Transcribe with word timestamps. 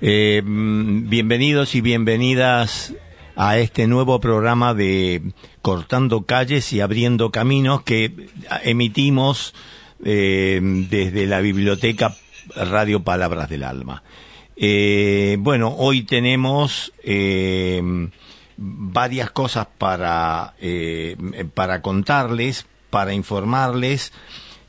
eh, 0.00 0.42
bienvenidos 0.44 1.74
y 1.74 1.82
bienvenidas 1.82 2.94
a 3.36 3.58
este 3.58 3.86
nuevo 3.86 4.18
programa 4.18 4.72
de 4.72 5.32
Cortando 5.60 6.22
Calles 6.22 6.72
y 6.72 6.80
Abriendo 6.80 7.30
Caminos 7.30 7.82
que 7.82 8.28
emitimos 8.64 9.54
eh, 10.04 10.60
desde 10.88 11.26
la 11.26 11.40
biblioteca 11.40 12.16
Radio 12.56 13.02
Palabras 13.02 13.50
del 13.50 13.62
Alma. 13.62 14.02
Eh, 14.56 15.36
bueno, 15.38 15.74
hoy 15.76 16.02
tenemos 16.02 16.92
varias 18.56 19.30
cosas 19.30 19.66
para, 19.76 20.54
para 21.54 21.82
contarles, 21.82 22.66
para 22.88 23.12
informarles 23.12 24.12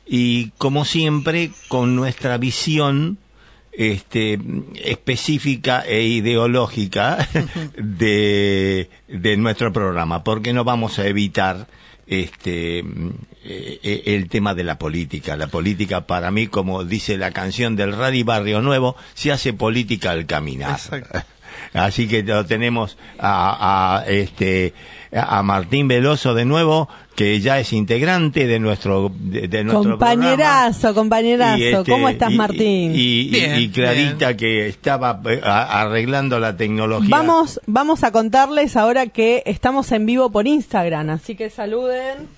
y 0.06 0.50
como 0.58 0.84
siempre 0.84 1.50
con 1.68 1.96
nuestra 1.96 2.36
visión 2.36 3.18
este, 3.72 4.38
específica 4.84 5.84
e 5.86 6.02
ideológica 6.02 7.26
de, 7.76 8.90
de 9.08 9.36
nuestro 9.36 9.72
programa, 9.72 10.22
porque 10.24 10.52
no 10.52 10.64
vamos 10.64 10.98
a 10.98 11.06
evitar 11.06 11.66
este 12.06 12.84
eh, 13.44 14.02
el 14.06 14.28
tema 14.28 14.54
de 14.54 14.64
la 14.64 14.78
política. 14.78 15.36
La 15.36 15.48
política 15.48 16.06
para 16.06 16.30
mí, 16.30 16.46
como 16.46 16.84
dice 16.84 17.16
la 17.16 17.30
canción 17.32 17.74
del 17.74 17.96
Radio 17.96 18.24
Barrio 18.24 18.60
Nuevo, 18.60 18.96
se 19.14 19.32
hace 19.32 19.52
política 19.52 20.10
al 20.10 20.26
caminar. 20.26 20.78
Así 21.72 22.06
que 22.06 22.22
lo 22.22 22.44
tenemos 22.44 22.98
a, 23.18 23.98
a, 23.98 24.06
este 24.06 24.74
a 25.12 25.42
Martín 25.42 25.88
Veloso 25.88 26.34
de 26.34 26.44
nuevo, 26.44 26.88
que 27.14 27.40
ya 27.40 27.58
es 27.58 27.72
integrante 27.74 28.46
de 28.46 28.58
nuestro 28.58 29.10
de, 29.14 29.46
de 29.48 29.64
nuestro 29.64 29.90
Compañerazo, 29.92 30.80
programa. 30.80 30.94
compañerazo. 30.94 31.58
Y, 31.58 31.64
este, 31.64 31.90
¿Cómo 31.90 32.08
estás, 32.08 32.32
Martín? 32.32 32.92
Y, 32.94 32.98
y- 33.22 33.28
Bien, 33.30 33.58
y 33.60 33.68
Clarita 33.68 34.26
bien. 34.28 34.36
que 34.38 34.66
estaba 34.68 35.20
eh, 35.26 35.40
a- 35.44 35.82
arreglando 35.82 36.38
la 36.40 36.56
tecnología. 36.56 37.10
Vamos, 37.10 37.60
vamos 37.66 38.02
a 38.04 38.12
contarles 38.12 38.76
ahora 38.76 39.06
que 39.08 39.42
estamos 39.46 39.92
en 39.92 40.06
vivo 40.06 40.30
por 40.30 40.46
Instagram, 40.46 41.10
así 41.10 41.34
que 41.34 41.50
saluden 41.50 42.28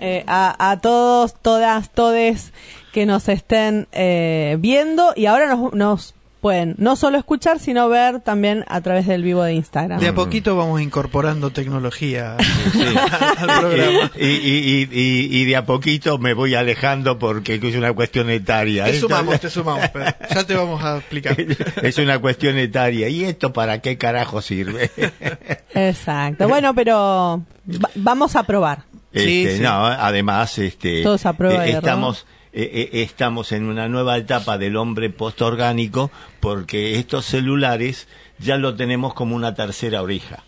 eh, 0.00 0.24
a, 0.26 0.70
a 0.70 0.80
todos, 0.80 1.34
todas, 1.40 1.90
todes 1.92 2.52
que 2.92 3.06
nos 3.06 3.28
estén 3.28 3.86
eh, 3.92 4.56
viendo 4.58 5.12
y 5.14 5.26
ahora 5.26 5.54
nos, 5.54 5.72
nos 5.74 6.14
pueden 6.40 6.74
no 6.78 6.94
solo 6.96 7.18
escuchar, 7.18 7.58
sino 7.58 7.88
ver 7.88 8.20
también 8.20 8.64
a 8.68 8.80
través 8.80 9.06
del 9.06 9.22
vivo 9.22 9.42
de 9.42 9.54
Instagram. 9.54 9.98
De 10.00 10.08
a 10.08 10.14
poquito 10.14 10.56
vamos 10.56 10.80
incorporando 10.80 11.50
tecnología 11.50 12.36
al 13.38 13.60
programa. 13.60 14.10
y, 14.16 14.26
y, 14.26 14.88
y, 14.90 15.00
y- 15.00 15.40
y 15.40 15.44
de 15.44 15.56
a 15.56 15.66
poquito 15.66 16.18
me 16.18 16.34
voy 16.34 16.54
alejando 16.54 17.18
porque 17.18 17.54
es 17.62 17.74
una 17.76 17.92
cuestión 17.92 18.30
etaria. 18.30 18.84
Te 18.84 18.90
Esto- 18.90 19.08
sumamos, 19.08 19.40
te 19.40 19.50
sumamos. 19.50 19.88
pero 19.92 20.04
Ya 20.34 20.44
te 20.46 20.54
vamos 20.54 20.82
a 20.84 20.98
explicar. 20.98 21.36
es 21.82 21.98
una 21.98 22.18
cuestión 22.20 22.56
etaria. 22.58 23.08
¿Y 23.08 23.24
esto 23.24 23.52
para 23.52 23.80
qué 23.80 23.98
carajo 23.98 24.40
sirve? 24.42 24.90
Exacto. 25.74 26.48
Bueno, 26.48 26.74
pero 26.74 27.42
va- 27.68 27.90
vamos 27.94 28.36
a 28.36 28.42
probar. 28.44 28.84
Sí, 29.12 29.42
Este, 29.44 29.56
sí. 29.56 29.62
No, 29.62 29.86
además, 29.86 30.58
este, 30.58 31.02
Todos 31.02 31.24
a 31.26 31.32
prueba 31.32 31.66
y 31.66 31.70
error. 31.70 31.82
estamos, 31.84 32.26
eh, 32.62 32.90
eh, 32.92 33.02
estamos 33.02 33.52
en 33.52 33.64
una 33.64 33.88
nueva 33.88 34.16
etapa 34.18 34.58
del 34.58 34.76
hombre 34.76 35.10
postorgánico 35.10 36.10
porque 36.40 36.96
estos 36.98 37.24
celulares 37.24 38.08
ya 38.38 38.56
lo 38.56 38.74
tenemos 38.74 39.14
como 39.14 39.36
una 39.36 39.54
tercera 39.54 40.02
oreja. 40.02 40.42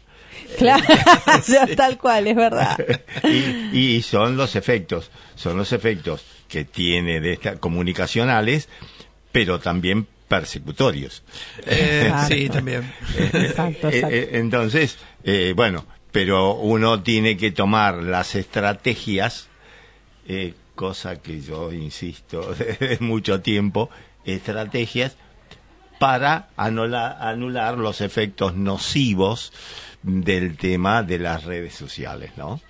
Claro, 0.59 0.83
tal 1.77 1.99
cual, 1.99 2.27
es 2.27 2.37
verdad. 2.37 2.77
y, 3.73 3.79
y 3.97 4.03
son 4.03 4.37
los 4.37 4.57
efectos, 4.57 5.11
son 5.37 5.57
los 5.57 5.73
efectos 5.73 6.25
que 6.49 6.65
tiene 6.65 7.21
de 7.21 7.35
estas 7.35 7.59
comunicacionales, 7.61 8.69
pero 9.31 9.61
también 9.61 10.07
persecutorios. 10.27 11.23
Eh, 11.67 12.13
sí, 12.29 12.49
también. 12.49 12.93
Exacto, 13.17 13.89
Eh, 13.89 13.99
exacto. 13.99 14.17
eh, 14.17 14.29
entonces, 14.33 14.99
eh, 15.25 15.53
bueno, 15.55 15.85
pero 16.13 16.55
uno 16.55 17.03
tiene 17.03 17.37
que 17.37 17.53
tomar 17.53 17.97
las 18.03 18.35
estrategias, 18.35 19.49
eh, 20.27 20.55
cosa 20.81 21.21
que 21.21 21.43
yo 21.43 21.71
insisto 21.73 22.55
desde 22.59 22.97
mucho 23.01 23.43
tiempo, 23.43 23.91
estrategias 24.25 25.15
para 25.99 26.49
anula- 26.57 27.19
anular 27.21 27.77
los 27.77 28.01
efectos 28.01 28.55
nocivos 28.57 29.53
del 30.03 30.57
tema 30.57 31.03
de 31.03 31.19
las 31.19 31.45
redes 31.45 31.75
sociales, 31.75 32.31
¿no? 32.39 32.63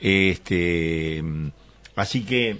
Este, 0.00 1.22
así 1.94 2.24
que, 2.24 2.56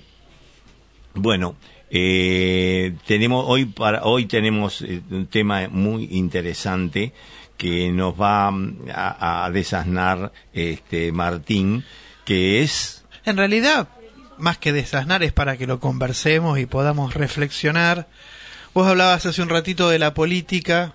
bueno, 1.14 1.56
eh, 1.90 2.94
tenemos 3.08 3.44
hoy 3.48 3.64
para 3.64 4.04
hoy 4.04 4.26
tenemos 4.26 4.82
eh, 4.82 5.02
un 5.10 5.26
tema 5.26 5.66
muy 5.68 6.04
interesante 6.12 7.12
que 7.56 7.90
nos 7.90 8.14
va 8.14 8.52
mm, 8.52 8.86
a, 8.94 9.44
a 9.46 9.50
desasnar 9.50 10.32
este 10.52 11.10
Martín, 11.10 11.82
que 12.24 12.62
es 12.62 13.04
En 13.24 13.36
realidad, 13.36 13.88
más 14.38 14.58
que 14.58 14.72
desasnar 14.72 15.22
es 15.22 15.32
para 15.32 15.56
que 15.56 15.66
lo 15.66 15.80
conversemos 15.80 16.58
y 16.58 16.66
podamos 16.66 17.14
reflexionar. 17.14 18.08
Vos 18.74 18.86
hablabas 18.86 19.26
hace 19.26 19.42
un 19.42 19.48
ratito 19.48 19.88
de 19.88 19.98
la 19.98 20.14
política 20.14 20.92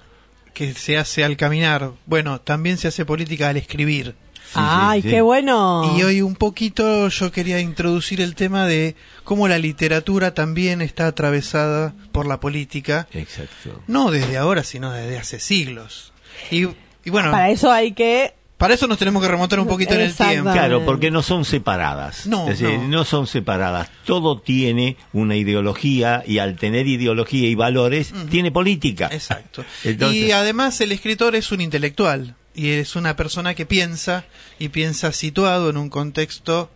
que 0.54 0.74
se 0.74 0.98
hace 0.98 1.24
al 1.24 1.38
caminar. 1.38 1.92
Bueno, 2.06 2.42
también 2.42 2.78
se 2.78 2.88
hace 2.88 3.06
política 3.06 3.50
al 3.50 3.58
escribir. 3.58 4.16
Ay, 4.54 5.02
sí. 5.02 5.10
qué 5.10 5.22
bueno. 5.22 5.96
Y 5.98 6.04
hoy 6.04 6.22
un 6.22 6.36
poquito 6.36 7.08
yo 7.08 7.32
quería 7.32 7.60
introducir 7.60 8.22
el 8.22 8.36
tema 8.36 8.68
de 8.68 8.96
cómo 9.24 9.48
la 9.48 9.58
literatura 9.58 10.34
también 10.34 10.82
está 10.82 11.08
atravesada 11.08 11.94
por 12.12 12.26
la 12.26 12.40
política, 12.40 13.08
exacto. 13.14 13.82
no 13.88 14.12
desde 14.12 14.38
ahora, 14.38 14.64
sino 14.64 14.92
desde 14.92 15.18
hace 15.18 15.40
siglos. 15.40 16.12
Y, 16.50 16.68
y 17.06 17.10
bueno, 17.10 17.32
Para 17.32 17.50
eso 17.50 17.72
hay 17.72 17.94
que 17.94 18.34
para 18.62 18.76
eso 18.76 18.86
nos 18.86 19.00
tenemos 19.00 19.24
que 19.24 19.28
remontar 19.28 19.60
un 19.60 19.66
poquito 19.66 19.96
en 19.96 20.02
el 20.02 20.14
tiempo. 20.14 20.52
Claro, 20.52 20.86
porque 20.86 21.10
no 21.10 21.24
son 21.24 21.46
separadas. 21.46 22.28
No, 22.28 22.48
es 22.48 22.60
decir, 22.60 22.78
no. 22.78 22.90
no 22.90 23.06
son 23.06 23.26
separadas. 23.26 23.90
Todo 24.06 24.40
tiene 24.40 24.98
una 25.14 25.36
ideología 25.36 26.24
y 26.28 26.38
al 26.38 26.58
tener 26.58 26.86
ideología 26.86 27.50
y 27.50 27.56
valores, 27.56 28.14
tiene 28.30 28.52
política. 28.52 29.10
Exacto. 29.12 29.66
Entonces- 29.84 30.16
y 30.22 30.32
además 30.32 30.80
el 30.80 30.92
escritor 30.92 31.36
es 31.36 31.52
un 31.52 31.60
intelectual 31.60 32.36
y 32.54 32.70
es 32.70 32.96
una 32.96 33.16
persona 33.16 33.56
que 33.56 33.66
piensa 33.66 34.26
y 34.60 34.70
piensa 34.70 35.12
situado 35.12 35.72
en 35.72 35.78
un 35.78 35.90
contexto 35.90 36.70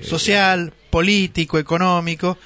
social, 0.00 0.72
político, 0.88 1.58
económico 1.58 2.38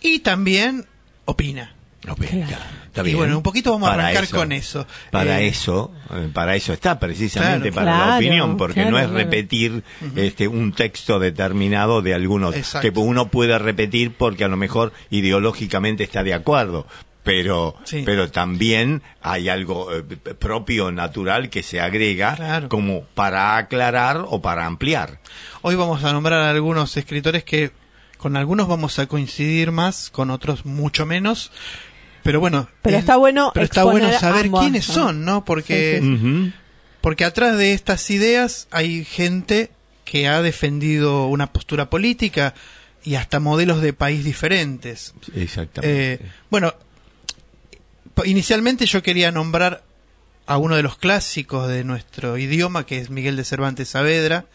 y 0.00 0.20
también 0.20 0.86
opina. 1.26 1.74
No, 2.06 2.14
Claro. 2.16 3.08
Y 3.08 3.14
bueno, 3.14 3.36
un 3.36 3.42
poquito 3.42 3.72
vamos 3.72 3.88
a 3.90 3.92
arrancar 3.94 4.28
con 4.28 4.52
eso. 4.52 4.86
Para 5.10 5.40
Eh, 5.42 5.48
eso, 5.48 5.92
eh, 6.10 6.28
para 6.32 6.56
eso 6.56 6.72
está 6.72 6.98
precisamente 6.98 7.70
Claro. 7.70 7.86
para 7.86 8.06
la 8.06 8.16
opinión, 8.16 8.56
porque 8.56 8.84
no 8.86 8.98
es 8.98 9.08
repetir 9.10 9.84
este 10.16 10.48
un 10.48 10.72
texto 10.72 11.18
determinado 11.18 12.02
de 12.02 12.14
algunos 12.14 12.56
Exacto. 12.56 12.90
que 12.92 12.98
uno 12.98 13.28
puede 13.28 13.58
repetir 13.58 14.14
porque 14.16 14.44
a 14.44 14.48
lo 14.48 14.56
mejor 14.56 14.92
ideológicamente 15.10 16.02
está 16.04 16.22
de 16.22 16.34
acuerdo. 16.34 16.86
Pero, 17.22 17.76
Sí. 17.84 18.02
pero 18.06 18.30
también 18.30 19.02
hay 19.20 19.50
algo 19.50 19.94
eh, 19.94 20.02
propio, 20.02 20.90
natural, 20.90 21.50
que 21.50 21.62
se 21.62 21.78
agrega 21.78 22.34
Claro. 22.34 22.68
como 22.70 23.02
para 23.14 23.58
aclarar 23.58 24.24
o 24.26 24.40
para 24.40 24.64
ampliar. 24.64 25.20
Hoy 25.60 25.74
vamos 25.74 26.02
a 26.02 26.12
nombrar 26.14 26.40
a 26.40 26.50
algunos 26.50 26.96
escritores 26.96 27.44
que 27.44 27.72
con 28.16 28.36
algunos 28.36 28.68
vamos 28.68 28.98
a 28.98 29.06
coincidir 29.06 29.70
más, 29.70 30.08
con 30.10 30.30
otros 30.30 30.64
mucho 30.64 31.04
menos. 31.06 31.52
Pero 32.22 32.40
bueno, 32.40 32.68
Pero 32.82 32.96
es- 32.96 33.00
está 33.00 33.16
bueno 33.16 33.50
pero 33.54 33.64
está 33.64 33.84
bueno 33.84 34.10
saber 34.18 34.46
ambos, 34.46 34.60
quiénes 34.60 34.88
¿no? 34.88 34.94
son, 34.94 35.24
¿no? 35.24 35.44
Porque 35.44 36.00
Sí, 36.00 36.06
sí, 36.06 36.14
Ujú. 36.14 36.52
Porque 37.00 37.24
atrás 37.24 37.56
de 37.56 37.72
estas 37.72 38.10
ideas 38.10 38.68
hay 38.70 39.04
gente 39.04 39.70
que 40.04 40.28
ha 40.28 40.42
defendido 40.42 41.26
una 41.28 41.50
postura 41.52 41.88
política 41.88 42.52
y 43.02 43.14
hasta 43.14 43.40
modelos 43.40 43.80
de 43.80 43.94
país 43.94 44.22
diferentes. 44.24 45.14
Exactamente. 45.34 46.12
Eh, 46.14 46.20
bueno, 46.50 46.74
inicialmente 48.24 48.86
yo 48.86 49.02
quería 49.02 49.32
nombrar 49.32 49.82
a 50.46 50.58
uno 50.58 50.76
de 50.76 50.82
los 50.82 50.98
clásicos 50.98 51.68
de 51.68 51.84
nuestro 51.84 52.36
idioma, 52.36 52.84
que 52.84 52.98
es 52.98 53.08
Miguel 53.08 53.36
de 53.36 53.44
Cervantes 53.44 53.88
Saavedra, 53.90 54.46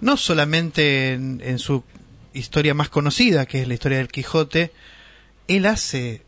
no 0.00 0.16
solamente 0.16 1.12
en, 1.12 1.40
en 1.44 1.58
su 1.58 1.84
historia 2.32 2.74
más 2.74 2.88
conocida, 2.88 3.46
que 3.46 3.62
es 3.62 3.68
la 3.68 3.74
historia 3.74 3.98
del 3.98 4.08
Quijote, 4.08 4.72
él 5.46 5.66
hace 5.66 6.22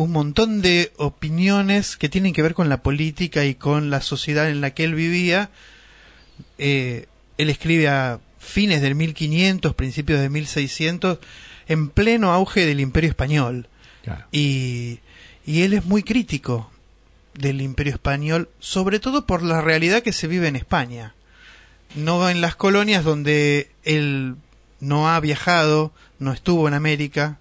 un 0.00 0.12
montón 0.12 0.62
de 0.62 0.92
opiniones 0.96 1.98
que 1.98 2.08
tienen 2.08 2.32
que 2.32 2.40
ver 2.40 2.54
con 2.54 2.70
la 2.70 2.82
política 2.82 3.44
y 3.44 3.54
con 3.54 3.90
la 3.90 4.00
sociedad 4.00 4.48
en 4.48 4.62
la 4.62 4.70
que 4.70 4.84
él 4.84 4.94
vivía. 4.94 5.50
Eh, 6.56 7.04
él 7.36 7.50
escribe 7.50 7.88
a 7.88 8.18
fines 8.38 8.80
del 8.80 8.94
1500, 8.94 9.74
principios 9.74 10.20
de 10.20 10.30
1600, 10.30 11.18
en 11.68 11.90
pleno 11.90 12.32
auge 12.32 12.64
del 12.64 12.80
imperio 12.80 13.10
español. 13.10 13.68
Claro. 14.02 14.24
Y, 14.32 15.00
y 15.44 15.62
él 15.62 15.74
es 15.74 15.84
muy 15.84 16.02
crítico 16.02 16.70
del 17.34 17.60
imperio 17.60 17.92
español, 17.92 18.48
sobre 18.58 19.00
todo 19.00 19.26
por 19.26 19.42
la 19.42 19.60
realidad 19.60 20.02
que 20.02 20.14
se 20.14 20.28
vive 20.28 20.48
en 20.48 20.56
España. 20.56 21.14
No 21.94 22.30
en 22.30 22.40
las 22.40 22.56
colonias 22.56 23.04
donde 23.04 23.70
él 23.84 24.36
no 24.80 25.10
ha 25.10 25.20
viajado, 25.20 25.92
no 26.18 26.32
estuvo 26.32 26.68
en 26.68 26.72
América, 26.72 27.38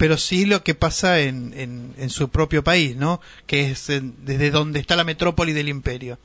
pero 0.00 0.16
sí 0.16 0.46
lo 0.46 0.64
que 0.64 0.74
pasa 0.74 1.20
en, 1.20 1.52
en, 1.54 1.92
en 1.98 2.08
su 2.08 2.30
propio 2.30 2.64
país, 2.64 2.96
¿no? 2.96 3.20
Que 3.46 3.70
es 3.70 3.90
en- 3.90 4.14
desde 4.24 4.50
donde 4.50 4.80
está 4.80 4.96
la 4.96 5.04
metrópoli 5.04 5.52
del 5.52 5.68
imperio. 5.68 6.18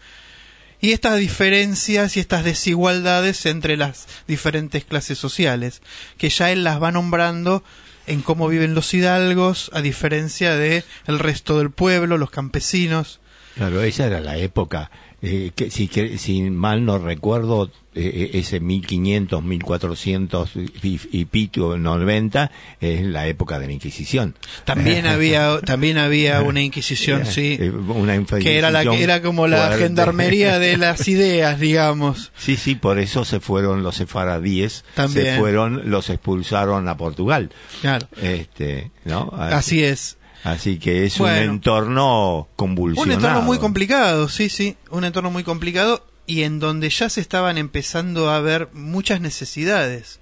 Y 0.80 0.94
estas 0.94 1.20
diferencias 1.20 2.16
y 2.16 2.22
estas 2.22 2.46
desigualdades 2.46 3.46
entre 3.46 3.76
las 3.76 4.08
diferentes 4.30 4.86
clases 4.86 5.18
sociales, 5.18 5.82
que 6.18 6.30
ya 6.30 6.52
él 6.54 6.64
las 6.64 6.82
va 6.82 6.94
nombrando 6.94 7.66
en 8.08 8.22
cómo 8.22 8.48
viven 8.48 8.76
los 8.76 8.94
hidalgos, 8.94 9.70
a 9.74 9.82
diferencia 9.82 10.56
de 10.56 10.86
el 11.06 11.20
resto 11.20 11.58
del 11.58 11.72
pueblo, 11.72 12.18
los 12.18 12.30
campesinos. 12.32 13.20
Claro, 13.56 13.82
esa 13.84 14.06
era 14.06 14.22
la 14.22 14.38
época. 14.38 14.90
Eh, 15.22 15.52
que, 15.56 15.72
si, 15.72 15.88
que- 15.88 16.18
si 16.18 16.42
mal 16.44 16.86
no 16.86 16.98
recuerdo, 16.98 17.72
eh, 17.98 18.32
ese 18.34 18.60
1500, 18.60 19.42
1400 19.44 20.52
y, 20.84 21.00
y 21.12 21.26
pico, 21.26 21.78
90, 21.78 22.52
es 22.82 23.02
la 23.04 23.28
época 23.28 23.58
de 23.60 23.68
la 23.68 23.74
Inquisición. 23.74 24.36
También 24.66 25.06
había, 25.08 25.60
también 25.62 25.98
había 25.98 26.42
una 26.42 26.62
inquisición, 26.62 27.22
Eh, 27.22 27.26
sí, 27.26 27.58
eh, 27.60 27.70
una 27.72 28.22
que 28.40 28.58
era 28.58 28.70
la 28.72 28.84
que 28.84 29.02
era 29.02 29.22
como 29.22 29.48
la 29.48 29.68
fuerte. 29.68 29.84
gendarmería 29.84 30.60
de 30.60 30.78
las 30.78 31.08
ideas, 31.08 31.60
digamos. 31.60 32.32
Sí, 32.38 32.58
sí, 32.58 32.76
por 32.76 33.00
eso 33.00 33.24
se 33.26 33.40
fueron 33.40 33.82
los 33.84 33.96
sefaradíes, 33.96 34.84
También. 34.96 35.26
se 35.26 35.38
fueron, 35.40 35.90
los 35.90 36.10
expulsaron 36.10 36.88
a 36.90 36.98
Portugal. 36.98 37.50
Claro. 37.82 38.08
Este, 38.22 38.92
¿no? 39.06 39.32
Así 39.38 39.84
es. 39.84 40.18
Así 40.46 40.78
que 40.80 41.06
es 41.06 41.18
Bueno. 41.18 41.42
un 41.52 41.56
entorno 41.58 42.38
Un 42.42 42.46
convulsionado. 42.56 43.14
entorno 43.20 43.42
muy 43.42 43.58
complicado, 43.58 44.30
sí, 44.30 44.48
sí, 44.48 44.78
un 44.92 45.04
entorno 45.04 45.30
muy 45.32 45.44
complicado 45.44 46.06
y 46.28 46.44
en 46.44 46.60
donde 46.60 46.90
ya 46.90 47.10
se 47.10 47.20
estaban 47.20 47.58
empezando 47.58 48.30
a 48.32 48.40
ver 48.42 48.70
muchas 48.74 49.20
necesidades. 49.22 50.20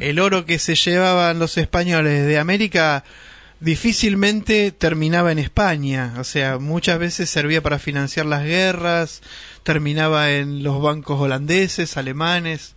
El 0.00 0.18
oro 0.20 0.44
que 0.46 0.58
se 0.58 0.74
llevaban 0.76 1.38
los 1.38 1.58
españoles 1.58 2.26
de 2.26 2.38
América 2.38 3.04
difícilmente 3.60 4.70
terminaba 4.70 5.32
en 5.32 5.38
España, 5.38 6.14
o 6.18 6.24
sea, 6.24 6.58
muchas 6.58 6.98
veces 6.98 7.28
servía 7.28 7.62
para 7.62 7.78
financiar 7.78 8.26
las 8.26 8.44
guerras, 8.44 9.22
terminaba 9.64 10.30
en 10.30 10.62
los 10.62 10.80
bancos 10.80 11.20
holandeses, 11.20 11.96
alemanes. 11.96 12.74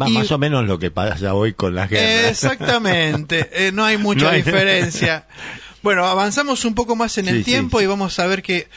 Va 0.00 0.08
y- 0.08 0.12
más 0.12 0.30
o 0.30 0.38
menos 0.38 0.66
lo 0.66 0.78
que 0.78 0.90
pasa 0.90 1.32
hoy 1.34 1.54
con 1.54 1.74
las 1.74 1.88
guerras. 1.88 2.30
Exactamente, 2.30 3.48
eh, 3.52 3.72
no 3.72 3.84
hay 3.84 3.96
mucha 3.96 4.24
No 4.24 4.28
hay- 4.30 4.42
diferencia. 4.42 5.26
Bueno, 5.82 6.04
avanzamos 6.06 6.64
un 6.64 6.74
poco 6.74 6.96
más 6.96 7.16
en 7.18 7.26
Sí, 7.26 7.30
el 7.30 7.44
tiempo 7.44 7.78
sí. 7.78 7.84
y 7.84 7.86
vamos 7.86 8.18
a 8.18 8.26
ver 8.26 8.42
que 8.42 8.68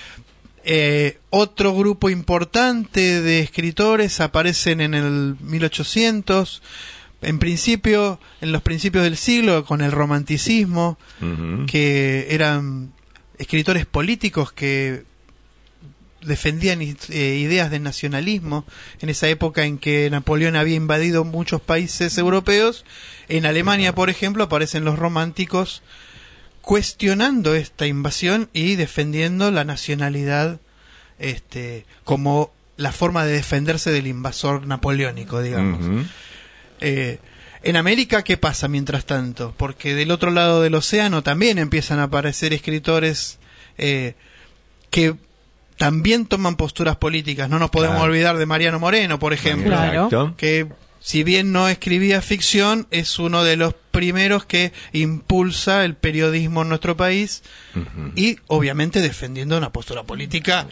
eh, 0.63 1.17
otro 1.31 1.73
grupo 1.75 2.09
importante 2.09 3.21
de 3.21 3.39
escritores 3.39 4.19
aparecen 4.19 4.81
en 4.81 4.93
el 4.93 5.35
1800, 5.41 6.61
en 7.23 7.39
principio, 7.39 8.19
en 8.41 8.51
los 8.51 8.61
principios 8.61 9.03
del 9.03 9.17
siglo, 9.17 9.65
con 9.65 9.81
el 9.81 9.91
romanticismo, 9.91 10.97
que 11.67 12.27
eran 12.29 12.93
escritores 13.39 13.85
políticos 13.87 14.51
que 14.51 15.03
defendían 16.23 16.81
eh, 16.81 16.95
ideas 17.41 17.71
de 17.71 17.79
nacionalismo 17.79 18.65
en 18.99 19.09
esa 19.09 19.27
época 19.27 19.65
en 19.65 19.79
que 19.79 20.07
Napoleón 20.11 20.55
había 20.55 20.75
invadido 20.75 21.23
muchos 21.23 21.61
países 21.61 22.15
europeos. 22.19 22.85
En 23.27 23.47
Alemania, 23.47 23.95
por 23.95 24.11
ejemplo, 24.11 24.43
aparecen 24.43 24.85
los 24.85 24.99
románticos 24.99 25.81
cuestionando 26.61 27.55
esta 27.55 27.87
invasión 27.87 28.49
y 28.53 28.75
defendiendo 28.75 29.51
la 29.51 29.63
nacionalidad 29.63 30.59
este 31.19 31.85
como 32.03 32.51
la 32.77 32.91
forma 32.91 33.25
de 33.25 33.33
defenderse 33.33 33.91
del 33.91 34.07
invasor 34.07 34.65
napoleónico, 34.65 35.41
digamos. 35.41 36.05
Eh, 36.79 37.19
en 37.63 37.75
América, 37.75 38.23
¿qué 38.23 38.37
pasa 38.37 38.67
mientras 38.67 39.05
tanto? 39.05 39.53
Porque 39.55 39.93
del 39.93 40.09
otro 40.09 40.31
lado 40.31 40.61
del 40.63 40.73
océano 40.73 41.21
también 41.21 41.59
empiezan 41.59 41.99
a 41.99 42.03
aparecer 42.03 42.53
escritores 42.53 43.37
eh, 43.77 44.15
que 44.89 45.13
también 45.77 46.25
toman 46.25 46.55
posturas 46.55 46.95
políticas. 46.95 47.49
No 47.49 47.59
nos 47.59 47.69
podemos 47.69 47.97
Claro. 47.97 48.11
olvidar 48.11 48.37
de 48.37 48.45
Mariano 48.47 48.79
Moreno, 48.79 49.19
por 49.19 49.33
ejemplo, 49.33 49.69
Claro. 49.75 50.33
Que 50.37 50.67
si 51.03 51.23
bien 51.23 51.51
no 51.51 51.67
escribía 51.67 52.21
ficción, 52.21 52.85
es 52.91 53.17
uno 53.17 53.43
de 53.43 53.57
los 53.57 53.73
primeros 53.89 54.45
que 54.45 54.71
impulsa 54.93 55.83
el 55.83 55.95
periodismo 55.95 56.61
en 56.61 56.69
nuestro 56.69 56.95
país 56.95 57.41
y 58.15 58.37
obviamente 58.47 59.01
defendiendo 59.01 59.57
una 59.57 59.71
postura 59.71 60.03
política 60.03 60.67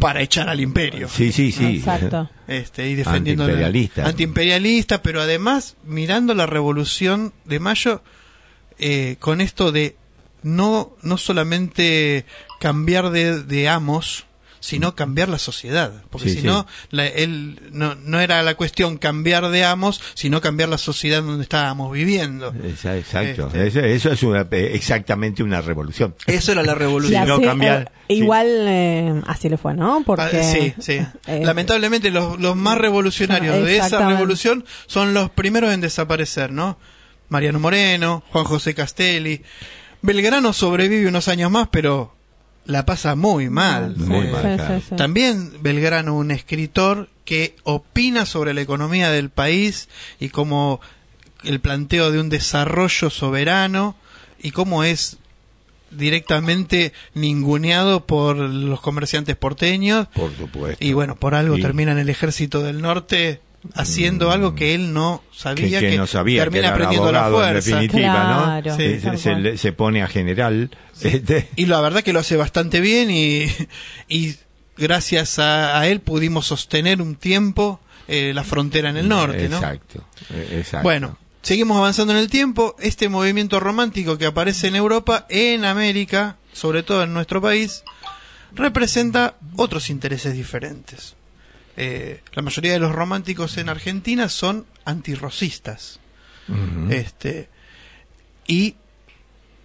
para 0.00 0.22
echar 0.22 0.48
al 0.48 0.60
imperio 0.60 1.08
Sí, 1.08 1.30
sí, 1.30 1.52
sí. 1.52 1.76
Exacto. 1.76 2.28
este, 2.48 2.88
y 2.88 2.94
defendiendo 2.94 3.42
la- 3.44 3.50
Antiimperialista. 3.52 4.06
antiimperialista, 4.06 5.02
pero 5.02 5.20
además 5.20 5.76
mirando 5.84 6.34
la 6.34 6.46
revolución 6.46 7.32
de 7.44 7.60
mayo 7.60 8.02
eh, 8.78 9.16
con 9.20 9.40
esto 9.42 9.70
de 9.72 9.96
no 10.42 10.96
no 11.02 11.18
solamente 11.18 12.24
cambiar 12.60 13.10
de, 13.10 13.42
de 13.42 13.68
amos 13.68 14.24
sino 14.60 14.94
cambiar 14.94 15.28
la 15.28 15.38
sociedad 15.38 16.02
porque 16.10 16.28
Sí, 16.28 16.34
si 16.36 16.40
sí. 16.42 16.46
no 16.46 16.66
la- 16.90 17.06
él 17.06 17.58
no 17.72 17.94
no 17.94 18.20
era 18.20 18.42
la 18.42 18.54
cuestión 18.54 18.98
cambiar 18.98 19.48
de 19.48 19.64
amos 19.64 20.00
sino 20.14 20.40
cambiar 20.40 20.68
la 20.68 20.78
sociedad 20.78 21.22
donde 21.22 21.42
estábamos 21.42 21.90
viviendo 21.92 22.54
Exacto. 22.64 23.46
Este. 23.54 23.66
Eso, 23.66 23.80
eso 23.80 24.12
es 24.12 24.22
una, 24.22 24.42
eh, 24.50 24.70
exactamente 24.74 25.42
una 25.42 25.60
revolución. 25.62 26.14
eso 26.26 26.52
era 26.52 26.62
la 26.62 26.74
revolución 26.76 27.26
no 27.26 27.40
cambiar- 27.40 27.90
eh, 28.08 28.14
Igual 28.14 28.48
eh, 28.68 29.22
así 29.26 29.48
le 29.48 29.56
fue, 29.56 29.72
¿no? 29.74 30.02
Porque, 30.04 30.22
Ah, 30.40 30.42
sí, 30.42 30.74
sí. 30.80 31.00
eh, 31.28 31.42
Lamentablemente 31.44 32.10
los, 32.10 32.40
los 32.40 32.56
más 32.56 32.76
revolucionarios 32.76 33.64
de 33.64 33.76
esa 33.78 34.08
revolución 34.08 34.64
son 34.86 35.14
los 35.14 35.30
primeros 35.30 35.72
en 35.72 35.80
desaparecer, 35.80 36.50
¿no? 36.52 36.76
Mariano 37.28 37.60
Moreno, 37.60 38.24
Juan 38.30 38.44
José 38.44 38.74
Castelli. 38.74 39.42
Belgrano 40.02 40.52
sobrevive 40.52 41.06
unos 41.06 41.28
años 41.28 41.50
más, 41.52 41.68
pero 41.70 42.16
la 42.64 42.86
pasa 42.86 43.14
muy 43.14 43.50
mal. 43.50 43.96
Muy 43.96 44.28
mal. 44.28 44.42
sí, 44.42 44.56
claro. 44.56 44.80
sí, 44.80 44.86
sí. 44.90 44.96
También 44.96 45.52
Belgrano, 45.62 46.16
un 46.16 46.30
escritor 46.30 47.08
que 47.24 47.56
opina 47.64 48.26
sobre 48.26 48.54
la 48.54 48.60
economía 48.60 49.10
del 49.10 49.30
país 49.30 49.88
y 50.18 50.28
como 50.30 50.80
el 51.44 51.60
planteo 51.60 52.10
de 52.10 52.20
un 52.20 52.28
desarrollo 52.28 53.10
soberano 53.10 53.96
y 54.42 54.50
cómo 54.50 54.84
es 54.84 55.18
directamente 55.90 56.92
ninguneado 57.14 58.06
por 58.06 58.36
los 58.36 58.80
comerciantes 58.80 59.36
porteños 59.36 60.06
Por 60.08 60.34
supuesto. 60.36 60.84
y 60.84 60.92
bueno, 60.92 61.16
por 61.16 61.34
algo 61.34 61.58
termina 61.58 61.92
en 61.92 61.98
el 61.98 62.08
ejército 62.08 62.62
del 62.62 62.80
norte 62.80 63.40
haciendo 63.74 64.30
algo 64.30 64.54
que 64.54 64.74
él 64.74 64.92
no 64.94 65.22
que, 65.32 65.38
sabía 65.38 65.80
que 65.80 65.96
no 65.96 66.06
sabía 66.06 66.44
que 66.44 66.50
termina 66.50 66.66
era 66.68 66.76
un 66.76 66.82
aprendiendo 66.82 67.12
la 67.12 67.26
abogado, 67.26 67.44
en 67.46 67.52
fuerza. 67.62 67.70
definitiva, 67.80 68.12
Claro, 68.62 68.70
¿no? 68.70 68.76
Sí, 68.76 68.82
Se- 68.82 69.00
tal 69.00 69.18
se, 69.18 69.30
cual. 69.30 69.42
le- 69.42 69.58
se 69.58 69.72
pone 69.72 70.02
a 70.02 70.06
general. 70.08 70.70
Este, 71.02 71.48
Y 71.56 71.66
la 71.66 71.80
verdad 71.80 72.02
que 72.02 72.12
lo 72.12 72.20
hace 72.20 72.36
bastante 72.36 72.80
bien 72.80 73.10
y, 73.10 73.46
y 74.08 74.36
gracias 74.76 75.38
a, 75.38 75.78
a 75.78 75.86
él 75.88 76.00
pudimos 76.00 76.46
sostener 76.46 77.02
un 77.02 77.16
tiempo 77.16 77.80
eh, 78.08 78.32
la 78.34 78.44
frontera 78.44 78.90
en 78.90 78.96
el 78.96 79.08
norte, 79.08 79.48
¿no? 79.48 79.56
Exacto. 79.56 80.04
eh, 80.30 80.56
exacto. 80.58 80.82
Bueno, 80.84 81.16
seguimos 81.42 81.76
avanzando 81.76 82.12
en 82.12 82.18
el 82.18 82.28
tiempo. 82.30 82.74
Este 82.80 83.08
movimiento 83.08 83.60
romántico 83.60 84.18
que 84.18 84.26
aparece 84.26 84.68
en 84.68 84.76
Europa, 84.76 85.26
en 85.28 85.64
América, 85.64 86.36
sobre 86.52 86.82
todo 86.82 87.02
en 87.04 87.12
nuestro 87.14 87.40
país, 87.40 87.84
representa 88.52 89.36
otros 89.56 89.90
intereses 89.90 90.34
diferentes. 90.34 91.14
Eh, 91.82 92.20
la 92.34 92.42
mayoría 92.42 92.74
de 92.74 92.78
los 92.78 92.92
románticos 92.92 93.56
en 93.56 93.70
Argentina 93.70 94.28
son 94.28 94.66
antirrocistas. 94.84 95.98
Este, 96.90 97.48
y 98.46 98.74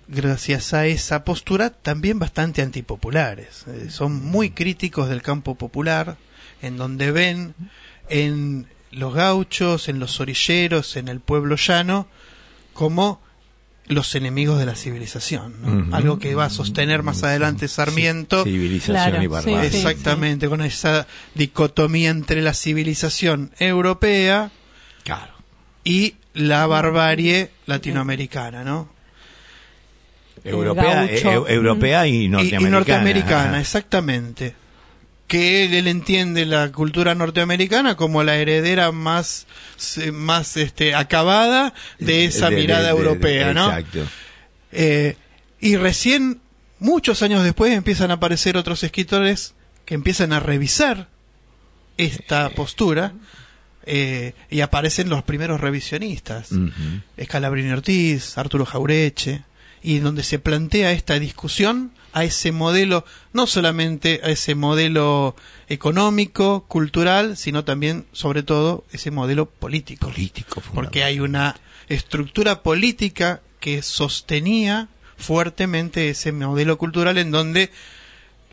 gracias 0.07 0.73
a 0.73 0.85
esa 0.85 1.25
postura 1.25 1.71
también 1.71 2.17
bastante 2.17 2.61
antipopulares. 2.61 3.65
Eh, 3.67 3.89
son 3.89 4.13
muy 4.13 4.51
críticos 4.51 5.09
del 5.09 5.21
campo 5.21 5.55
popular, 5.55 6.15
en 6.61 6.77
donde 6.77 7.11
ven 7.11 7.53
en 8.07 8.67
los 8.91 9.13
gauchos, 9.13 9.89
en 9.89 9.99
los 9.99 10.21
orilleros, 10.21 10.95
en 10.95 11.09
el 11.09 11.19
pueblo 11.19 11.57
llano, 11.57 12.07
como 12.73 13.19
los 13.87 14.15
enemigos 14.15 14.57
de 14.59 14.65
la 14.65 14.75
civilización. 14.75 15.89
Algo 15.93 16.17
que 16.19 16.33
va 16.35 16.45
a 16.45 16.49
sostener 16.49 17.03
más 17.03 17.23
adelante 17.23 17.67
Sarmiento. 17.67 18.43
Civilización 18.43 18.95
Claro, 18.97 19.23
y 19.23 19.27
barbarie. 19.27 19.69
sí, 19.69 19.77
sí. 19.77 19.85
Exactamente, 19.85 20.49
con 20.49 20.61
esa 20.61 21.05
dicotomía 21.35 22.09
entre 22.09 22.41
la 22.41 22.53
civilización 22.53 23.51
europea 23.59 24.51
Claro. 25.03 25.33
y 25.83 26.15
la 26.33 26.65
barbarie 26.67 27.51
latinoamericana, 27.67 28.63
¿no? 28.63 28.89
Europea, 30.43 31.07
europea 31.47 32.05
y 32.07 32.27
norteamericana. 32.27 32.67
y 32.67 32.71
norteamericana, 32.71 33.59
exactamente. 33.61 34.55
Que 35.27 35.65
él, 35.65 35.73
él 35.73 35.87
entiende 35.87 36.45
la 36.45 36.71
cultura 36.71 37.15
norteamericana 37.15 37.95
como 37.95 38.23
la 38.23 38.35
heredera 38.37 38.91
más, 38.91 39.47
se- 39.75 40.11
más 40.11 40.55
este, 40.57 40.93
acabada 40.93 41.73
de 41.99 42.25
esa 42.25 42.49
De- 42.49 42.57
mirada 42.57 42.83
de- 42.83 42.89
europea, 42.89 43.53
¿no? 43.53 43.65
Exacto. 43.69 44.07
Eh, 44.71 45.15
y 45.59 45.77
recién, 45.77 46.41
muchos 46.79 47.23
años 47.23 47.43
después, 47.43 47.73
empiezan 47.73 48.11
a 48.11 48.15
aparecer 48.15 48.55
otros 48.55 48.83
escritores 48.83 49.55
que 49.85 49.95
empiezan 49.95 50.31
a 50.31 50.39
revisar 50.39 51.07
esta 51.97 52.49
postura 52.51 53.13
eh, 53.87 54.33
y 54.49 54.61
aparecen 54.61 55.09
los 55.09 55.23
primeros 55.23 55.61
revisionistas. 55.61 56.51
Ujú. 56.51 56.71
Escalabrini 57.17 57.71
Ortiz, 57.71 58.37
Arturo 58.37 58.65
Jaureche, 58.65 59.43
y 59.81 59.99
donde 59.99 60.23
se 60.23 60.39
plantea 60.39 60.91
esta 60.91 61.17
discusión 61.19 61.91
a 62.15 62.23
ese 62.23 62.53
modelo, 62.53 63.03
no 63.33 63.45
solamente 63.45 64.21
a 64.23 64.29
ese 64.29 64.55
modelo 64.55 65.35
económico, 65.67 66.63
cultural, 66.69 67.35
sino 67.35 67.65
también, 67.65 68.05
sobre 68.13 68.41
todo, 68.41 68.85
ese 68.93 69.11
modelo 69.11 69.47
político. 69.47 70.07
Político, 70.07 70.63
Porque 70.73 71.03
hay 71.03 71.19
una 71.19 71.57
estructura 71.89 72.63
política 72.63 73.41
que 73.59 73.81
sostenía 73.81 74.87
fuertemente 75.17 76.09
ese 76.09 76.31
modelo 76.31 76.77
cultural 76.77 77.17
en 77.17 77.31
donde 77.31 77.69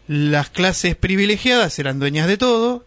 las 0.08 0.50
clases 0.50 0.96
privilegiadas 0.96 1.78
eran 1.78 2.00
dueñas 2.00 2.26
de 2.26 2.38
todo 2.38 2.84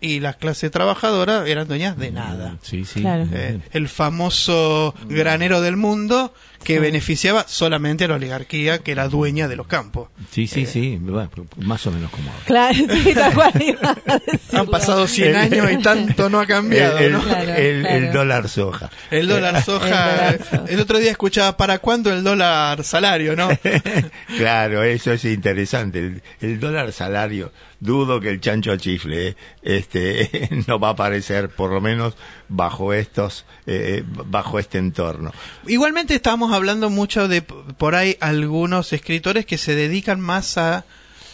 y 0.00 0.20
las 0.20 0.36
clases 0.36 0.70
trabajadoras 0.70 1.46
eran 1.46 1.68
dueñas 1.68 1.98
de 1.98 2.10
nada. 2.10 2.56
Sí, 2.62 2.86
sí. 2.86 3.02
Claro. 3.02 3.28
Eh, 3.30 3.60
el 3.72 3.88
famoso 3.88 4.94
granero 5.06 5.60
del 5.60 5.76
mundo 5.76 6.32
que 6.64 6.80
beneficiaba 6.80 7.44
solamente 7.46 8.04
a 8.04 8.08
la 8.08 8.14
oligarquía 8.16 8.78
que 8.78 8.90
era 8.92 9.08
dueña 9.08 9.46
de 9.46 9.56
los 9.56 9.66
campos. 9.68 10.08
Sí, 10.30 10.46
sí, 10.48 10.66
sí. 10.66 10.98
Bueno, 11.00 11.30
más 11.58 11.86
o 11.86 11.92
menos 11.92 12.10
como 12.10 12.30
ahora. 12.30 12.44
Claro, 12.46 12.74
sí, 13.02 13.14
tal 13.14 13.34
cual 13.34 13.52
iba 13.64 13.90
a 13.90 14.18
decirlo. 14.18 14.60
Han 14.60 14.66
pasado 14.66 15.06
100 15.06 15.36
años 15.36 15.70
y 15.72 15.76
tanto 15.82 16.28
no 16.30 16.40
ha 16.40 16.46
cambiado, 16.46 16.98
el, 16.98 17.12
¿no? 17.12 17.22
Claro, 17.22 17.52
el- 17.54 17.80
claro. 17.82 17.96
el 17.96 18.12
dólar 18.12 18.48
soja. 18.48 18.90
El 19.10 19.28
dólar 19.28 19.62
soja. 19.62 19.84
El 19.86 19.90
dólar 20.16 20.44
soja. 20.50 20.64
El 20.72 20.80
otro 20.80 20.98
día 20.98 21.10
escuchaba, 21.10 21.56
¿para 21.56 21.78
cuándo 21.78 22.12
el 22.12 22.24
dólar 22.24 22.82
salario, 22.82 23.36
no? 23.36 23.48
claro, 24.38 24.82
eso 24.82 25.12
es 25.12 25.24
interesante. 25.24 25.98
El, 25.98 26.22
el 26.40 26.60
dólar 26.60 26.92
salario, 26.92 27.52
dudo 27.80 28.20
que 28.20 28.30
el 28.30 28.40
chancho 28.40 28.76
chifle 28.76 29.28
eh, 29.28 29.36
este, 29.62 30.48
no 30.66 30.78
va 30.78 30.88
a 30.88 30.92
aparecer, 30.92 31.48
por 31.50 31.70
lo 31.70 31.80
menos 31.80 32.14
bajo 32.48 32.92
estos, 32.92 33.44
eh, 33.66 34.02
bajo 34.06 34.58
este 34.58 34.78
entorno. 34.78 35.32
Igualmente 35.66 36.14
estamos 36.14 36.53
hablando 36.54 36.90
mucho 36.90 37.28
de 37.28 37.42
por 37.42 37.94
ahí 37.94 38.16
algunos 38.20 38.92
escritores 38.92 39.44
que 39.46 39.58
se 39.58 39.74
dedican 39.74 40.20
más 40.20 40.56
a 40.58 40.84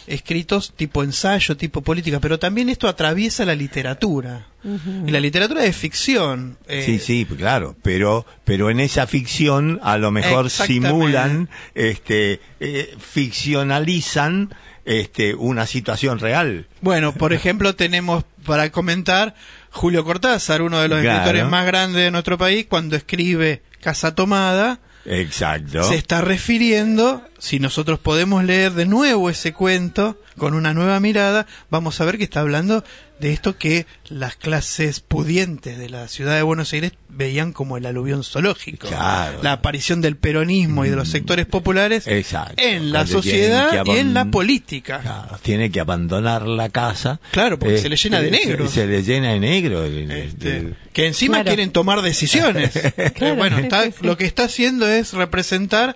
escritos 0.07 0.73
tipo 0.75 1.03
ensayo, 1.03 1.55
tipo 1.55 1.81
política, 1.81 2.19
pero 2.19 2.39
también 2.39 2.69
esto 2.69 2.87
atraviesa 2.87 3.45
la 3.45 3.55
literatura. 3.55 4.47
Y 4.63 5.09
la 5.09 5.19
literatura 5.19 5.63
es 5.65 5.75
ficción. 5.75 6.57
eh, 6.67 6.83
Sí, 6.85 6.99
sí, 6.99 7.25
claro, 7.37 7.75
pero 7.81 8.25
pero 8.43 8.69
en 8.69 8.79
esa 8.79 9.07
ficción 9.07 9.79
a 9.83 9.97
lo 9.97 10.11
mejor 10.11 10.49
simulan, 10.51 11.49
este, 11.73 12.41
eh, 12.59 12.95
ficcionalizan, 12.99 14.53
este, 14.85 15.33
una 15.35 15.65
situación 15.67 16.19
real. 16.19 16.67
Bueno, 16.81 17.13
por 17.13 17.33
ejemplo, 17.33 17.75
tenemos 17.75 18.23
para 18.45 18.71
comentar 18.71 19.35
Julio 19.71 20.03
Cortázar, 20.03 20.61
uno 20.61 20.79
de 20.79 20.87
los 20.89 21.01
Claro. 21.01 21.19
escritores 21.19 21.49
más 21.49 21.65
grandes 21.65 22.03
de 22.03 22.11
nuestro 22.11 22.37
país, 22.37 22.65
cuando 22.67 22.95
escribe 22.95 23.61
Casa 23.81 24.13
Tomada, 24.15 24.79
Exacto. 25.05 25.83
se 25.83 25.95
está 25.95 26.21
refiriendo, 26.21 27.23
si 27.39 27.59
nosotros 27.59 27.99
podemos 27.99 28.43
leer 28.43 28.73
de 28.73 28.85
nuevo 28.85 29.29
ese 29.29 29.53
cuento 29.53 30.17
con 30.37 30.53
una 30.53 30.73
nueva 30.73 30.99
mirada, 30.99 31.47
vamos 31.69 31.99
a 31.99 32.05
ver 32.05 32.17
que 32.17 32.23
está 32.23 32.41
hablando 32.41 32.83
de 33.21 33.31
esto 33.31 33.55
que 33.57 33.85
las 34.09 34.35
clases 34.35 34.99
pudientes 34.99 35.77
de 35.77 35.89
la 35.89 36.07
ciudad 36.07 36.35
de 36.35 36.41
Buenos 36.41 36.73
Aires 36.73 36.93
veían 37.07 37.53
como 37.53 37.77
el 37.77 37.85
aluvión 37.85 38.23
zoológico. 38.23 38.87
Claro. 38.87 39.39
Mm. 39.39 39.43
La 39.43 39.51
aparición 39.53 40.01
del 40.01 40.17
peronismo 40.17 40.85
y 40.85 40.89
de 40.89 40.95
los 40.95 41.07
sectores 41.09 41.45
populares 41.45 42.07
Exacto. 42.07 42.55
en 42.57 42.91
la 42.91 42.99
Cuando 42.99 43.13
sociedad 43.13 43.83
y 43.85 43.91
en 43.91 44.13
la 44.15 44.25
política. 44.25 44.99
Claro, 45.01 45.39
tiene 45.43 45.71
que 45.71 45.79
abandonar 45.79 46.47
la 46.47 46.69
casa. 46.69 47.19
Claro, 47.31 47.59
porque 47.59 47.77
se 47.77 47.89
le 47.89 47.95
llena 47.95 48.19
de 48.21 48.29
se- 48.31 48.45
negros. 48.45 48.71
Se, 48.71 48.87
le 48.87 49.03
llena 49.03 49.33
de 49.33 49.39
negro. 49.39 49.85
el- 49.85 49.97
el- 49.97 50.11
Este, 50.11 50.57
el- 50.57 50.75
que 50.91 51.05
encima 51.07 51.35
Claro. 51.35 51.47
quieren 51.49 51.71
tomar 51.71 52.01
decisiones. 52.01 52.71
Eh, 52.97 53.11
Claro, 53.15 53.35
bueno, 53.35 53.59
está- 53.59 53.83
lo 54.01 54.17
que 54.17 54.25
está 54.25 54.45
haciendo 54.45 54.87
es 54.87 55.13
representar 55.13 55.95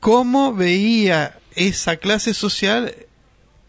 cómo 0.00 0.54
veía 0.54 1.36
esa 1.54 1.96
clase 1.96 2.34
social 2.34 2.94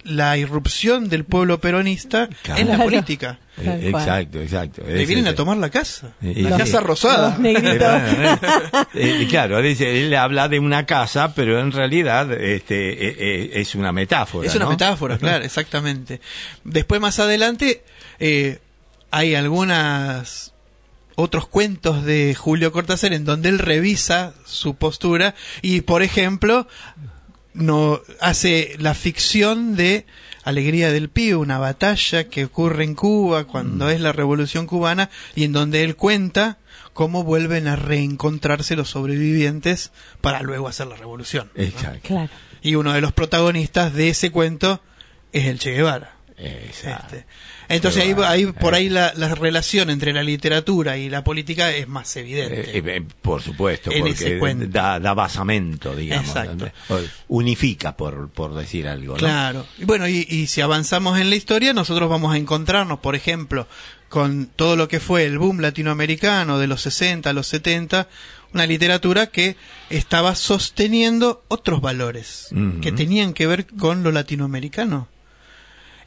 la 0.07 0.37
irrupción 0.37 1.09
del 1.09 1.23
pueblo 1.25 1.59
peronista 1.59 2.29
Claro. 2.43 2.61
en 2.61 2.67
la 2.69 2.77
política. 2.83 3.39
Eh, 3.59 3.89
exacto, 3.93 4.39
exacto. 4.39 4.83
Le 4.85 5.01
Es- 5.01 5.07
vienen 5.07 5.27
a 5.27 5.31
es- 5.31 5.35
tomar 5.35 5.57
la 5.57 5.69
casa, 5.69 6.13
Eh, 6.21 6.33
la 6.43 6.57
casa 6.57 6.79
rosada. 6.79 7.37
Eh, 7.43 7.55
eh, 7.57 8.37
eh, 8.93 9.27
claro, 9.29 9.61
dice, 9.61 9.99
él 10.05 10.13
habla 10.15 10.47
de 10.47 10.59
una 10.59 10.85
casa, 10.85 11.33
pero 11.33 11.59
en 11.59 11.71
realidad 11.71 12.31
este, 12.33 12.91
eh, 13.07 13.15
eh, 13.17 13.51
es 13.55 13.75
una 13.75 13.91
metáfora. 13.91 14.47
Es 14.47 14.55
una 14.55 14.65
¿no? 14.65 14.71
metáfora, 14.71 15.17
claro, 15.19 15.43
exactamente. 15.43 16.21
Después 16.63 17.01
más 17.01 17.19
adelante 17.19 17.83
eh, 18.19 18.59
hay 19.11 19.35
algunas 19.35 20.53
otros 21.15 21.47
cuentos 21.47 22.03
de 22.05 22.35
Julio 22.35 22.71
Cortázar 22.71 23.11
en 23.13 23.25
donde 23.25 23.49
él 23.49 23.57
revisa 23.57 24.33
su 24.45 24.75
postura 24.75 25.33
y 25.63 25.81
por 25.81 26.03
ejemplo 26.03 26.67
no 27.57 28.01
hace 28.21 28.75
la 28.79 28.93
ficción 28.93 29.75
de 29.75 30.05
Alegría 30.43 30.91
del 30.91 31.09
Pío, 31.09 31.39
una 31.39 31.59
batalla 31.59 32.29
que 32.29 32.45
ocurre 32.45 32.83
en 32.83 32.95
Cuba 32.95 33.45
cuando 33.45 33.89
es 33.89 33.99
la 33.99 34.13
Revolución 34.13 34.65
cubana 34.65 35.09
y 35.35 35.43
en 35.43 35.51
donde 35.51 35.83
él 35.83 35.95
cuenta 35.95 36.57
cómo 36.93 37.23
vuelven 37.23 37.67
a 37.67 37.75
reencontrarse 37.75 38.75
los 38.75 38.89
sobrevivientes 38.89 39.91
para 40.21 40.41
luego 40.41 40.67
hacer 40.67 40.87
la 40.87 40.95
revolución. 40.95 41.51
Claro. 42.03 42.29
Y 42.61 42.75
uno 42.75 42.93
de 42.93 43.01
los 43.01 43.11
protagonistas 43.11 43.93
de 43.93 44.09
ese 44.09 44.31
cuento 44.31 44.81
es 45.33 45.45
el 45.45 45.59
Che 45.59 45.73
Guevara. 45.73 46.15
Exacto. 46.37 47.15
Este. 47.17 47.27
Entonces 47.69 48.03
ahí, 48.03 48.15
ahí 48.23 48.45
por 48.47 48.73
eh. 48.73 48.77
ahí 48.77 48.89
la, 48.89 49.13
la 49.15 49.35
relación 49.35 49.89
entre 49.89 50.13
la 50.13 50.23
literatura 50.23 50.97
y 50.97 51.09
la 51.09 51.23
política 51.23 51.71
es 51.71 51.87
más 51.87 52.15
evidente. 52.15 52.77
Eh, 52.77 52.83
eh, 52.85 53.03
por 53.21 53.41
supuesto, 53.41 53.91
En 53.91 54.01
porque 54.01 54.67
da, 54.69 54.99
da 54.99 55.13
basamento, 55.13 55.95
digamos. 55.95 56.27
Exacto. 56.27 56.69
Unifica, 57.27 57.95
por, 57.97 58.29
por 58.29 58.55
decir 58.55 58.87
algo. 58.87 59.13
¿no? 59.13 59.19
Claro. 59.19 59.65
Y 59.77 59.85
bueno, 59.85 60.07
y, 60.07 60.25
y 60.29 60.47
si 60.47 60.61
avanzamos 60.61 61.19
en 61.19 61.29
la 61.29 61.35
historia, 61.35 61.73
nosotros 61.73 62.09
vamos 62.09 62.33
a 62.33 62.37
encontrarnos, 62.37 62.99
por 62.99 63.15
ejemplo, 63.15 63.67
con 64.09 64.47
todo 64.55 64.75
lo 64.75 64.87
que 64.87 64.99
fue 64.99 65.25
el 65.25 65.37
boom 65.37 65.59
latinoamericano 65.59 66.59
de 66.59 66.67
los 66.67 66.81
60 66.81 67.29
a 67.29 67.33
los 67.33 67.47
70, 67.47 68.07
una 68.53 68.65
literatura 68.65 69.27
que 69.27 69.57
estaba 69.89 70.35
sosteniendo 70.35 71.43
otros 71.47 71.81
valores 71.81 72.47
que 72.81 72.91
tenían 72.91 73.33
que 73.33 73.47
ver 73.47 73.67
con 73.67 74.03
lo 74.03 74.11
latinoamericano. 74.11 75.09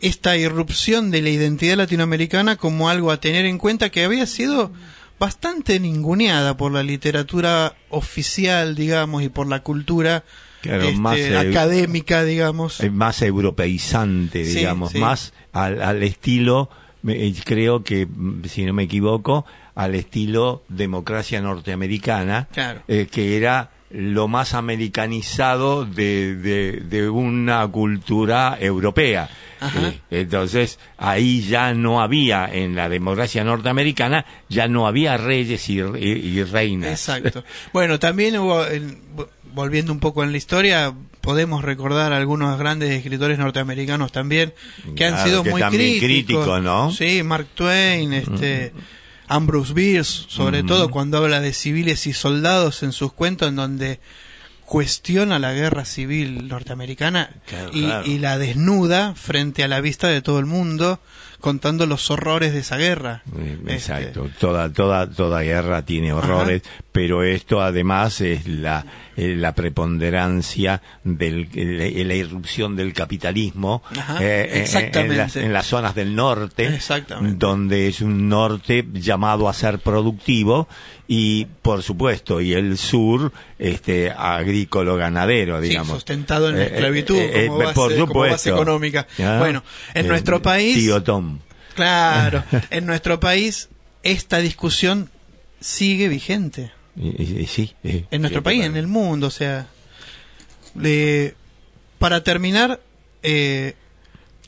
Esta 0.00 0.37
irrupción 0.37 1.11
de 1.11 1.23
la 1.23 1.30
identidad 1.30 1.76
latinoamericana 1.76 2.57
como 2.57 2.88
algo 2.88 3.11
a 3.11 3.21
tener 3.21 3.45
en 3.45 3.59
cuenta 3.59 3.90
que 3.90 4.04
había 4.04 4.26
sido 4.26 4.73
bastante 5.19 5.78
ninguneada 5.80 6.57
por 6.57 6.73
la 6.73 6.83
literatura 6.83 7.75
oficial, 7.90 8.75
digamos, 8.75 9.23
y 9.23 9.28
por 9.28 9.47
la 9.47 9.62
cultura 9.62 10.25
Claro, 10.62 10.85
este, 10.85 10.99
más, 11.00 11.19
eh, 11.19 11.37
académica, 11.37 12.25
digamos. 12.25 12.80
Es 12.80 12.92
más 12.92 13.21
europeizante, 13.23 14.42
digamos, 14.45 14.92
sí. 14.92 14.99
más 14.99 15.33
al, 15.52 15.83
al 15.83 16.02
estilo, 16.02 16.71
eh, 17.07 17.35
creo 17.45 17.83
que, 17.83 18.07
mm, 18.07 18.45
si 18.45 18.64
no 18.64 18.73
me 18.73 18.83
equivoco, 18.85 19.45
al 19.75 19.95
estilo 19.95 20.62
democracia 20.69 21.40
norteamericana, 21.40 22.49
Claro. 22.52 22.83
eh, 22.88 23.07
que 23.11 23.37
era 23.37 23.71
lo 23.91 24.29
más 24.29 24.55
americanizado 24.55 25.85
de, 25.85 26.37
de, 26.37 26.73
de 26.89 27.09
una 27.11 27.67
cultura 27.69 28.57
europea. 28.61 29.29
Ajá. 29.61 29.89
Eh, 29.89 30.01
entonces, 30.11 30.79
ahí 30.97 31.43
ya 31.43 31.75
no 31.75 32.01
había, 32.01 32.47
en 32.51 32.75
la 32.77 32.89
democracia 32.89 33.45
norteamericana, 33.45 34.25
ya 34.49 34.69
no 34.69 34.87
había 34.87 35.17
reyes 35.17 35.69
y, 35.69 35.81
y- 35.81 35.83
y 36.39 36.43
reinas. 36.45 36.91
Exacto. 36.91 37.45
Bueno, 37.73 37.99
también 37.99 38.39
hubo, 38.39 38.65
en- 38.67 38.99
vo- 39.17 39.29
volviendo 39.53 39.93
un 39.93 40.01
poco 40.01 40.23
en 40.25 40.31
la 40.33 40.39
historia, 40.39 40.95
podemos 41.21 41.63
recordar 41.63 42.13
algunos 42.13 42.59
grandes 42.59 42.91
escritores 42.93 43.39
norteamericanos 43.39 44.13
también 44.13 44.55
que 44.97 45.05
han 45.05 45.15
Claro, 45.15 45.29
sido 45.29 45.43
que 45.43 45.51
muy 45.51 45.99
críticos, 46.01 46.63
¿no? 46.63 46.91
Sí, 46.93 47.23
Mark 47.23 47.49
Twain, 47.55 48.13
este, 48.15 48.73
Ambrose 49.31 49.73
Bierce, 49.73 50.25
sobre 50.29 50.63
todo 50.63 50.91
cuando 50.91 51.17
habla 51.19 51.41
de 51.41 51.53
civiles 51.55 52.07
y 52.07 52.13
soldados 52.13 52.83
en 52.83 52.93
sus 52.93 53.13
cuentos, 53.13 53.49
en 53.49 53.57
donde 53.57 54.01
cuestiona 54.67 55.39
la 55.41 55.53
guerra 55.53 55.85
civil 55.85 56.47
norteamericana 56.47 57.31
Claro, 57.47 57.71
y, 57.73 57.83
claro. 57.83 58.07
y 58.07 58.19
la 58.19 58.39
desnuda 58.39 59.15
frente 59.17 59.65
a 59.65 59.69
la 59.69 59.81
vista 59.81 60.07
de 60.09 60.23
todo 60.23 60.39
el 60.39 60.47
mundo 60.47 61.01
contando 61.41 61.87
los 61.87 62.09
horrores 62.11 62.53
de 62.53 62.61
esa 62.61 62.77
guerra. 62.77 63.23
Eh, 63.37 63.59
Este, 63.63 63.75
Exacto, 63.75 64.31
toda, 64.39 64.73
toda, 64.73 65.11
toda 65.11 65.41
guerra 65.43 65.85
tiene 65.85 66.13
horrores, 66.13 66.63
pero 66.93 67.25
esto 67.25 67.61
además 67.63 68.21
es 68.21 68.47
la, 68.47 68.85
eh, 69.21 69.35
la 69.37 69.55
preponderancia 69.55 70.81
de 71.05 72.05
la 72.07 72.15
irrupción 72.15 72.77
del 72.77 72.93
capitalismo 72.93 73.83
Ajá, 73.97 74.17
eh, 74.21 74.65
eh, 74.73 74.91
en, 74.95 75.17
las, 75.17 75.37
en 75.37 75.53
las 75.53 75.67
zonas 75.67 75.95
del 75.95 76.15
norte, 76.15 76.79
donde 77.37 77.89
es 77.89 78.00
un 78.00 78.29
norte 78.29 78.85
llamado 78.93 79.49
a 79.49 79.53
ser 79.55 79.79
productivo 79.81 80.69
y, 81.09 81.47
por 81.62 81.83
supuesto, 81.83 82.41
y 82.41 82.53
el 82.53 82.79
sur, 82.79 83.33
este, 83.59 84.11
agrícola 84.11 84.95
ganadero, 84.97 85.61
Sí, 85.61 85.69
digamos. 85.69 85.95
sustentado 85.95 86.49
en 86.50 86.57
la 86.57 86.62
Eh, 86.62 86.67
eh, 86.67 86.71
esclavitud 86.75 87.17
eh, 87.19 87.47
como, 87.49 87.61
eh, 87.62 87.65
base, 87.65 87.75
por 87.75 87.91
como 87.91 87.97
base 87.97 88.07
supuesto. 88.07 88.50
económica. 88.55 89.07
Bueno, 89.39 89.62
en 89.95 90.05
Eh, 90.07 90.09
nuestro 90.09 90.41
país, 90.41 90.77
Tío 90.77 91.03
Tom. 91.03 91.39
claro, 91.75 92.45
en 92.71 92.87
nuestro 92.87 93.19
país 93.21 93.69
esta 94.03 94.39
discusión 94.39 95.11
sigue 95.61 96.09
vigente. 96.09 96.71
Y- 96.97 97.23
y- 97.23 97.41
y 97.43 97.47
sí, 97.47 97.75
eh, 97.85 98.07
En 98.11 98.21
nuestro 98.23 98.43
país, 98.43 98.65
en 98.65 98.77
el 98.77 98.87
mundo, 98.87 99.29
o 99.29 99.31
sea, 99.31 99.67
le- 100.75 101.35
para 101.99 102.23
terminar, 102.23 102.81
eh, 103.23 103.75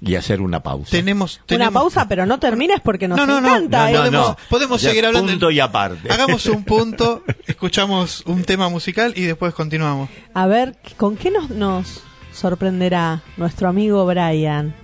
Y 0.00 0.16
hacer 0.16 0.40
una 0.40 0.60
pausa. 0.62 0.90
tenemos, 0.90 1.40
Una 1.50 1.70
pausa, 1.70 2.08
pero 2.08 2.26
no 2.26 2.38
termines 2.40 2.80
porque 2.80 3.06
nos 3.06 3.16
No, 3.18 3.26
no, 3.26 3.38
encanta. 3.38 3.82
No, 3.84 3.88
¿eh? 3.88 3.92
no, 3.92 3.98
podemos- 4.00 4.28
no. 4.28 4.36
podemos 4.50 4.80
seguir 4.80 5.06
hablando 5.06 5.30
Punto 5.30 5.50
y 5.50 5.60
aparte. 5.60 6.10
Hagamos 6.12 6.46
un 6.46 6.64
punto, 6.64 7.22
escuchamos 7.46 8.22
un 8.26 8.42
tema 8.42 8.68
musical 8.68 9.12
y 9.16 9.22
después 9.22 9.54
continuamos. 9.54 10.08
A 10.34 10.46
ver, 10.46 10.76
¿con 10.96 11.16
qué 11.16 11.30
nos, 11.30 11.50
nos 11.50 12.02
sorprenderá 12.32 13.22
nuestro 13.36 13.68
amigo 13.68 14.04
Brian? 14.06 14.74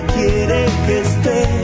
Quiere 0.00 0.66
que 0.86 1.00
estés. 1.00 1.61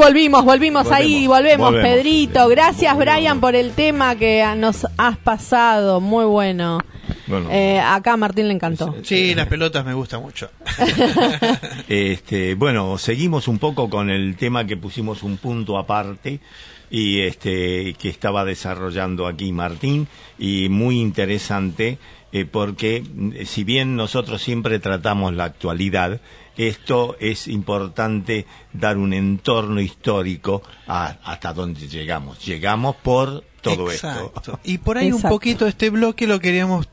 Volvimos, 0.00 0.44
volvimos, 0.44 0.84
Volvemos, 0.84 1.06
ahí, 1.06 1.26
volvemos, 1.26 1.70
volvemos. 1.72 1.96
Pedrito. 1.96 2.48
Gracias, 2.48 2.94
Volvemos. 2.94 3.16
Brian, 3.16 3.40
por 3.40 3.54
el 3.54 3.72
tema 3.72 4.16
que 4.16 4.44
nos 4.56 4.86
has 4.96 5.18
pasado. 5.18 6.00
Muy 6.00 6.24
bueno. 6.24 6.80
Bueno. 7.26 7.48
Eh, 7.50 7.78
acá 7.78 8.14
a 8.14 8.16
Martín 8.16 8.48
le 8.48 8.54
encantó. 8.54 8.94
Sí, 9.02 9.34
las 9.34 9.46
pelotas 9.46 9.84
me 9.84 9.94
gustan 9.94 10.22
mucho. 10.22 10.50
Este, 11.88 12.54
bueno, 12.54 12.96
seguimos 12.98 13.48
un 13.48 13.58
poco 13.58 13.90
con 13.90 14.10
el 14.10 14.36
tema 14.36 14.64
que 14.64 14.76
pusimos 14.76 15.22
un 15.22 15.38
punto 15.38 15.76
aparte 15.76 16.40
y 16.88 17.20
este 17.20 17.94
que 17.94 18.08
estaba 18.08 18.44
desarrollando 18.44 19.26
aquí 19.26 19.52
Martín 19.52 20.06
y 20.38 20.68
muy 20.68 21.00
interesante 21.00 21.98
eh, 22.32 22.44
porque 22.44 23.02
mm, 23.02 23.44
si 23.44 23.64
bien 23.64 23.96
nosotros 23.96 24.40
siempre 24.40 24.78
tratamos 24.78 25.34
la 25.34 25.44
actualidad, 25.44 26.20
esto 26.68 27.16
es 27.20 27.48
importante 27.48 28.46
dar 28.72 28.96
un 28.98 29.12
entorno 29.12 29.80
histórico 29.80 30.62
a- 30.86 31.16
hasta 31.24 31.52
donde 31.52 31.88
llegamos. 31.88 32.44
Llegamos 32.44 32.96
por 32.96 33.44
todo 33.60 33.90
Exacto. 33.90 34.32
esto. 34.36 34.60
Y 34.64 34.78
por 34.78 34.98
ahí 34.98 35.12
un 35.12 35.22
poquito 35.22 35.66
este 35.66 35.90
bloque 35.90 36.26
lo 36.26 36.40
queríamos 36.40 36.88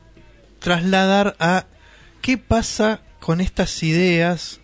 trasladar 0.60 1.36
a 1.40 1.66
qué 2.22 2.38
pasa 2.38 3.02
con 3.20 3.42
estas 3.42 3.84
ideas, 3.84 4.60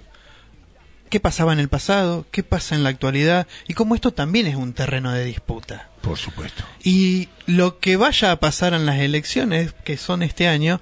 qué 1.10 1.20
pasaba 1.20 1.54
en 1.54 1.60
el 1.60 1.70
pasado, 1.70 2.26
qué 2.32 2.44
pasa 2.44 2.76
en 2.76 2.84
la 2.84 2.90
actualidad 2.90 3.48
y 3.68 3.74
cómo 3.74 3.96
esto 3.96 4.12
también 4.12 4.48
es 4.48 4.56
un 4.56 4.74
terreno 4.74 5.12
de 5.12 5.24
disputa. 5.26 5.90
Por 6.02 6.18
supuesto. 6.18 6.64
Y 6.84 7.30
lo 7.46 7.80
que 7.80 7.96
vaya 7.98 8.32
a 8.32 8.40
pasar 8.40 8.74
en 8.74 8.86
las 8.86 9.00
elecciones, 9.00 9.74
que 9.86 9.96
son 9.98 10.24
este 10.24 10.48
año, 10.48 10.82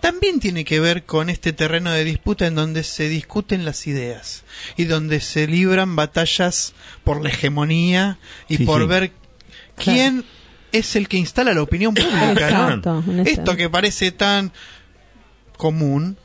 también 0.00 0.40
tiene 0.40 0.64
que 0.64 0.80
ver 0.80 1.04
con 1.04 1.30
este 1.30 1.52
terreno 1.52 1.90
de 1.90 2.04
disputa 2.04 2.46
en 2.46 2.54
donde 2.54 2.82
se 2.84 3.08
discuten 3.08 3.64
las 3.64 3.86
ideas 3.86 4.44
y 4.76 4.84
donde 4.84 5.20
se 5.20 5.46
libran 5.46 5.96
batallas 5.96 6.74
por 7.04 7.22
la 7.22 7.30
hegemonía 7.30 8.18
y 8.48 8.58
Sí, 8.58 8.64
por 8.64 8.82
sí. 8.82 8.86
ver 8.88 9.12
quién 9.76 10.24
es 10.72 10.96
el 10.96 11.08
que 11.08 11.16
instala 11.18 11.54
la 11.54 11.62
opinión 11.62 11.94
pública. 11.94 12.80
Esto 13.24 13.56
que 13.56 13.70
parece 13.70 14.12
tan 14.12 14.52
común, 15.56 16.16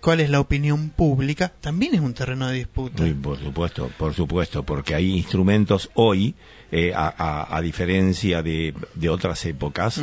cuál 0.00 0.20
es 0.20 0.30
la 0.30 0.40
opinión 0.40 0.90
pública, 0.90 1.52
también 1.60 1.94
es 1.94 2.00
un 2.00 2.14
terreno 2.14 2.48
de 2.48 2.54
disputa. 2.56 3.04
Sí, 3.04 3.12
por 3.12 3.38
supuesto, 3.38 3.90
por 3.98 4.14
supuesto, 4.14 4.62
porque 4.62 4.94
hay 4.94 5.14
instrumentos 5.16 5.90
hoy, 5.94 6.34
eh, 6.70 6.92
a, 6.94 7.12
a- 7.18 7.56
a 7.56 7.60
diferencia 7.60 8.42
de, 8.42 8.74
de 8.94 9.08
otras 9.08 9.44
épocas, 9.44 10.00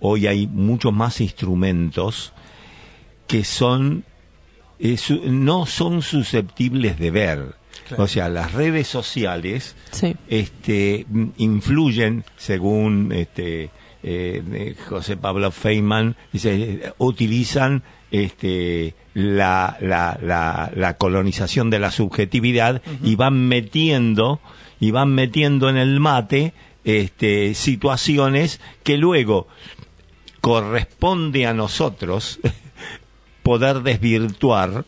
hoy 0.00 0.26
hay 0.26 0.46
muchos 0.46 0.92
más 0.92 1.20
instrumentos 1.20 2.32
que 3.26 3.44
son 3.44 4.04
eh, 4.78 4.96
su- 4.96 5.22
no 5.30 5.64
son 5.66 6.02
susceptibles 6.02 6.98
de 6.98 7.10
ver. 7.10 7.54
Claro. 7.88 8.02
O 8.02 8.06
sea, 8.08 8.28
las 8.28 8.52
redes 8.52 8.88
sociales 8.88 9.76
Sí. 9.92 10.14
este 10.28 11.06
influyen 11.36 12.24
según 12.36 13.12
este 13.12 13.64
eh, 13.64 13.70
eh, 14.52 14.74
José 14.88 15.16
Pablo 15.16 15.50
Feynman 15.50 16.16
dice 16.32 16.92
utilizan 16.98 17.82
este 18.10 18.94
la, 19.14 19.76
la, 19.80 20.18
la, 20.22 20.70
la 20.74 20.96
colonización 20.96 21.70
de 21.70 21.78
la 21.78 21.90
subjetividad 21.90 22.82
y 23.02 23.14
van 23.16 23.48
metiendo 23.48 24.40
y 24.78 24.90
van 24.90 25.14
metiendo 25.14 25.68
en 25.70 25.76
el 25.76 25.98
mate 26.00 26.52
este 26.84 27.54
situaciones 27.54 28.60
que 28.84 28.96
luego 28.98 29.48
corresponde 30.40 31.46
a 31.46 31.54
nosotros 31.54 32.38
poder 33.46 33.84
desvirtuar 33.84 34.84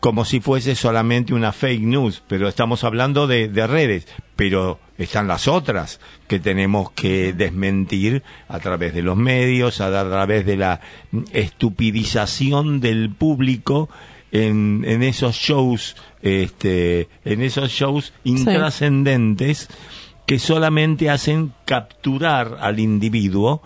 como 0.00 0.26
si 0.26 0.40
fuese 0.40 0.74
solamente 0.74 1.32
una 1.32 1.50
fake 1.50 1.80
news, 1.80 2.22
pero 2.28 2.46
estamos 2.46 2.84
hablando 2.84 3.26
de, 3.26 3.48
de 3.48 3.66
redes, 3.66 4.06
pero 4.36 4.78
están 4.98 5.26
las 5.26 5.48
otras 5.48 5.98
que 6.28 6.38
tenemos 6.38 6.90
que 6.90 7.32
desmentir 7.32 8.22
a 8.48 8.58
través 8.58 8.92
de 8.92 9.00
los 9.00 9.16
medios, 9.16 9.80
a, 9.80 9.88
través 9.88 10.44
de 10.44 10.58
la 10.58 10.82
estupidización 11.32 12.80
del 12.80 13.14
público 13.14 13.88
en, 14.30 14.84
en 14.86 15.02
esos 15.02 15.34
shows, 15.34 15.96
este, 16.20 17.08
en 17.24 17.40
esos 17.40 17.70
shows 17.70 18.12
intrascendentes 18.24 19.68
que 20.26 20.38
solamente 20.38 21.08
hacen 21.08 21.54
capturar 21.64 22.58
al 22.60 22.78
individuo, 22.78 23.62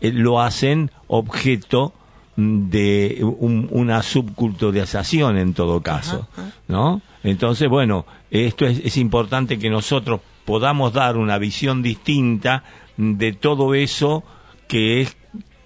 eh, 0.00 0.12
lo 0.12 0.40
hacen 0.40 0.92
objeto 1.08 1.92
de 2.40 3.18
un- 3.20 3.66
una 3.72 4.00
subculturización 4.02 5.38
en 5.38 5.54
todo 5.54 5.80
caso, 5.82 6.28
¿no? 6.68 7.02
Entonces, 7.24 7.68
bueno, 7.68 8.06
esto 8.30 8.64
es, 8.64 8.78
es 8.84 8.96
importante 8.96 9.58
que 9.58 9.68
nosotros 9.68 10.20
podamos 10.44 10.92
dar 10.92 11.16
una 11.16 11.36
visión 11.38 11.82
distinta 11.82 12.62
de 12.96 13.32
todo 13.32 13.74
eso 13.74 14.22
que 14.68 15.00
es, 15.00 15.16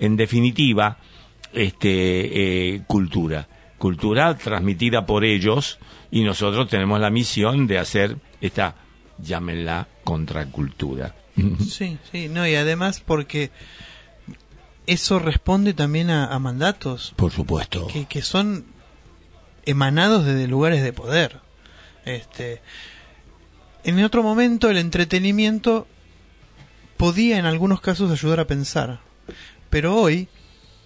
en 0.01 0.17
definitiva, 0.17 0.97
este, 1.53 2.75
eh, 2.77 2.83
cultura. 2.87 3.49
Cultura 3.77 4.35
transmitida 4.39 5.05
por 5.05 5.25
ellos 5.27 5.79
y 6.11 6.23
nosotros 6.23 6.69
tenemos 6.71 7.01
la 7.01 7.11
misión 7.11 7.67
de 7.67 7.79
hacer 7.79 8.17
esta, 8.41 8.77
llámenla, 9.19 9.89
contracultura. 10.05 11.15
Sí, 11.69 11.99
sí, 12.11 12.29
no, 12.31 12.47
y 12.47 12.55
además 12.55 13.03
porque 13.05 13.51
eso 14.87 15.19
responde 15.19 15.75
también 15.75 16.11
a, 16.11 16.27
a 16.27 16.39
mandatos 16.39 17.15
Por 17.17 17.31
supuesto. 17.33 17.87
que, 17.87 18.07
que 18.07 18.23
son 18.23 18.65
emanados 19.65 20.25
desde 20.25 20.49
lugares 20.49 20.83
de 20.83 20.93
poder. 20.93 21.41
Este, 22.05 22.61
en 23.85 24.03
otro 24.05 24.23
momento 24.23 24.71
el 24.71 24.79
entretenimiento 24.79 25.87
podía 26.97 27.39
en 27.39 27.47
algunos 27.47 27.81
casos 27.81 28.11
ayudar 28.11 28.41
a 28.41 28.47
pensar, 28.47 29.01
pero 29.71 29.97
hoy 29.97 30.29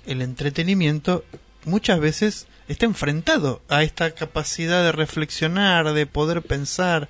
el 0.07 0.23
entretenimiento 0.23 1.25
muchas 1.67 2.01
veces 2.01 2.47
está 2.69 2.87
enfrentado 2.87 3.63
a 3.69 3.83
esta 3.83 4.11
capacidad 4.13 4.83
de 4.83 4.93
reflexionar, 4.93 5.93
de 5.93 6.07
poder 6.07 6.43
pensar. 6.43 7.09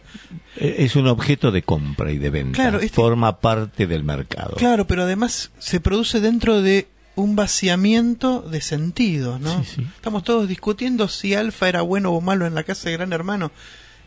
Eh, 0.56 0.76
Es 0.80 0.96
un 0.96 1.06
objeto 1.06 1.50
de 1.50 1.62
compra 1.62 2.10
y 2.12 2.18
de 2.18 2.30
venta. 2.30 2.56
Claro, 2.56 2.78
este- 2.80 2.94
Forma 2.96 3.40
parte 3.40 3.86
del 3.86 4.02
mercado. 4.04 4.56
Claro, 4.56 4.86
pero 4.86 5.02
además 5.04 5.50
se 5.58 5.80
produce 5.80 6.20
dentro 6.20 6.60
de 6.62 6.88
un 7.14 7.34
vaciamiento 7.36 8.42
de 8.42 8.60
sentido, 8.60 9.38
¿no? 9.38 9.64
Sí, 9.64 9.76
sí. 9.76 9.86
Estamos 9.96 10.22
todos 10.24 10.46
discutiendo 10.48 11.08
si 11.08 11.34
Alfa 11.34 11.68
era 11.68 11.80
bueno 11.80 12.10
o 12.12 12.20
malo 12.20 12.44
en 12.46 12.54
la 12.54 12.64
casa 12.64 12.90
de 12.90 12.96
Gran 12.98 13.12
Hermano. 13.14 13.52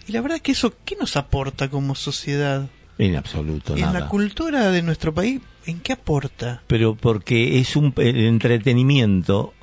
Y 0.08 0.12
la 0.12 0.22
verdad 0.22 0.36
es 0.38 0.42
que 0.44 0.52
eso, 0.52 0.74
¿qué 0.86 0.96
nos 0.96 1.16
aporta 1.18 1.70
como 1.70 1.96
sociedad? 1.96 2.68
En 3.00 3.16
absoluto, 3.16 3.76
en 3.76 3.82
nada. 3.82 4.02
la 4.02 4.08
cultura 4.10 4.70
de 4.72 4.82
nuestro 4.84 5.14
país, 5.14 5.40
¿en 5.66 5.80
qué 5.80 5.94
aporta? 5.94 6.62
Pero 6.68 6.96
porque 6.96 7.60
es 7.60 7.76
un 7.76 7.94
el 7.98 8.26
entretenimiento 8.26 9.54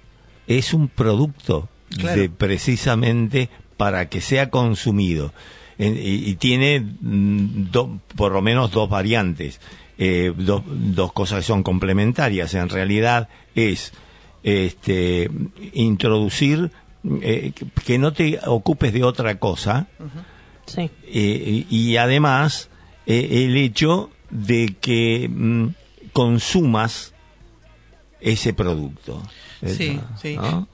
es 0.47 0.73
un 0.75 0.89
producto 0.89 1.69
Claro. 1.91 2.21
de 2.21 2.29
precisamente 2.29 3.49
para 3.77 4.09
que 4.09 4.21
sea 4.21 4.51
consumido 4.51 5.33
En- 5.79 5.97
y, 5.97 6.29
y 6.31 6.35
tiene 6.37 6.81
mm, 6.81 7.71
do- 7.71 8.01
por 8.17 8.33
lo 8.33 8.41
menos 8.43 8.71
dos 8.71 8.89
variantes, 8.89 9.61
eh, 9.99 10.33
dos, 10.37 10.63
dos 10.67 11.13
cosas 11.13 11.41
que 11.41 11.45
son 11.47 11.63
complementarias. 11.63 12.55
En 12.55 12.69
realidad 12.71 13.29
es 13.55 13.93
este 14.43 15.31
introducir 15.75 16.71
eh, 17.23 17.53
que- 17.55 17.67
que 17.85 17.99
no 17.99 18.13
te 18.13 18.39
ocupes 18.47 18.93
de 18.93 19.05
otra 19.05 19.39
cosa 19.39 19.87
Sí. 20.67 20.91
eh, 21.07 21.67
y 21.71 21.97
además 21.99 22.69
eh, 23.07 23.45
el 23.45 23.57
hecho 23.59 24.11
de 24.31 24.75
que 24.81 25.29
mm, 25.31 25.69
consumas 26.13 27.13
ese 28.21 28.53
producto. 28.55 29.23
Sí, 29.75 30.01
Eh, 30.01 30.01
sí. 30.21 30.37
¿no? 30.37 30.69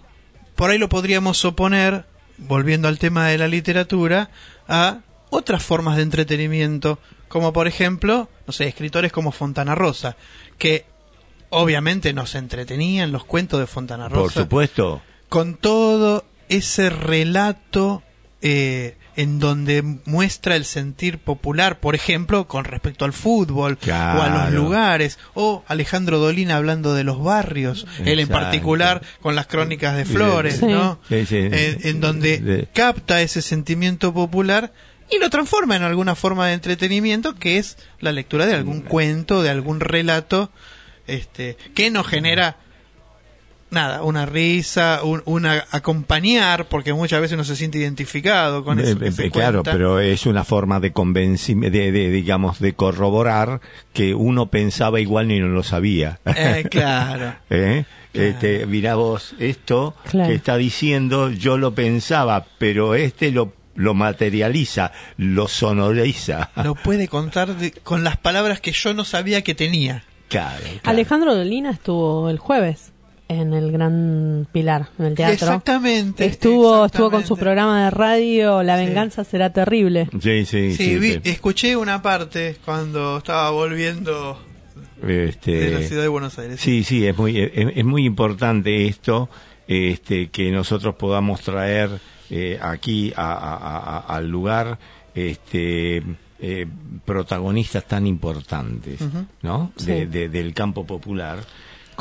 Por 0.56 0.70
ahí 0.70 0.78
lo 0.78 0.88
podríamos 0.88 1.44
oponer, 1.44 2.04
volviendo 2.38 2.88
al 2.88 2.98
tema 2.98 3.28
de 3.28 3.38
la 3.38 3.48
literatura, 3.48 4.30
a 4.68 4.98
otras 5.30 5.62
formas 5.62 5.96
de 5.96 6.02
entretenimiento, 6.02 6.98
como 7.28 7.52
por 7.52 7.66
ejemplo, 7.66 8.28
no 8.46 8.52
sé, 8.52 8.66
escritores 8.68 9.12
como 9.12 9.32
Fontana 9.32 9.74
Rosa, 9.74 10.16
que 10.58 10.84
obviamente 11.50 12.12
nos 12.12 12.34
entretenían 12.34 13.12
los 13.12 13.24
cuentos 13.24 13.60
de 13.60 13.66
Fontana 13.66 14.08
Rosa. 14.08 14.22
Por 14.22 14.32
supuesto. 14.32 15.02
con 15.28 15.54
todo 15.54 16.24
ese 16.48 16.90
relato 16.90 18.02
eh, 18.42 18.96
en 19.16 19.38
donde 19.38 19.82
muestra 20.04 20.56
el 20.56 20.64
sentir 20.64 21.18
popular, 21.18 21.80
por 21.80 21.94
ejemplo, 21.94 22.46
con 22.48 22.64
respecto 22.64 23.04
al 23.04 23.12
fútbol 23.12 23.78
o 23.86 23.92
a 24.22 24.28
los 24.28 24.52
lugares, 24.54 25.18
o 25.34 25.62
Alejandro 25.68 26.18
Dolina 26.18 26.56
hablando 26.56 26.94
de 26.94 27.04
los 27.04 27.22
barrios, 27.22 27.86
él 28.04 28.20
en 28.20 28.28
particular 28.28 29.02
con 29.20 29.34
las 29.34 29.46
crónicas 29.46 29.96
de 29.96 30.04
Flores, 30.04 30.56
Sí. 30.58 30.66
¿no? 30.66 30.98
Sí, 31.08 31.26
sí. 31.26 31.36
En, 31.36 31.78
en 31.82 32.00
donde 32.00 32.38
De- 32.38 32.66
capta 32.72 33.20
ese 33.20 33.42
sentimiento 33.42 34.14
popular 34.14 34.72
y 35.10 35.18
lo 35.18 35.28
transforma 35.28 35.76
en 35.76 35.82
alguna 35.82 36.14
forma 36.14 36.46
de 36.48 36.54
entretenimiento 36.54 37.34
que 37.34 37.58
es 37.58 37.76
la 38.00 38.12
lectura 38.12 38.46
de 38.46 38.54
algún 38.54 38.80
cuento, 38.80 39.42
de 39.42 39.50
algún 39.50 39.80
relato, 39.80 40.50
este, 41.06 41.56
que 41.74 41.90
nos 41.90 42.06
genera 42.06 42.56
nada, 43.72 44.02
una 44.04 44.26
risa, 44.26 45.00
un, 45.02 45.22
una 45.24 45.64
acompañar, 45.72 46.66
porque 46.68 46.92
muchas 46.92 47.20
veces 47.20 47.34
uno 47.34 47.44
se 47.44 47.56
siente 47.56 47.78
identificado 47.78 48.64
con 48.64 48.78
eso. 48.78 48.98
que 48.98 49.10
se 49.10 49.30
claro, 49.30 49.62
cuenta. 49.62 49.72
pero 49.72 49.98
es 49.98 50.26
una 50.26 50.44
forma 50.44 50.78
de 50.78 50.92
convencimiento, 50.92 51.76
de, 51.76 51.90
de, 51.90 52.10
digamos, 52.10 52.60
de 52.60 52.74
corroborar 52.74 53.60
que 53.92 54.14
uno 54.14 54.46
pensaba 54.46 55.00
igual 55.00 55.28
ni 55.28 55.40
no 55.40 55.48
lo 55.48 55.62
sabía. 55.62 56.20
Eh, 56.26 56.64
claro. 56.70 57.34
¿Eh? 57.50 57.84
Este, 58.14 58.66
mirá 58.66 58.94
vos, 58.94 59.34
esto 59.38 59.94
Claro. 60.10 60.28
que 60.28 60.34
está 60.34 60.56
diciendo, 60.58 61.30
yo 61.30 61.56
lo 61.56 61.74
pensaba, 61.74 62.44
pero 62.58 62.94
este 62.94 63.30
lo, 63.32 63.54
lo 63.74 63.94
materializa, 63.94 64.92
lo 65.16 65.48
sonoriza. 65.48 66.50
Lo 66.62 66.74
puede 66.84 67.08
contar 67.08 67.56
de- 67.56 67.70
con 67.72 68.04
las 68.04 68.18
palabras 68.18 68.60
que 68.60 68.72
yo 68.72 68.92
no 68.94 69.04
sabía 69.04 69.42
que 69.42 69.54
tenía. 69.54 70.04
Claro, 70.28 70.60
claro. 70.62 70.80
Alejandro 70.84 71.34
Dolina 71.34 71.70
estuvo 71.70 72.28
el 72.30 72.38
jueves 72.38 72.91
en 73.28 73.54
el 73.54 73.72
Gran 73.72 74.46
Pilar, 74.52 74.88
en 74.98 75.06
el 75.06 75.14
teatro. 75.14 75.34
Exactamente. 75.34 76.24
Estuvo, 76.26 76.84
estuvo 76.86 77.10
con 77.10 77.24
su 77.26 77.36
programa 77.36 77.84
de 77.84 77.90
radio 77.90 78.62
La 78.62 78.78
Sí. 78.78 78.84
venganza 78.86 79.24
será 79.24 79.52
terrible. 79.52 80.08
Sí, 80.20 80.44
sí, 80.44 80.74
Sí, 80.74 80.76
sí. 80.76 80.98
vi- 80.98 81.12
sí. 81.14 81.20
escuché 81.24 81.76
una 81.76 82.02
parte 82.02 82.56
cuando 82.64 83.18
estaba 83.18 83.50
volviendo 83.50 84.38
Este, 85.06 85.50
de 85.52 85.70
la 85.70 85.86
ciudad 85.86 86.02
de 86.02 86.08
Buenos 86.08 86.38
Aires. 86.38 86.60
Sí, 86.60 86.84
sí, 86.84 87.06
es 87.06 87.16
muy, 87.16 87.38
es, 87.38 87.50
es 87.74 87.84
muy 87.84 88.04
importante 88.04 88.86
esto, 88.86 89.28
este, 89.66 90.28
que 90.30 90.50
nosotros 90.50 90.94
podamos 90.96 91.40
traer 91.40 91.90
eh, 92.34 92.58
aquí 92.62 93.12
a- 93.16 93.32
a- 93.32 93.56
a- 93.56 93.96
a- 93.98 94.16
al 94.16 94.28
lugar 94.28 94.78
este, 95.14 96.02
eh, 96.40 96.66
protagonistas 97.04 97.84
tan 97.84 98.06
importantes, 98.06 99.00
¿no? 99.42 99.70
Sí. 99.76 99.86
De- 99.86 100.06
de- 100.06 100.28
del 100.28 100.54
campo 100.54 100.84
popular, 100.86 101.38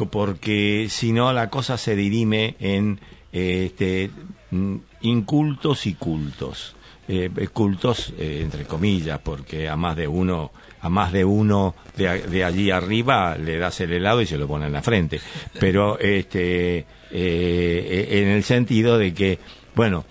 porque 0.10 0.88
si 0.90 1.12
no 1.12 1.34
la 1.34 1.50
cosa 1.50 1.78
se 1.78 1.96
dirime 1.96 2.56
en 2.60 3.00
eh, 3.34 3.66
este, 3.68 4.12
mm, 4.52 4.76
incultos 5.02 5.86
y 5.88 5.94
cultos. 5.96 6.76
Eh, 7.08 7.30
cultos 7.52 8.14
eh, 8.18 8.40
entre 8.42 8.66
comillas, 8.66 9.20
porque 9.20 9.68
a 9.68 9.76
más 9.76 9.98
de 9.98 10.08
uno 10.08 10.52
a 10.84 10.90
más 10.90 11.12
de 11.12 11.26
uno 11.26 11.76
de, 11.98 12.22
de 12.22 12.44
allí 12.44 12.72
arriba 12.72 13.38
le 13.38 13.58
das 13.58 13.82
el 13.82 13.92
helado 13.92 14.22
y 14.22 14.26
se 14.26 14.38
lo 14.38 14.48
pone 14.48 14.68
en 14.68 14.74
la 14.74 14.82
frente. 14.82 15.20
Pero 15.60 16.00
este 16.00 16.86
en 17.12 18.28
el 18.30 18.44
sentido 18.44 18.98
de 18.98 19.14
que, 19.14 19.38
bueno, 19.76 20.06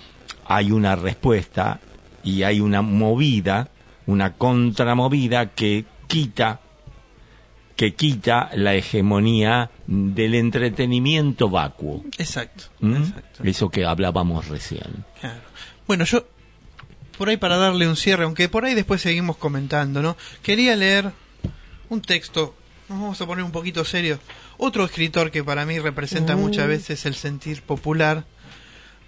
hay 0.44 0.70
una 0.70 0.94
respuesta 0.96 1.80
y 2.22 2.42
hay 2.42 2.60
una 2.60 2.82
movida, 2.82 3.68
una 4.06 4.34
contramovida 4.34 5.46
que 5.46 5.86
quita 6.06 6.60
que 7.80 7.94
quita 7.94 8.50
la 8.56 8.74
hegemonía 8.74 9.70
del 9.86 10.34
entretenimiento 10.34 11.48
vacuo. 11.48 12.04
Exacto, 12.18 12.64
¿Mm? 12.80 12.96
exacto. 12.96 13.42
Eso 13.42 13.70
que 13.70 13.86
hablábamos 13.86 14.48
recién. 14.48 15.06
Claro. 15.18 15.40
Bueno, 15.86 16.04
yo, 16.04 16.26
por 17.16 17.30
ahí 17.30 17.38
para 17.38 17.56
darle 17.56 17.88
un 17.88 17.96
cierre, 17.96 18.24
aunque 18.24 18.50
por 18.50 18.66
ahí 18.66 18.74
después 18.74 19.00
seguimos 19.00 19.38
comentando, 19.38 20.02
¿no? 20.02 20.18
Quería 20.42 20.76
leer 20.76 21.10
un 21.88 22.02
texto, 22.02 22.54
nos 22.90 23.00
vamos 23.00 23.18
a 23.22 23.26
poner 23.26 23.44
un 23.46 23.50
poquito 23.50 23.82
serios. 23.86 24.20
Otro 24.58 24.84
escritor 24.84 25.30
que 25.30 25.42
para 25.42 25.64
mí 25.64 25.78
representa 25.78 26.36
Mm. 26.36 26.40
muchas 26.40 26.68
veces 26.68 27.06
el 27.06 27.14
sentir 27.14 27.62
popular. 27.62 28.24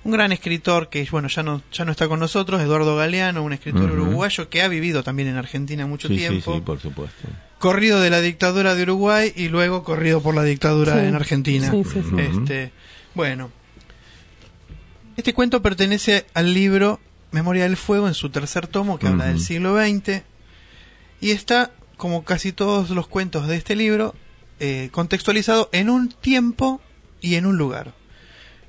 Un 0.04 0.12
gran 0.12 0.32
escritor 0.32 0.88
que, 0.88 1.06
bueno, 1.10 1.28
ya 1.28 1.42
no, 1.42 1.60
ya 1.70 1.84
no 1.84 1.92
está 1.92 2.08
con 2.08 2.20
nosotros, 2.20 2.60
Eduardo 2.62 2.96
Galeano, 2.96 3.42
un 3.44 3.52
escritor 3.52 3.90
uruguayo 3.90 4.48
que 4.48 4.62
ha 4.62 4.68
vivido 4.68 5.02
también 5.02 5.28
en 5.28 5.36
Argentina 5.36 5.86
mucho 5.86 6.08
Sí, 6.08 6.16
tiempo. 6.16 6.52
sí, 6.52 6.56
sí, 6.58 6.60
por 6.62 6.80
supuesto. 6.80 7.28
Corrido 7.62 8.00
de 8.00 8.10
la 8.10 8.20
dictadura 8.20 8.74
de 8.74 8.82
Uruguay 8.82 9.32
y 9.36 9.46
luego 9.48 9.84
corrido 9.84 10.20
por 10.20 10.34
la 10.34 10.42
dictadura 10.42 10.94
Sí. 10.94 11.06
en 11.06 11.14
Argentina. 11.14 11.70
Sí, 11.70 11.84
sí, 11.84 12.02
sí. 12.02 12.16
Este, 12.18 12.72
bueno, 13.14 13.52
este 15.16 15.32
cuento 15.32 15.62
pertenece 15.62 16.26
al 16.34 16.54
libro 16.54 16.98
Memoria 17.30 17.62
del 17.62 17.76
Fuego 17.76 18.08
en 18.08 18.14
su 18.14 18.30
tercer 18.30 18.66
tomo 18.66 18.98
que 18.98 19.06
habla 19.06 19.26
del 19.26 19.38
siglo 19.38 19.76
XX 19.80 20.22
y 21.20 21.30
está, 21.30 21.70
como 21.96 22.24
casi 22.24 22.50
todos 22.50 22.90
los 22.90 23.06
cuentos 23.06 23.46
de 23.46 23.54
este 23.54 23.76
libro, 23.76 24.16
eh, 24.58 24.88
contextualizado 24.90 25.68
en 25.70 25.88
un 25.88 26.08
tiempo 26.08 26.80
y 27.20 27.36
en 27.36 27.46
un 27.46 27.58
lugar. 27.58 27.94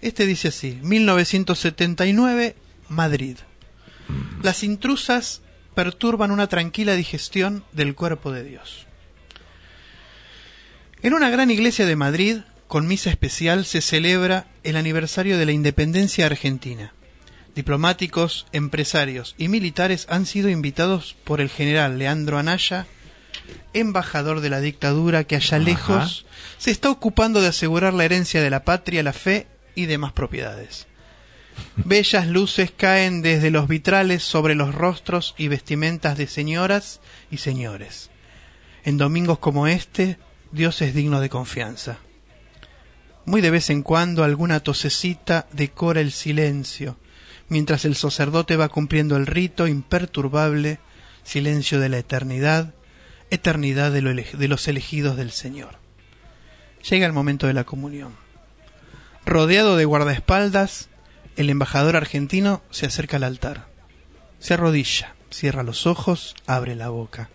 Este 0.04 0.28
dice 0.28 0.50
así, 0.50 0.78
1979, 0.84 2.56
Madrid. 2.90 3.38
Las 4.44 4.64
intrusas 4.64 5.42
perturban 5.74 6.32
una 6.32 6.48
tranquila 6.48 6.94
digestión 6.96 7.64
del 7.72 7.96
cuerpo 7.96 8.32
de 8.32 8.44
Dios. 8.44 8.88
En 11.02 11.14
una 11.14 11.30
gran 11.30 11.52
iglesia 11.52 11.86
de 11.86 11.96
Madrid, 11.96 12.38
con 12.68 12.88
misa 12.88 13.10
especial, 13.10 13.66
se 13.66 13.82
celebra 13.82 14.48
el 14.64 14.78
aniversario 14.78 15.38
de 15.38 15.46
la 15.46 15.52
independencia 15.52 16.26
argentina. 16.26 16.94
Diplomáticos, 17.56 18.48
empresarios 18.52 19.36
y 19.38 19.48
militares 19.48 20.08
han 20.10 20.26
sido 20.26 20.50
invitados 20.50 21.16
por 21.24 21.42
el 21.42 21.50
general 21.50 22.00
Leandro 22.00 22.40
Anaya, 22.40 22.88
embajador 23.74 24.42
de 24.42 24.50
la 24.50 24.60
dictadura 24.60 25.26
que 25.26 25.36
allá 25.36 25.58
Ajá. 25.58 25.66
lejos 25.66 26.26
se 26.58 26.72
está 26.72 26.90
ocupando 26.90 27.42
de 27.42 27.50
asegurar 27.50 27.94
la 27.94 28.06
herencia 28.06 28.42
de 28.42 28.50
la 28.50 28.64
patria, 28.64 29.04
la 29.04 29.14
fe 29.14 29.48
y 29.76 29.86
demás 29.86 30.14
propiedades. 30.14 30.88
Bellas 31.76 32.28
luces 32.28 32.72
caen 32.72 33.22
desde 33.22 33.52
los 33.52 33.68
vitrales 33.68 34.24
sobre 34.24 34.56
los 34.56 34.76
rostros 34.76 35.34
y 35.38 35.48
vestimentas 35.48 36.18
de 36.18 36.28
señoras 36.28 37.02
y 37.32 37.38
señores. 37.38 38.10
En 38.84 38.98
domingos 38.98 39.40
como 39.40 39.68
este, 39.68 40.18
Dios 40.52 40.82
es 40.82 40.94
digno 40.94 41.20
de 41.20 41.30
confianza. 41.30 41.98
Muy 43.26 43.42
de 43.42 43.52
vez 43.52 43.70
en 43.70 43.82
cuando 43.82 44.24
alguna 44.24 44.60
tosecita 44.60 45.48
decora 45.52 46.02
el 46.02 46.12
silencio, 46.12 46.98
mientras 47.50 47.86
el 47.86 47.96
sacerdote 47.96 48.58
va 48.58 48.70
cumpliendo 48.70 49.16
el 49.16 49.26
rito 49.26 49.68
imperturbable, 49.68 50.80
silencio 51.24 51.80
de 51.80 51.90
la 51.90 51.98
eternidad, 51.98 52.74
eternidad 53.30 53.92
de, 53.92 54.02
de 54.02 54.48
los 54.48 54.68
elegidos 54.68 55.16
del 55.16 55.32
Señor. 55.32 55.80
Llega 56.90 57.06
el 57.06 57.14
momento 57.14 57.48
de 57.48 57.54
la 57.54 57.64
comunión. 57.64 58.14
Rodeado 59.26 59.78
de 59.78 59.86
guardaespaldas, 59.86 60.90
el 61.36 61.50
embajador 61.50 61.96
argentino 61.96 62.62
se 62.70 62.86
acerca 62.86 63.18
al 63.18 63.24
altar. 63.24 63.68
Se 64.40 64.54
arrodilla, 64.54 65.16
cierra 65.32 65.64
los 65.64 65.88
ojos, 65.88 66.36
abre 66.46 66.76
la 66.76 66.90
boca. 66.90 67.30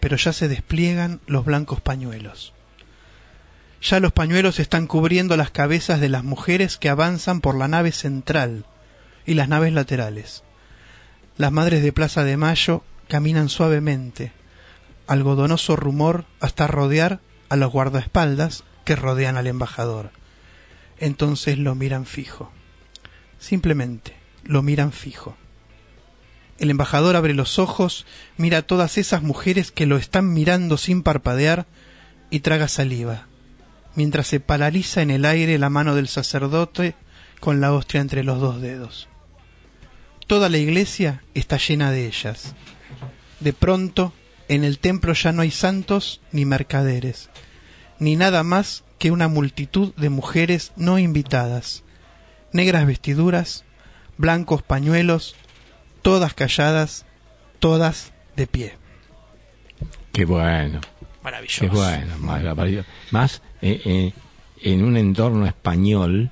Pero 0.00 0.16
ya 0.16 0.32
se 0.32 0.48
despliegan 0.48 1.20
los 1.26 1.44
blancos 1.44 1.80
pañuelos. 1.80 2.52
Ya 3.82 3.98
los 3.98 4.12
pañuelos 4.12 4.60
están 4.60 4.86
cubriendo 4.86 5.36
las 5.36 5.50
cabezas 5.50 6.00
de 6.00 6.08
las 6.08 6.22
mujeres 6.22 6.76
que 6.76 6.88
avanzan 6.88 7.40
por 7.40 7.56
la 7.56 7.66
nave 7.66 7.90
central 7.90 8.64
y 9.26 9.34
las 9.34 9.48
naves 9.48 9.72
laterales. 9.72 10.44
Las 11.36 11.50
madres 11.50 11.82
de 11.82 11.92
Plaza 11.92 12.22
de 12.22 12.36
Mayo 12.36 12.84
caminan 13.08 13.48
suavemente, 13.48 14.32
algodonoso 15.08 15.74
rumor 15.74 16.26
hasta 16.40 16.68
rodear 16.68 17.18
a 17.48 17.56
los 17.56 17.72
guardaespaldas 17.72 18.62
que 18.84 18.94
rodean 18.94 19.36
al 19.36 19.48
embajador. 19.48 20.10
Entonces 21.02 21.58
lo 21.58 21.74
miran 21.74 22.06
fijo. 22.06 22.52
Simplemente 23.40 24.14
lo 24.44 24.62
miran 24.62 24.92
fijo. 24.92 25.36
El 26.60 26.70
embajador 26.70 27.16
abre 27.16 27.34
los 27.34 27.58
ojos, 27.58 28.06
mira 28.36 28.58
a 28.58 28.62
todas 28.62 28.98
esas 28.98 29.20
mujeres 29.20 29.72
que 29.72 29.86
lo 29.86 29.96
están 29.96 30.32
mirando 30.32 30.76
sin 30.78 31.02
parpadear 31.02 31.66
y 32.30 32.38
traga 32.38 32.68
saliva, 32.68 33.26
mientras 33.96 34.28
se 34.28 34.38
paraliza 34.38 35.02
en 35.02 35.10
el 35.10 35.24
aire 35.24 35.58
la 35.58 35.70
mano 35.70 35.96
del 35.96 36.06
sacerdote 36.06 36.94
con 37.40 37.60
la 37.60 37.72
hostia 37.72 38.00
entre 38.00 38.22
los 38.22 38.40
dos 38.40 38.60
dedos. 38.60 39.08
Toda 40.28 40.48
la 40.48 40.58
iglesia 40.58 41.24
está 41.34 41.56
llena 41.56 41.90
de 41.90 42.06
ellas. 42.06 42.54
De 43.40 43.52
pronto, 43.52 44.12
en 44.46 44.62
el 44.62 44.78
templo 44.78 45.14
ya 45.14 45.32
no 45.32 45.42
hay 45.42 45.50
santos 45.50 46.20
ni 46.30 46.44
mercaderes, 46.44 47.28
ni 47.98 48.14
nada 48.14 48.44
más 48.44 48.84
que 49.02 49.10
una 49.10 49.26
multitud 49.26 49.92
de 49.96 50.10
mujeres 50.10 50.70
no 50.76 50.96
invitadas, 50.96 51.82
negras 52.52 52.86
vestiduras, 52.86 53.64
blancos 54.16 54.62
pañuelos, 54.62 55.34
todas 56.02 56.34
calladas, 56.34 57.04
todas 57.58 58.12
de 58.36 58.46
pie. 58.46 58.74
Qué 60.12 60.24
bueno, 60.24 60.80
Maravilloso. 61.24 61.62
qué 61.62 61.66
bueno. 61.66 62.16
maravilloso. 62.20 62.86
Más 63.10 63.42
eh, 63.60 63.82
eh, 63.84 64.12
en 64.62 64.84
un 64.84 64.96
entorno 64.96 65.46
español 65.46 66.30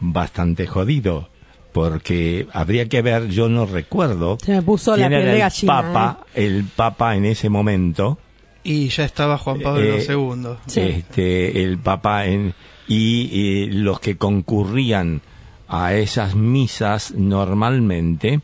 bastante 0.00 0.66
jodido, 0.66 1.28
porque 1.70 2.48
habría 2.52 2.88
que 2.88 3.00
ver, 3.00 3.28
yo 3.28 3.48
no 3.48 3.64
recuerdo 3.64 4.38
Se 4.44 4.50
me 4.50 4.62
puso 4.62 4.96
la 4.96 5.06
quién 5.06 5.12
era 5.20 5.24
de 5.24 5.32
el 5.34 5.38
gallina. 5.38 5.72
papa, 5.72 6.26
el 6.34 6.64
papa 6.64 7.14
en 7.14 7.26
ese 7.26 7.48
momento. 7.48 8.18
Y 8.64 8.88
ya 8.88 9.04
estaba 9.04 9.38
Juan 9.38 9.60
Pablo 9.60 9.96
Eh, 9.96 10.06
II. 10.08 10.56
Sí. 10.66 10.80
este 10.80 11.62
el 11.64 11.78
papa 11.78 12.26
en, 12.26 12.54
y, 12.88 13.64
eh, 13.64 13.68
los 13.72 13.98
que 14.00 14.16
concurrían 14.16 15.20
a 15.68 15.94
esas 15.94 16.34
misas 16.34 17.12
normalmente 17.16 18.40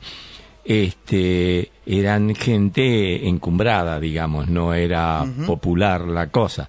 este 0.64 1.70
eran 1.86 2.34
gente 2.34 3.26
encumbrada 3.28 3.98
digamos 4.00 4.48
no 4.48 4.74
era 4.74 5.24
popular 5.46 6.02
la 6.02 6.28
cosa 6.30 6.68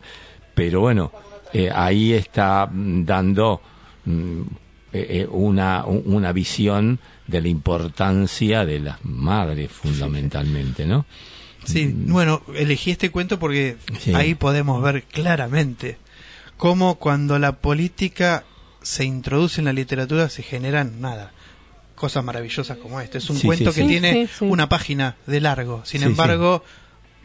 pero 0.55 0.81
bueno 0.81 1.12
eh, 1.53 1.69
ahí 1.73 2.13
está 2.13 2.67
mm, 2.71 3.05
dando 3.05 3.62
mm, 4.05 4.41
eh, 4.93 5.07
eh, 5.21 5.27
una, 5.29 5.85
un- 5.85 6.03
una 6.05 6.31
visión 6.31 6.99
de 7.27 7.41
la 7.41 7.47
importancia 7.47 8.65
de 8.65 8.79
las 8.79 9.03
madres 9.05 9.71
fundamentalmente, 9.71 10.85
¿no? 10.85 11.05
Sí, 11.71 11.93
bueno, 11.95 12.41
elegí 12.55 12.91
este 12.91 13.12
cuento 13.12 13.38
porque 13.39 13.77
Sí. 13.99 14.13
ahí 14.15 14.36
podemos 14.36 14.82
ver 14.82 15.03
claramente 15.03 15.97
cómo 16.58 16.95
cuando 16.95 17.38
la 17.39 17.53
política 17.53 18.43
se 18.82 19.03
introduce 19.05 19.62
en 19.62 19.65
la 19.65 19.73
literatura 19.73 20.29
se 20.29 20.41
generan 20.43 21.01
nada 21.01 21.32
cosas 21.95 22.23
maravillosas 22.23 22.77
como 22.77 23.01
este. 23.01 23.17
Es 23.17 23.29
un 23.29 23.36
Sí, 23.38 23.45
cuento 23.47 23.71
sí, 23.71 23.75
que 23.75 23.82
sí. 23.84 23.88
tiene 23.89 24.13
Sí, 24.13 24.29
sí. 24.39 24.45
una 24.45 24.69
página 24.69 25.17
de 25.27 25.41
largo. 25.41 25.82
Sin 25.86 25.99
Sí, 26.01 26.08
embargo, 26.08 26.63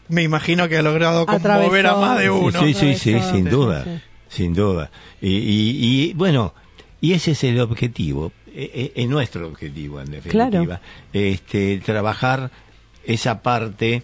me 0.09 0.23
imagino 0.25 0.69
que 0.69 0.77
ha 0.77 0.83
logrado 0.83 1.23
Atravesó. 1.23 1.63
conmover 1.63 1.87
a 1.87 1.97
más 1.97 2.19
de 2.19 2.29
uno. 2.31 2.61
Sí, 2.61 2.75
sí, 2.75 2.95
sí, 2.97 3.17
sin 3.31 3.45
duda, 3.49 3.85
sí. 3.85 3.91
sin 4.29 4.53
duda. 4.55 4.91
Y, 5.23 5.29
y- 5.31 5.79
y, 6.11 6.13
bueno, 6.15 6.55
y 7.01 7.13
ese 7.13 7.31
es 7.33 7.45
el 7.45 7.61
objetivo, 7.61 8.33
eh, 8.49 8.71
eh, 8.75 8.93
es 8.97 9.09
nuestro 9.09 9.47
objetivo 9.47 10.01
en 10.01 10.11
definitiva, 10.11 10.51
Claro. 10.51 10.81
este, 11.13 11.79
trabajar 11.79 12.51
esa 13.07 13.43
parte 13.43 14.03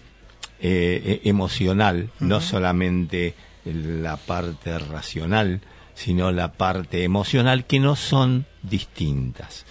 eh, 0.61 1.01
eh, 1.05 1.21
emocional, 1.25 2.09
no 2.19 2.39
solamente 2.41 3.33
la 3.65 4.17
parte 4.17 4.77
racional, 4.79 5.61
sino 5.93 6.31
la 6.31 6.53
parte 6.53 7.03
emocional, 7.03 7.65
que 7.65 7.79
no 7.79 7.95
son 7.95 8.45
distintas. 8.63 9.65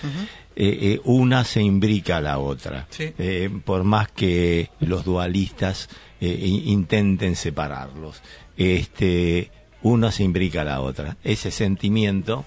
Eh, 0.56 0.78
eh, 0.94 1.00
una 1.04 1.44
se 1.44 1.62
imbrica 1.62 2.18
a 2.18 2.20
la 2.20 2.38
otra, 2.38 2.86
Sí. 2.90 3.12
Eh, 3.18 3.48
por 3.64 3.84
más 3.84 4.10
que 4.10 4.70
los 4.80 5.04
dualistas 5.04 5.88
in- 6.20 6.68
intenten 6.68 7.34
separarlos. 7.36 8.20
Este, 8.56 9.50
una 9.82 10.12
se 10.12 10.22
imbrica 10.24 10.60
a 10.60 10.64
la 10.64 10.80
otra. 10.82 11.16
Ese 11.24 11.50
sentimiento, 11.50 12.44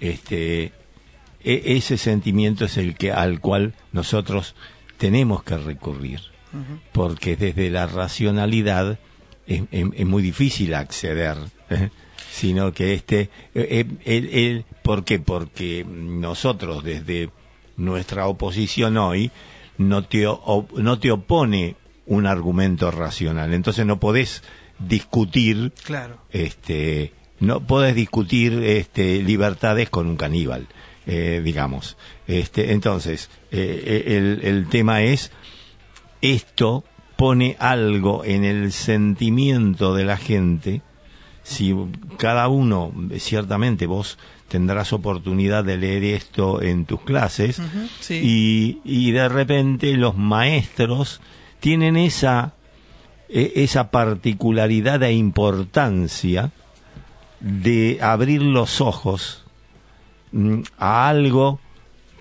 este, 0.00 0.72
e- 1.44 1.62
ese 1.76 1.96
sentimiento 1.98 2.64
es 2.64 2.76
el 2.76 2.94
que 2.94 3.12
al 3.12 3.40
cual 3.40 3.74
nosotros 3.92 4.54
tenemos 4.98 5.42
que 5.42 5.56
recurrir, 5.58 6.20
Porque 6.92 7.36
desde 7.36 7.70
la 7.70 7.86
racionalidad 7.86 8.98
es, 9.46 9.62
es- 9.70 9.86
es 9.94 10.06
muy 10.06 10.22
difícil 10.22 10.74
acceder, 10.74 11.36
¿eh? 11.70 11.90
sino 12.30 12.72
que 12.72 12.94
este, 12.94 13.30
eh, 13.54 13.84
eh, 14.04 14.28
el- 14.34 14.64
¿por 14.82 15.04
qué? 15.04 15.18
Porque 15.18 15.84
nosotros 15.88 16.84
desde 16.84 17.30
nuestra 17.76 18.26
oposición 18.26 18.96
hoy 18.96 19.30
no 19.78 20.04
te, 20.04 20.26
o- 20.26 20.66
no 20.76 20.98
te 20.98 21.10
opone 21.10 21.76
un 22.06 22.26
argumento 22.26 22.90
racional, 22.90 23.54
entonces 23.54 23.86
no 23.86 23.98
podés 24.00 24.42
discutir 24.78 25.72
Claro. 25.84 26.18
este 26.30 27.12
no 27.38 27.60
podés 27.66 27.94
discutir 27.94 28.52
este 28.64 29.22
libertades 29.22 29.88
con 29.90 30.06
un 30.08 30.16
caníbal 30.16 30.66
eh, 31.06 31.40
digamos 31.44 31.96
este 32.26 32.72
entonces 32.72 33.28
eh, 33.50 34.04
el, 34.06 34.40
el 34.42 34.68
tema 34.68 35.02
es 35.02 35.32
esto 36.22 36.84
pone 37.16 37.56
algo 37.58 38.24
en 38.24 38.44
el 38.44 38.72
sentimiento 38.72 39.94
de 39.94 40.04
la 40.04 40.16
gente 40.16 40.82
si 41.42 41.74
cada 42.16 42.48
uno 42.48 42.92
ciertamente 43.18 43.86
vos 43.86 44.18
tendrás 44.48 44.92
oportunidad 44.92 45.64
de 45.64 45.76
leer 45.76 46.04
esto 46.04 46.62
en 46.62 46.84
tus 46.84 47.00
clases 47.02 47.60
sí. 48.00 48.80
y, 48.84 49.08
y 49.08 49.12
de 49.12 49.28
repente 49.28 49.94
los 49.96 50.16
maestros 50.16 51.20
tienen 51.60 51.96
esa 51.96 52.54
e- 53.28 53.52
esa 53.56 53.90
particularidad 53.90 55.02
e 55.02 55.12
importancia 55.12 56.50
de 57.40 57.98
abrir 58.02 58.42
los 58.42 58.80
ojos 58.80 59.44
mm, 60.32 60.62
a 60.78 61.08
algo 61.08 61.60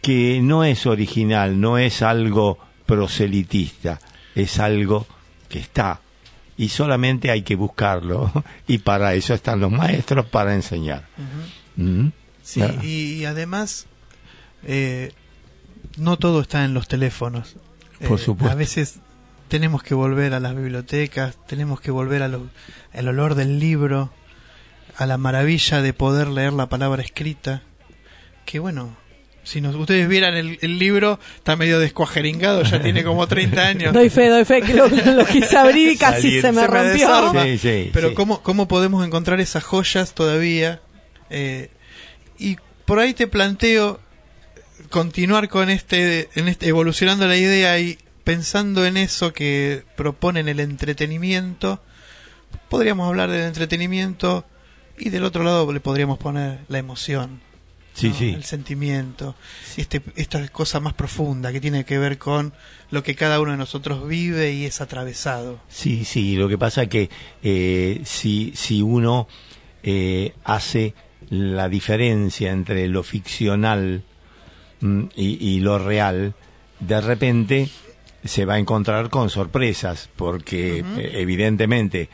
que 0.02 0.40
no 0.42 0.64
es 0.64 0.86
original, 0.86 1.60
no 1.60 1.78
es 1.78 2.02
algo 2.02 2.58
proselitista, 2.90 4.00
es 4.36 4.60
algo 4.60 5.06
que 5.48 5.60
está 5.60 6.02
y 6.58 6.70
solamente 6.70 7.30
hay 7.32 7.44
que 7.44 7.56
buscarlo 7.56 8.32
y 8.68 8.80
para 8.80 9.14
eso 9.14 9.34
están 9.34 9.60
los 9.60 9.72
maestros 9.72 10.26
para 10.26 10.54
enseñar. 10.56 11.08
Mm. 11.76 12.08
Sí, 12.44 12.62
Ah. 12.62 12.74
y, 12.82 13.14
y 13.14 13.26
además, 13.26 13.86
eh, 14.64 15.12
no 15.98 16.18
todo 16.18 16.42
está 16.42 16.66
en 16.66 16.74
los 16.74 16.88
teléfonos. 16.88 17.56
Por 18.08 18.20
Eh, 18.20 18.24
supuesto. 18.24 18.52
A 18.52 18.56
veces 18.56 19.00
tenemos 19.50 19.84
que 19.84 19.94
volver 19.94 20.34
a 20.34 20.40
las 20.40 20.56
bibliotecas, 20.56 21.36
tenemos 21.48 21.80
que 21.82 21.92
volver 21.92 22.24
al 22.24 22.50
olor 23.08 23.36
del 23.36 23.60
libro, 23.60 24.12
a 24.98 25.06
la 25.06 25.18
maravilla 25.18 25.82
de 25.82 25.94
poder 25.94 26.28
leer 26.28 26.54
la 26.54 26.68
palabra 26.70 27.02
escrita. 27.04 27.62
Que 28.46 28.58
bueno, 28.60 28.96
si 29.50 29.62
nos, 29.62 29.76
ustedes 29.76 30.08
vieran 30.08 30.36
el, 30.36 30.58
el 30.62 30.78
libro, 30.80 31.20
está 31.36 31.56
medio 31.56 31.80
descuajeringado, 31.80 32.64
ya 32.64 32.82
tiene 32.82 33.04
como 33.04 33.28
30 33.28 33.62
años. 33.68 33.94
Doy 33.94 34.10
fe, 34.10 34.30
doy 34.30 34.46
fe 34.46 34.62
que 34.62 34.74
lo, 34.74 34.88
lo 34.88 35.26
quise 35.26 35.58
abrir 35.58 35.90
y 35.90 35.98
casi 35.98 36.22
Salir. 36.22 36.42
se 36.42 36.52
me 36.52 36.62
Se 36.62 36.68
rompió. 36.68 36.94
desarma. 37.08 37.44
Sí, 37.44 37.58
sí, 37.58 37.90
Pero 37.92 38.10
sí. 38.10 38.16
¿cómo, 38.16 38.42
¿cómo 38.44 38.68
podemos 38.68 39.06
encontrar 39.06 39.40
esas 39.40 39.64
joyas 39.64 40.14
todavía? 40.14 40.82
Eh, 41.30 41.70
y 42.38 42.58
por 42.86 43.00
ahí 43.00 43.14
te 43.14 43.28
planteo 43.28 44.00
continuar 44.90 45.50
con 45.50 45.70
este, 45.70 46.30
en 46.36 46.48
este, 46.48 46.68
evolucionando 46.68 47.28
la 47.28 47.36
idea 47.38 47.80
y 47.80 47.98
pensando 48.24 48.86
en 48.86 48.98
eso 48.98 49.34
que 49.34 49.84
proponen 49.96 50.48
el 50.48 50.60
entretenimiento, 50.60 51.82
podríamos 52.70 53.08
hablar 53.08 53.30
del 53.32 53.42
entretenimiento 53.42 54.46
y 54.98 55.10
del 55.10 55.24
otro 55.24 55.44
lado 55.44 55.72
le 55.72 55.80
podríamos 55.80 56.18
poner 56.20 56.60
la 56.68 56.78
emoción. 56.78 57.42
Sí, 57.94 58.10
¿no? 58.10 58.16
sí. 58.16 58.30
El 58.30 58.44
sentimiento, 58.44 59.36
este, 59.78 60.02
esta 60.16 60.48
cosa 60.50 60.80
más 60.80 60.94
profunda 60.94 61.52
que 61.52 61.60
tiene 61.60 61.84
que 61.86 61.98
ver 61.98 62.18
con 62.18 62.54
lo 62.92 63.04
que 63.04 63.16
cada 63.16 63.40
uno 63.40 63.52
de 63.52 63.58
nosotros 63.58 64.08
vive 64.08 64.54
y 64.54 64.66
es 64.66 64.82
atravesado. 64.82 65.60
Sí, 65.68 66.06
sí, 66.06 66.36
lo 66.36 66.48
que 66.48 66.58
pasa 66.58 66.84
es 66.84 66.90
que 66.90 67.10
eh, 67.44 68.02
si, 68.06 68.54
si 68.56 68.82
uno 68.82 69.28
eh, 69.84 70.34
hace 70.44 70.94
la 71.30 71.70
diferencia 71.70 72.52
entre 72.52 72.88
lo 72.88 73.04
ficcional 73.04 74.04
mm, 74.82 75.04
y, 75.16 75.56
y 75.56 75.60
lo 75.60 75.78
real, 75.78 76.34
de 76.80 77.02
repente 77.02 77.70
se 78.24 78.46
va 78.46 78.56
a 78.56 78.60
encontrar 78.60 79.10
con 79.10 79.30
sorpresas, 79.30 80.10
porque 80.16 80.80
eh, 80.80 81.12
evidentemente 81.16 82.10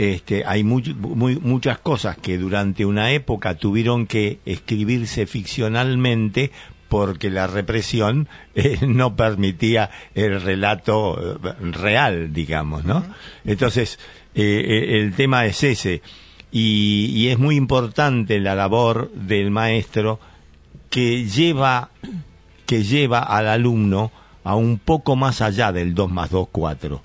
este, 0.00 0.44
hay 0.46 0.64
muy- 0.64 0.94
muchas 0.94 1.78
cosas 1.78 2.16
que 2.16 2.38
durante 2.38 2.86
una 2.86 3.12
época 3.12 3.54
tuvieron 3.56 4.06
que 4.06 4.38
escribirse 4.46 5.26
ficcionalmente 5.26 6.50
porque 6.88 7.28
la 7.30 7.46
represión 7.46 8.26
eh, 8.54 8.78
no 8.86 9.14
permitía 9.14 9.90
el 10.14 10.40
relato 10.40 11.18
eh, 11.44 11.52
real, 11.72 12.32
digamos, 12.32 12.84
¿no? 12.84 13.04
Entonces, 13.44 13.98
eh, 14.34 14.98
el 15.02 15.12
tema 15.14 15.44
es 15.44 15.62
ese. 15.62 16.00
Y, 16.50 17.12
y 17.14 17.28
es 17.28 17.38
muy 17.38 17.56
importante 17.56 18.40
la 18.40 18.54
labor 18.54 19.12
del 19.12 19.50
maestro 19.50 20.18
que 20.88 21.26
lleva, 21.26 21.90
que 22.66 22.82
lleva 22.82 23.20
al 23.20 23.48
alumno 23.48 24.10
a 24.42 24.54
un 24.56 24.78
poco 24.78 25.14
más 25.14 25.42
allá 25.42 25.70
del 25.72 25.94
2 25.94 26.10
más 26.10 26.30
2, 26.30 26.48
4. 26.50 27.02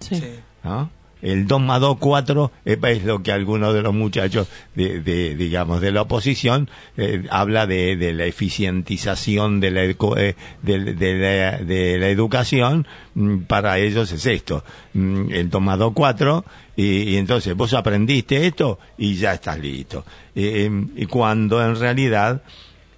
Sí. 0.00 0.16
Sí. 0.16 0.22
¿no? 0.62 0.90
El 1.26 1.46
2 1.46 1.60
más 1.60 1.80
2, 1.80 1.98
4 1.98 2.52
eh, 2.64 2.78
es 2.82 3.04
lo 3.04 3.22
que 3.22 3.32
algunos 3.32 3.74
de 3.74 3.82
los 3.82 3.94
muchachos, 3.94 4.48
de, 4.74 5.00
de, 5.00 5.34
digamos, 5.34 5.80
de 5.80 5.92
la 5.92 6.02
oposición, 6.02 6.70
eh, 6.96 7.24
habla 7.30 7.66
de, 7.66 8.12
la 8.12 8.24
eficientización 8.24 9.60
de 9.60 9.70
la, 9.70 9.84
eh, 9.84 10.34
de, 10.62 10.78
la, 10.78 11.58
de 11.58 11.98
la 11.98 12.08
educación. 12.08 12.86
Mm, 13.14 13.38
Para 13.40 13.78
ellos 13.78 14.12
es 14.12 14.26
esto, 14.26 14.64
Mm, 14.96 15.30
el 15.30 15.50
2 15.50 15.60
más 15.60 15.78
2, 15.78 15.92
4, 15.94 16.44
y, 16.76 17.02
y 17.02 17.16
entonces 17.18 17.54
vos 17.54 17.74
aprendiste 17.74 18.46
esto 18.46 18.78
y 18.96 19.14
ya 19.16 19.34
estás 19.34 19.58
listo. 19.58 20.06
Eh, 20.34 20.66
eh, 20.66 20.86
y 20.96 21.04
cuando 21.04 21.62
en 21.62 21.76
realidad 21.76 22.42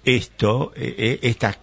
esto, 0.05 0.71
eh, 0.77 1.19
esta, 1.21 1.57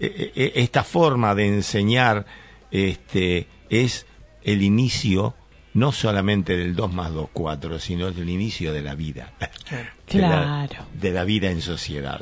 esta 0.00 0.84
forma 0.84 1.34
de 1.34 1.46
enseñar 1.48 2.24
este, 2.70 3.46
es 3.68 4.06
el 4.42 4.62
inicio 4.62 5.34
no 5.74 5.92
solamente 5.92 6.56
del 6.56 6.74
2 6.74 6.92
más 6.92 7.12
2, 7.12 7.28
4, 7.32 7.78
sino 7.78 8.08
es 8.08 8.16
el 8.16 8.28
inicio 8.30 8.72
de 8.72 8.82
la 8.82 8.94
vida. 8.94 9.32
De 10.10 10.18
la- 10.20 10.66
Claro. 10.68 10.84
De 11.00 11.10
la, 11.12 11.24
vida 11.24 11.50
en 11.50 11.60
sociedad. 11.60 12.20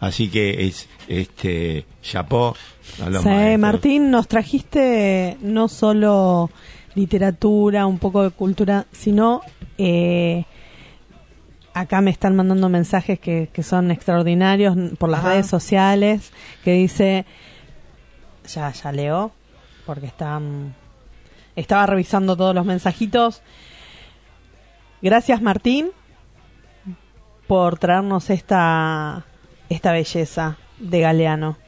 Así 0.00 0.28
que 0.28 0.66
es, 0.66 0.88
este, 1.08 1.86
chapó 2.02 2.56
a 3.04 3.08
los 3.08 3.22
Sí, 3.22 3.28
maestros. 3.28 3.58
Martín, 3.60 4.10
nos 4.10 4.26
trajiste 4.28 5.36
no 5.40 5.68
solo 5.68 6.50
literatura, 6.94 7.86
un 7.86 7.98
poco 7.98 8.22
de 8.24 8.30
cultura, 8.30 8.86
sino 8.92 9.40
eh, 9.78 10.44
acá 11.72 12.00
me 12.00 12.10
están 12.10 12.34
mandando 12.36 12.68
mensajes 12.68 13.18
que, 13.20 13.48
que 13.52 13.62
son 13.62 13.90
extraordinarios 13.90 14.76
por 14.98 15.08
las 15.08 15.20
Ajá. 15.20 15.30
redes 15.30 15.46
sociales, 15.46 16.32
que 16.64 16.72
dice, 16.72 17.24
ya, 18.52 18.70
ya 18.72 18.92
leo, 18.92 19.32
porque 19.86 20.06
están, 20.06 20.74
estaba 21.56 21.86
revisando 21.86 22.36
todos 22.36 22.54
los 22.54 22.64
mensajitos. 22.64 23.42
Gracias 25.00 25.42
Martín, 25.42 25.90
por 27.46 27.78
traernos 27.78 28.30
esta, 28.30 29.24
esta 29.68 29.92
belleza 29.92 30.58
de 30.78 31.00
Galeano. 31.00 31.58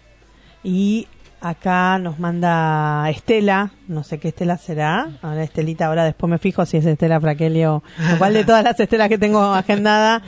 Y 0.62 1.08
acá 1.40 1.98
nos 1.98 2.18
manda 2.18 3.08
Estela, 3.10 3.72
no 3.86 4.02
sé 4.02 4.18
qué 4.18 4.28
Estela 4.28 4.56
será, 4.56 5.10
ahora 5.20 5.42
Estelita, 5.42 5.86
ahora 5.86 6.04
después 6.04 6.30
me 6.30 6.38
fijo 6.38 6.64
si 6.64 6.78
es 6.78 6.86
Estela 6.86 7.20
Fraquelio, 7.20 7.82
cuál 8.18 8.32
de 8.32 8.44
todas 8.44 8.64
las 8.64 8.80
Estelas 8.80 9.08
que 9.08 9.18
tengo 9.18 9.42
agendada, 9.42 10.22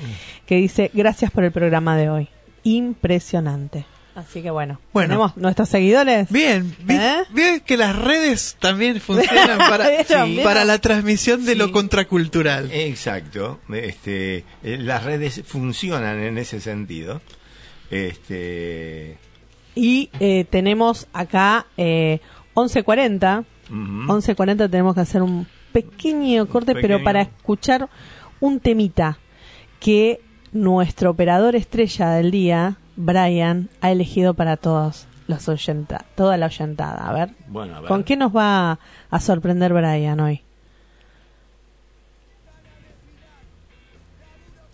que 0.44 0.56
dice, 0.56 0.90
gracias 0.92 1.30
por 1.30 1.44
el 1.44 1.52
programa 1.52 1.96
de 1.96 2.10
hoy. 2.10 2.28
Impresionante. 2.64 3.86
Así 4.16 4.40
que 4.42 4.50
bueno, 4.50 4.80
Bueno. 4.94 5.08
tenemos 5.08 5.36
nuestros 5.36 5.68
seguidores. 5.68 6.30
Bien, 6.32 6.74
¿Eh? 6.88 7.60
que 7.64 7.76
las 7.76 7.94
redes 7.94 8.56
también 8.58 8.98
funcionan 9.00 9.58
para, 9.70 9.86
para 10.42 10.64
la 10.64 10.78
transmisión 10.78 11.44
de 11.44 11.54
lo 11.54 11.70
contracultural. 11.70 12.70
Exacto. 12.72 13.60
Este, 13.72 14.38
eh, 14.64 14.78
las 14.80 15.04
redes 15.04 15.42
funcionan 15.44 16.18
en 16.20 16.38
ese 16.38 16.60
sentido. 16.62 17.20
Este, 17.90 19.18
Y 19.74 20.10
eh, 20.18 20.44
tenemos 20.48 21.06
acá 21.12 21.66
eh, 21.76 22.20
11.40. 22.54 23.44
ujú. 23.68 23.74
11.40 24.12 24.70
tenemos 24.70 24.94
que 24.94 25.00
hacer 25.02 25.22
un 25.22 25.46
pequeño 25.72 26.46
corte, 26.46 26.72
pero 26.72 26.82
pequeño. 26.96 27.04
para 27.04 27.20
escuchar 27.22 27.88
un 28.40 28.60
temita 28.60 29.18
que 29.78 30.20
nuestro 30.52 31.10
operador 31.10 31.54
estrella 31.54 32.10
del 32.12 32.30
día, 32.30 32.78
Brian, 32.96 33.68
ha 33.80 33.90
elegido 33.90 34.34
para 34.34 34.56
todos 34.56 35.06
los 35.28 35.48
oyenta 35.48 36.04
toda 36.14 36.36
la 36.36 36.46
oyentada. 36.46 37.08
A 37.08 37.12
ver, 37.12 37.30
Bueno, 37.48 37.76
a 37.76 37.80
ver. 37.80 37.88
¿con 37.88 38.04
qué 38.04 38.16
nos 38.16 38.34
va 38.34 38.78
a 39.10 39.20
sorprender 39.20 39.72
Brian 39.72 40.20
hoy? 40.20 40.42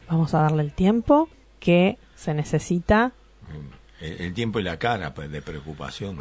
Vamos 0.09 0.35
a 0.35 0.43
darle 0.43 0.63
el 0.63 0.73
tiempo 0.73 1.29
que 1.59 1.99
se 2.17 2.35
necesita. 2.35 3.13
El, 4.01 4.21
el 4.21 4.35
tiempo 4.35 4.61
y 4.61 4.63
la 4.63 4.79
cara 4.79 5.15
pues, 5.15 5.31
de 5.31 5.41
preocupación. 5.41 6.19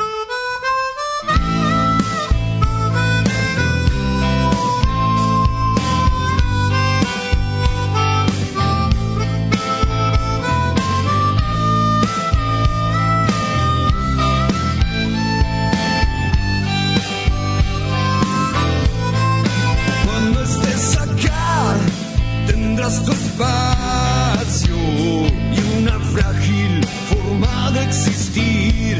Espacio 23.42 24.76
y 24.76 25.78
una 25.80 26.00
frágil 26.00 26.86
forma 27.10 27.72
de 27.72 27.84
existir. 27.84 28.98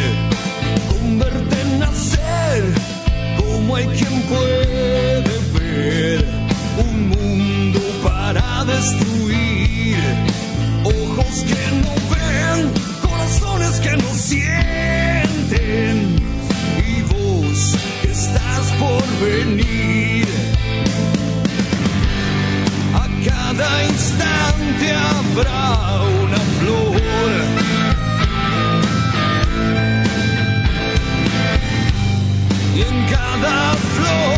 Con 0.90 1.20
verte 1.20 1.58
nacer, 1.78 2.64
como 3.38 3.76
hay 3.76 3.88
quien 3.88 4.22
puede 4.24 5.36
ver 5.54 6.26
un 6.86 7.10
mundo 7.10 7.80
para 8.04 8.66
destruir. 8.66 9.98
Ojos 10.84 11.46
que 11.50 11.64
no 11.84 11.94
ven, 12.12 12.72
corazones 13.02 13.80
que 13.80 13.92
no 13.92 14.14
sienten. 14.16 15.96
Y 16.88 17.02
vos 17.14 17.76
estás 18.04 18.72
por 18.80 19.04
venir. 19.28 19.71
Instante 24.82 24.92
habrá 24.92 26.02
una 26.24 26.38
flor. 26.60 27.02
Y 32.76 32.82
en 32.82 33.06
cada 33.10 33.74
flor 33.74 34.31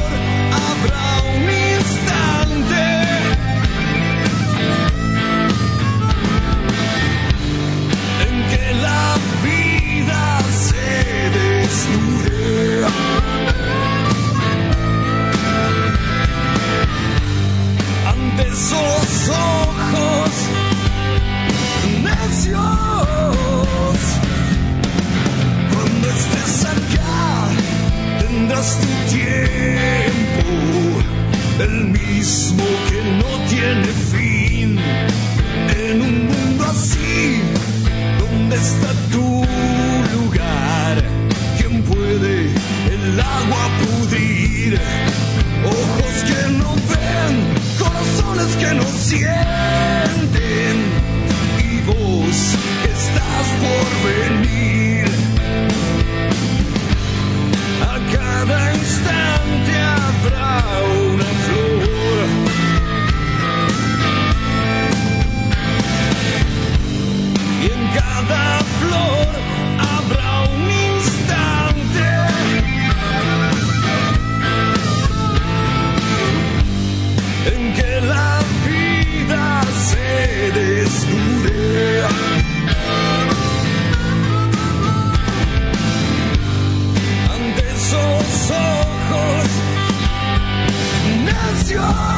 tendrás 28.64 28.80
tu 28.80 28.88
tiempo, 29.16 30.48
el 31.60 31.86
mismo 31.86 32.64
que 32.90 33.00
no 33.20 33.32
tiene 33.48 33.88
fin. 34.12 34.80
En 35.76 36.02
un 36.02 36.28
mundo 36.28 36.66
así, 36.66 37.42
¿dónde 38.20 38.56
está 38.56 38.94
tu 39.12 39.46
lugar? 40.16 41.04
¿Quién 41.58 41.84
puede 41.84 42.54
el 42.92 43.20
agua 43.20 43.70
pudrir? 43.82 44.80
Ojos 45.66 46.24
que 46.28 46.42
no 46.58 46.72
ven, 46.92 47.34
corazones 47.80 48.56
que 48.58 48.74
no 48.76 48.88
sienten. 49.00 50.76
Y 51.60 51.82
vos 51.86 52.38
estás 52.84 53.48
por 53.62 53.86
venir. 54.10 54.43
En 67.64 67.82
cada 67.96 68.60
flor 68.80 69.28
Joy! 91.74 92.13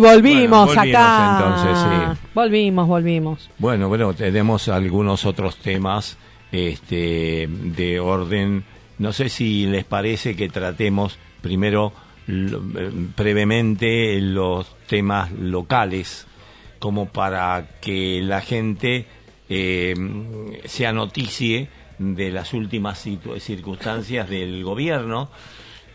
Volvimos, 0.00 0.66
Bueno, 0.66 0.80
volvimos 0.82 0.96
acá. 0.96 1.36
entonces, 1.38 1.78
sí. 2.18 2.26
Volvimos, 2.34 2.88
volvimos. 2.88 3.50
Bueno, 3.58 3.88
bueno, 3.88 4.12
tenemos 4.14 4.68
algunos 4.68 5.24
otros 5.24 5.56
temas 5.56 6.16
este, 6.52 7.48
de 7.48 8.00
orden. 8.00 8.64
No 8.98 9.12
sé 9.12 9.28
si 9.28 9.66
les 9.66 9.84
parece 9.84 10.36
que 10.36 10.48
tratemos 10.48 11.18
primero 11.40 11.92
lo- 12.26 12.58
eh, 12.80 12.90
brevemente 13.16 14.20
los 14.20 14.66
temas 14.86 15.30
locales, 15.32 16.26
como 16.78 17.06
para 17.06 17.66
que 17.80 18.20
la 18.22 18.40
gente 18.40 19.06
eh, 19.48 19.94
sea 20.64 20.92
noticie 20.92 21.68
de 21.98 22.30
las 22.30 22.54
últimas 22.54 23.04
circunstancias 23.38 24.28
del 24.28 24.62
gobierno. 24.64 25.30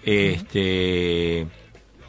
Este, 0.03 1.45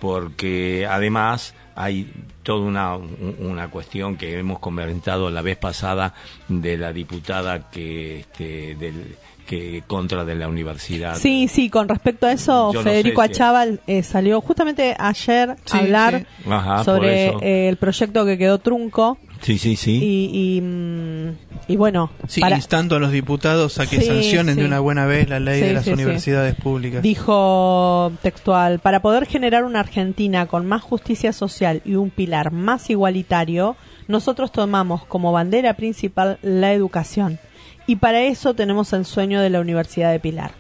porque 0.01 0.87
además 0.91 1.55
hay 1.77 2.13
toda 2.43 2.61
una, 2.67 2.97
un- 2.97 3.37
una 3.41 3.69
cuestión 3.69 4.17
que 4.17 4.39
hemos 4.39 4.59
comentado 4.59 5.31
la 5.31 5.43
vez 5.43 5.57
pasada 5.57 6.15
de 6.49 6.77
la 6.77 6.93
diputada 6.93 7.71
que, 7.71 8.21
este, 8.21 8.75
del, 8.75 9.17
que 9.47 9.83
contra 9.87 10.25
de 10.25 10.35
la 10.35 10.49
universidad. 10.49 11.17
Sí, 11.17 11.49
sí, 11.49 11.71
con 11.71 11.89
respecto 11.89 12.27
a 12.27 12.33
eso, 12.33 12.73
Yo 12.73 12.83
no 12.83 12.91
Federico 12.91 13.23
sé 13.23 13.31
Achával 13.33 13.81
eh, 13.87 14.03
salió 14.03 14.41
justamente 14.41 14.95
ayer 14.99 15.57
Sí, 15.65 15.77
a 15.77 15.79
hablar 15.81 16.27
sí. 16.43 16.51
Ajá, 16.51 16.77
por 16.77 16.85
sobre 16.85 17.27
eh, 17.43 17.69
el 17.69 17.77
proyecto 17.77 18.25
que 18.25 18.39
quedó 18.39 18.59
trunco 18.59 19.19
Sí, 19.43 19.59
sí, 19.59 19.77
sí. 19.77 19.99
y, 20.03 20.57
y, 20.57 20.61
mm, 20.61 21.37
y 21.69 21.77
bueno, 21.77 22.11
Sí, 22.29 22.41
para- 22.41 22.57
instando 22.57 22.97
a 22.97 22.99
los 22.99 23.11
diputados 23.11 23.79
a 23.79 23.87
que 23.87 24.01
Sí, 24.01 24.07
sancionen 24.07 24.55
sí. 24.57 24.61
de 24.61 24.67
una 24.67 24.81
buena 24.81 25.07
vez 25.07 25.29
la 25.29 25.41
ley 25.41 25.61
Sí, 25.61 25.67
de 25.69 25.73
las 25.75 25.85
sí, 25.85 25.91
sí. 25.91 25.95
universidades 25.95 26.55
públicas. 26.57 27.03
dijo 27.03 28.13
textual, 28.23 28.81
para 28.81 29.01
poder 29.01 29.27
generar 29.27 29.65
una 29.65 29.81
Argentina 29.81 30.47
con 30.47 30.67
más 30.67 30.83
justicia 30.83 31.33
social 31.33 31.81
y 31.85 31.95
un 31.95 32.11
pilar 32.11 32.53
más 32.53 32.91
igualitario, 32.91 33.77
nosotros 34.09 34.53
tomamos 34.53 35.05
como 35.07 35.33
bandera 35.33 35.75
principal 35.75 36.39
la 36.43 36.73
educación. 36.73 37.39
Y 37.87 37.97
para 37.97 38.23
eso 38.23 38.55
tenemos 38.55 38.93
el 38.93 39.05
sueño 39.05 39.41
de 39.41 39.51
la 39.51 39.61
Universidad 39.61 40.13
de 40.13 40.21
Pilar. 40.21 40.53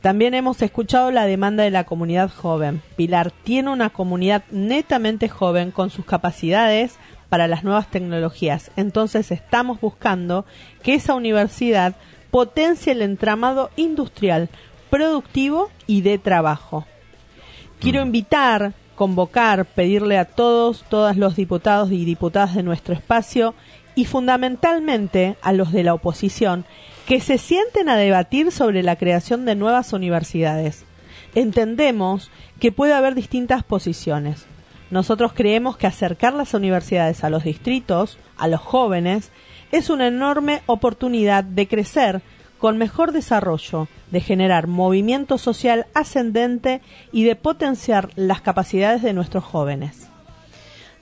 También 0.00 0.34
hemos 0.34 0.60
escuchado 0.62 1.12
la 1.12 1.26
demanda 1.26 1.62
de 1.62 1.70
la 1.70 1.84
comunidad 1.84 2.28
joven. 2.34 2.82
Pilar 2.96 3.30
tiene 3.44 3.70
una 3.70 3.90
comunidad 3.90 4.42
netamente 4.50 5.28
joven 5.28 5.70
con 5.70 5.90
sus 5.90 6.04
capacidades 6.04 6.96
para 7.32 7.48
las 7.48 7.64
nuevas 7.64 7.90
tecnologías. 7.90 8.70
Entonces 8.76 9.30
estamos 9.30 9.80
buscando 9.80 10.44
que 10.82 10.92
esa 10.92 11.14
universidad 11.14 11.94
potencie 12.30 12.92
el 12.92 13.00
entramado 13.00 13.70
industrial, 13.76 14.50
productivo 14.90 15.70
y 15.86 16.02
de 16.02 16.18
trabajo. 16.18 16.84
Quiero 17.80 18.02
invitar, 18.02 18.74
convocar, 18.96 19.64
pedirle 19.64 20.18
a 20.18 20.26
todos, 20.26 20.84
todas 20.90 21.16
los 21.16 21.34
diputados 21.34 21.90
y 21.90 22.04
diputadas 22.04 22.54
de 22.54 22.64
nuestro 22.64 22.92
espacio 22.92 23.54
y 23.94 24.04
fundamentalmente 24.04 25.38
a 25.40 25.54
los 25.54 25.72
de 25.72 25.84
la 25.84 25.94
oposición 25.94 26.66
que 27.06 27.20
se 27.20 27.38
sienten 27.38 27.88
a 27.88 27.96
debatir 27.96 28.52
sobre 28.52 28.82
la 28.82 28.96
creación 28.96 29.46
de 29.46 29.54
nuevas 29.54 29.94
universidades. 29.94 30.84
Entendemos 31.34 32.30
que 32.60 32.72
puede 32.72 32.92
haber 32.92 33.14
distintas 33.14 33.62
posiciones. 33.62 34.44
Nosotros 34.92 35.32
creemos 35.32 35.78
que 35.78 35.86
acercar 35.86 36.34
las 36.34 36.52
universidades 36.52 37.24
a 37.24 37.30
los 37.30 37.44
distritos, 37.44 38.18
a 38.36 38.46
los 38.46 38.60
jóvenes, 38.60 39.32
es 39.70 39.88
una 39.88 40.06
enorme 40.06 40.60
oportunidad 40.66 41.44
de 41.44 41.66
crecer 41.66 42.20
con 42.58 42.76
mejor 42.76 43.12
desarrollo, 43.12 43.88
de 44.10 44.20
generar 44.20 44.66
movimiento 44.66 45.38
social 45.38 45.86
ascendente 45.94 46.82
y 47.10 47.24
de 47.24 47.36
potenciar 47.36 48.10
las 48.16 48.42
capacidades 48.42 49.00
de 49.00 49.14
nuestros 49.14 49.44
jóvenes. 49.44 50.10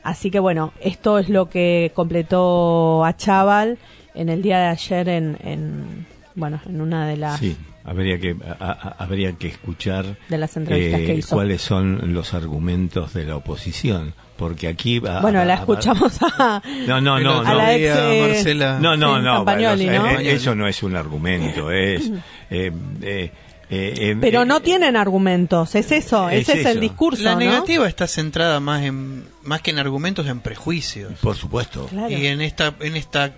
Así 0.04 0.30
que 0.30 0.38
bueno, 0.38 0.72
esto 0.80 1.18
es 1.18 1.28
lo 1.28 1.50
que 1.50 1.90
completó 1.92 3.04
a 3.04 3.16
Chaval 3.16 3.76
en 4.14 4.28
el 4.28 4.40
día 4.40 4.60
de 4.60 4.66
ayer 4.68 5.08
en, 5.08 5.36
en 5.42 6.06
bueno, 6.36 6.60
en 6.64 6.80
una 6.80 7.08
de 7.08 7.16
las 7.16 7.40
habría 7.84 8.18
que, 8.18 8.36
a- 8.60 8.64
a- 8.70 8.96
habría 9.04 9.32
que 9.32 9.48
escuchar 9.48 10.04
eh, 10.06 10.16
De 10.28 10.38
las 10.38 10.56
entrevistas 10.56 11.00
que 11.00 11.14
hizo. 11.14 11.34
cuáles 11.34 11.62
son 11.62 12.12
los 12.14 12.34
argumentos 12.34 13.12
de 13.14 13.24
la 13.24 13.36
oposición. 13.36 14.14
Porque 14.36 14.68
aquí. 14.68 15.02
a- 15.06 15.20
Bueno, 15.20 15.40
a- 15.40 15.44
la 15.44 15.54
escuchamos 15.54 16.18
a 16.22 16.62
No, 16.86 17.00
no, 17.00 17.20
no. 17.20 17.40
a 17.40 17.54
la 17.54 17.64
no. 17.64 17.70
ex, 17.72 17.78
día, 17.80 18.14
eh, 18.14 18.26
Marcela. 18.28 18.78
No, 18.80 18.96
no, 18.96 19.16
Sí, 19.18 19.22
no. 19.24 19.34
Campagnoli, 19.36 19.84
bueno, 19.86 20.02
¿no? 20.04 20.18
eh, 20.18 20.32
eso 20.32 20.54
no 20.54 20.66
es 20.66 20.82
un 20.82 20.96
argumento, 20.96 21.70
es. 21.70 22.10
eh, 22.50 22.72
eh, 23.02 23.32
eh, 23.72 23.94
eh, 24.12 24.16
pero 24.20 24.42
eh, 24.42 24.46
no 24.46 24.60
tienen 24.60 24.96
argumentos, 24.96 25.74
es 25.76 25.92
eso, 25.92 26.28
es 26.28 26.48
ese 26.48 26.60
es 26.60 26.66
el 26.66 26.72
eso. 26.72 26.80
discurso, 26.80 27.22
La 27.22 27.34
¿no? 27.34 27.38
negativa 27.40 27.86
está 27.86 28.06
centrada 28.08 28.58
más 28.60 28.82
en 28.82 29.24
más 29.44 29.60
que 29.62 29.70
en 29.70 29.78
argumentos 29.78 30.26
en 30.26 30.40
prejuicios. 30.40 31.12
Por 31.20 31.36
supuesto. 31.36 31.86
Claro. 31.86 32.10
Y 32.10 32.26
en 32.26 32.40
esta 32.40 32.74
en 32.80 32.96
esta 32.96 33.32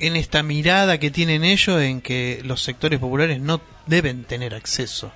en 0.00 0.16
esta 0.16 0.42
mirada 0.42 0.98
que 0.98 1.10
tienen 1.10 1.44
ellos 1.44 1.80
en 1.80 2.00
que 2.00 2.40
los 2.44 2.62
sectores 2.62 2.98
populares 2.98 3.40
no 3.40 3.60
deben 3.86 4.24
tener 4.24 4.54
acceso. 4.54 5.12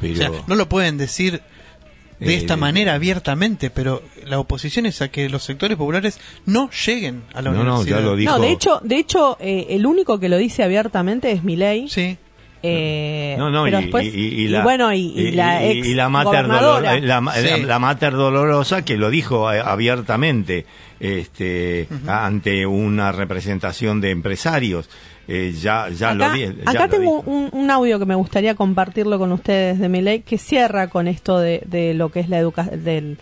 Pero, 0.00 0.12
O 0.14 0.16
sea, 0.16 0.30
no 0.46 0.54
lo 0.56 0.68
pueden 0.68 0.98
decir 0.98 1.42
de 2.18 2.34
Eh, 2.34 2.36
esta 2.36 2.56
manera 2.56 2.94
abiertamente, 2.94 3.70
pero 3.70 4.02
la 4.26 4.38
oposición 4.38 4.84
es 4.84 5.00
a 5.00 5.08
que 5.08 5.28
los 5.30 5.42
sectores 5.42 5.76
populares 5.78 6.20
no 6.44 6.68
lleguen 6.86 7.22
a 7.32 7.40
la 7.40 7.50
No, 7.50 7.64
no, 7.64 7.76
universidad. 7.80 7.98
ya 8.00 8.04
lo 8.04 8.16
dijo. 8.16 8.32
No, 8.36 8.42
de 8.42 8.50
hecho, 8.52 8.80
de 8.84 8.96
hecho 8.98 9.36
eh, 9.40 9.68
el 9.70 9.86
único 9.86 10.18
que 10.20 10.28
lo 10.28 10.36
dice 10.36 10.62
abiertamente 10.62 11.30
es 11.32 11.42
Milei. 11.44 11.88
Sí. 11.88 12.18
Eh, 12.62 13.34
No, 13.38 13.50
no, 13.50 13.64
pero 13.64 13.78
y, 13.80 13.82
después- 13.82 14.06
y- 14.14 14.18
y 14.18 14.40
y 14.44 14.48
la, 14.48 14.62
bueno, 14.62 14.92
y, 14.92 14.98
y 15.16 15.30
la 15.32 15.64
ex 15.64 15.86
y 15.86 15.94
la 15.94 16.08
mater, 16.10 16.46
gobernadora. 16.46 16.92
dolor- 16.96 17.02
la, 17.02 17.20
la- 17.20 17.32
Sí. 17.56 17.62
la 17.64 17.78
mater 17.78 18.12
dolorosa 18.12 18.84
que 18.84 18.96
lo 18.98 19.08
dijo 19.10 19.50
eh, 19.52 19.60
abiertamente 19.64 20.66
este, 21.00 21.88
ante 22.06 22.66
una 22.66 23.12
representación 23.12 24.00
de 24.00 24.10
empresarios. 24.10 24.88
Eh, 25.28 25.52
ya 25.58 25.88
ya 25.90 26.10
acá 26.10 26.28
lo 26.28 26.36
ya 26.36 26.52
acá 26.66 26.86
lo 26.86 26.88
tengo 26.90 27.20
un, 27.20 27.48
un 27.52 27.70
audio 27.70 27.98
que 28.00 28.04
me 28.04 28.16
gustaría 28.16 28.54
compartirlo 28.56 29.16
con 29.18 29.30
ustedes 29.32 29.78
de 29.78 29.88
Milei 29.88 30.22
que 30.22 30.38
cierra 30.38 30.88
con 30.88 31.06
esto 31.06 31.38
de, 31.38 31.62
de 31.66 31.94
lo 31.94 32.08
que 32.10 32.18
es 32.20 32.28
la 32.28 32.38
educación 32.38 32.82
del 32.84 33.18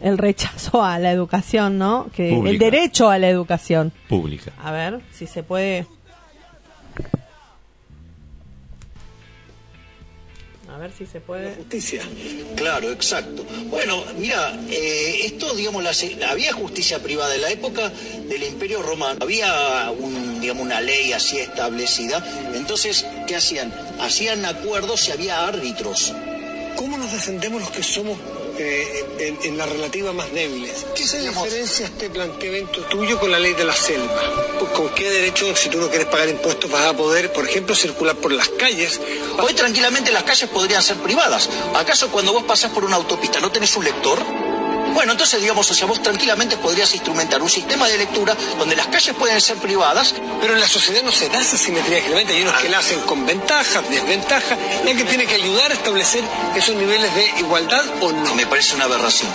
el 0.00 0.16
rechazo 0.16 0.82
a 0.82 0.98
la 0.98 1.12
educación, 1.12 1.76
¿no? 1.76 2.08
Que 2.16 2.34
el 2.34 2.58
derecho 2.58 3.10
a 3.10 3.18
la 3.18 3.28
educación. 3.28 3.92
pública. 4.08 4.50
A 4.64 4.72
ver 4.72 5.00
si 5.12 5.26
se 5.26 5.42
puede. 5.42 5.84
Ver 10.80 10.92
si 10.92 11.06
se 11.06 11.20
puede. 11.20 11.54
Justicia. 11.54 12.02
Claro, 12.56 12.90
exacto. 12.90 13.44
Bueno, 13.68 14.04
mira, 14.18 14.58
eh, 14.68 15.20
esto, 15.24 15.54
digamos, 15.54 15.82
la, 15.82 15.92
había 16.28 16.52
justicia 16.52 16.98
privada 16.98 17.34
en 17.34 17.42
la 17.42 17.50
época 17.50 17.90
del 18.28 18.42
Imperio 18.42 18.82
Romano. 18.82 19.18
Había 19.20 19.90
un, 19.90 20.40
digamos, 20.40 20.64
una 20.64 20.80
ley 20.80 21.12
así 21.12 21.38
establecida. 21.38 22.24
Entonces, 22.54 23.06
¿qué 23.26 23.36
hacían? 23.36 23.72
Hacían 24.00 24.44
acuerdos 24.44 25.08
y 25.08 25.12
había 25.12 25.46
árbitros. 25.46 26.12
¿Cómo 26.76 26.96
nos 26.96 27.12
defendemos 27.12 27.60
los 27.60 27.70
que 27.70 27.82
somos 27.82 28.18
eh, 28.60 29.06
en, 29.18 29.38
en 29.42 29.58
la 29.58 29.66
relativa 29.66 30.12
más 30.12 30.32
débiles? 30.32 30.86
¿Qué 30.94 31.06
se 31.06 31.20
diferencia 31.20 31.86
este 31.86 32.10
planteamiento 32.10 32.82
tuyo 32.82 33.18
con 33.18 33.30
la 33.30 33.38
ley 33.38 33.54
de 33.54 33.64
la 33.64 33.74
selva? 33.74 34.20
¿Con 34.74 34.90
qué 34.94 35.08
derecho, 35.10 35.54
si 35.56 35.68
tú 35.68 35.78
no 35.78 35.88
quieres 35.88 36.08
pagar 36.08 36.28
impuestos, 36.28 36.70
vas 36.70 36.86
a 36.86 36.96
poder, 36.96 37.32
por 37.32 37.48
ejemplo, 37.48 37.74
circular 37.74 38.16
por 38.16 38.32
las 38.32 38.48
calles? 38.50 39.00
Hoy 39.42 39.54
tranquilamente 39.54 40.12
las 40.12 40.24
calles 40.24 40.48
podrían 40.48 40.82
ser 40.82 40.96
privadas. 40.98 41.48
¿Acaso 41.74 42.10
cuando 42.10 42.32
vos 42.32 42.44
pasás 42.44 42.70
por 42.72 42.84
una 42.84 42.96
autopista 42.96 43.40
no 43.40 43.50
tenés 43.50 43.76
un 43.76 43.84
lector? 43.84 44.18
Bueno, 44.94 45.12
entonces 45.12 45.40
digamos, 45.40 45.70
o 45.70 45.74
sea, 45.74 45.86
vos 45.86 46.02
tranquilamente 46.02 46.56
podrías 46.56 46.92
instrumentar 46.94 47.42
un 47.42 47.48
sistema 47.48 47.88
de 47.88 47.98
lectura 47.98 48.36
donde 48.58 48.76
las 48.76 48.86
calles 48.88 49.14
pueden 49.14 49.40
ser 49.40 49.56
privadas. 49.58 50.14
Pero 50.40 50.54
en 50.54 50.60
la 50.60 50.68
sociedad 50.68 51.02
no 51.02 51.12
se 51.12 51.28
da 51.28 51.38
esa 51.40 51.56
simetría 51.56 51.98
generalmente. 51.98 52.34
Hay 52.34 52.42
unos 52.42 52.54
que 52.54 52.68
la 52.68 52.78
hacen 52.78 53.00
con 53.02 53.24
ventajas, 53.26 53.88
desventajas, 53.90 54.58
y 54.84 54.88
hay 54.88 54.94
que 54.96 55.04
tiene 55.04 55.26
que 55.26 55.34
ayudar 55.34 55.70
a 55.70 55.74
establecer 55.74 56.22
esos 56.54 56.74
niveles 56.74 57.14
de 57.14 57.26
igualdad 57.38 57.84
o 58.00 58.12
no. 58.12 58.34
Me 58.34 58.46
parece 58.46 58.74
una 58.74 58.84
aberración. 58.84 59.30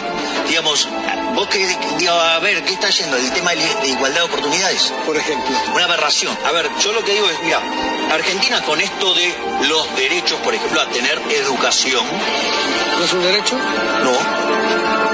Digamos, 0.48 0.88
vos 1.34 1.48
que, 1.48 1.66
digo, 1.98 2.14
a 2.14 2.40
ver, 2.40 2.64
¿qué 2.64 2.74
está 2.74 2.90
yendo? 2.90 3.18
El 3.18 3.32
tema 3.32 3.52
de 3.52 3.76
de 3.82 3.88
igualdad 3.90 4.22
de 4.22 4.26
oportunidades. 4.28 4.94
Por 5.06 5.16
ejemplo. 5.18 5.56
Una 5.74 5.86
aberración. 5.86 6.38
A 6.46 6.52
ver, 6.52 6.70
yo 6.84 6.92
lo 6.92 7.04
que 7.04 7.14
digo 7.14 7.30
es, 7.30 7.42
mira, 7.44 7.62
Argentina 8.12 8.62
con 8.64 8.80
esto 8.82 9.14
de 9.14 9.34
los 9.68 9.96
derechos, 9.96 10.40
por 10.42 10.54
ejemplo, 10.54 10.82
a 10.82 10.90
tener 10.90 11.22
educación, 11.30 12.06
¿No 12.98 13.04
es 13.04 13.14
un 13.14 13.22
derecho? 13.24 13.56
no, 14.04 15.05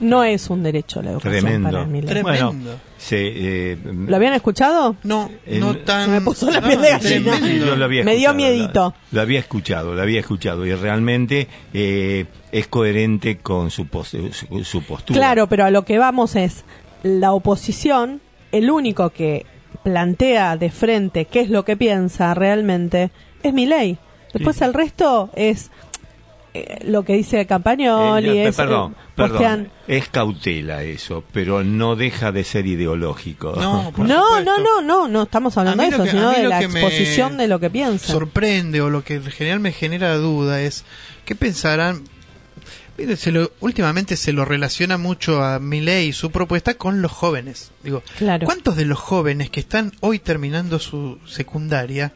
No 0.00 0.24
es 0.24 0.50
un 0.50 0.62
derecho 0.62 1.02
la 1.02 1.10
educación 1.12 1.40
Tremendo. 1.42 1.70
para. 1.70 1.84
Tremendo. 2.06 2.22
Bueno, 2.52 2.54
se, 2.98 3.72
eh, 3.72 3.78
¿Lo 3.84 4.16
habían 4.16 4.32
escuchado? 4.34 4.96
No, 5.02 5.30
En- 5.46 5.60
no 5.60 5.76
tan 5.78 6.06
Se 6.06 6.10
me 6.10 6.20
puso 6.20 6.50
la 6.50 6.60
piel 6.60 6.80
de 6.80 6.90
gallina. 6.90 7.32
tremendo. 7.38 7.66
Yo 7.66 7.76
lo 7.76 7.84
había 7.84 8.04
Me 8.04 8.16
dio 8.16 8.30
escuchado, 8.30 8.34
miedito. 8.52 8.94
Lo, 9.12 9.16
lo 9.16 9.20
había 9.20 9.38
escuchado, 9.40 9.94
lo 9.94 10.02
había 10.02 10.20
escuchado 10.20 10.64
y 10.66 10.74
realmente 10.74 11.48
eh, 11.72 12.24
es 12.52 12.66
coherente 12.68 13.38
con 13.38 13.70
su, 13.70 13.86
pos- 13.86 14.08
su, 14.32 14.64
su 14.64 14.82
postura. 14.82 15.18
Claro, 15.18 15.48
pero 15.48 15.64
a 15.64 15.70
lo 15.70 15.84
que 15.84 15.98
vamos 15.98 16.36
es 16.36 16.64
la 17.02 17.32
oposición, 17.32 18.20
el 18.52 18.70
único 18.70 19.10
que 19.10 19.44
plantea 19.82 20.56
de 20.56 20.70
frente 20.70 21.26
qué 21.26 21.40
es 21.40 21.50
lo 21.50 21.64
que 21.64 21.76
piensa 21.76 22.32
realmente 22.34 23.10
es 23.42 23.52
mi 23.52 23.66
ley. 23.66 23.98
Después 24.32 24.56
Sí. 24.56 24.64
el 24.64 24.72
resto 24.74 25.30
es 25.36 25.70
eh, 26.54 26.78
lo 26.86 27.02
que 27.04 27.14
dice 27.14 27.44
Campagnoli 27.46 28.28
Eh, 28.28 28.48
es, 28.48 28.56
perdón, 28.56 28.92
eh, 28.98 29.04
perdón. 29.16 29.36
postean- 29.38 29.70
Es 29.88 30.08
cautela 30.08 30.82
eso, 30.84 31.24
pero 31.32 31.62
no 31.64 31.96
deja 31.96 32.30
de 32.32 32.44
ser 32.44 32.66
ideológico. 32.66 33.54
No, 33.56 33.92
por 33.94 34.06
No, 34.08 34.40
no, 34.40 34.58
no, 34.58 34.80
no, 34.80 35.08
no 35.08 35.22
estamos 35.24 35.58
hablando 35.58 35.82
de 35.82 35.88
eso, 35.90 36.04
que- 36.04 36.10
sino 36.10 36.30
de 36.30 36.44
la 36.44 36.62
exposición 36.62 37.36
de 37.36 37.48
lo 37.48 37.58
que 37.60 37.70
piensan. 37.70 37.98
sorprende 38.10 38.80
o 38.80 38.88
lo 38.88 39.02
que 39.04 39.14
en 39.16 39.24
general 39.24 39.60
me 39.60 39.72
genera 39.72 40.16
duda 40.16 40.60
es 40.62 40.84
qué 41.24 41.34
pensarán 41.34 42.04
Mire, 42.96 43.16
se 43.16 43.32
lo, 43.32 43.50
últimamente 43.58 44.16
se 44.16 44.32
lo 44.32 44.44
relaciona 44.44 44.98
mucho 44.98 45.42
a 45.42 45.58
Milei 45.58 46.10
y 46.10 46.12
su 46.12 46.30
propuesta 46.30 46.74
con 46.74 47.02
los 47.02 47.10
jóvenes. 47.10 47.72
Digo, 47.82 48.04
Claro. 48.18 48.46
¿cuántos 48.46 48.76
de 48.76 48.84
los 48.84 49.00
jóvenes 49.00 49.50
que 49.50 49.58
están 49.58 49.90
hoy 49.98 50.20
terminando 50.20 50.78
su 50.78 51.18
secundaria 51.26 52.12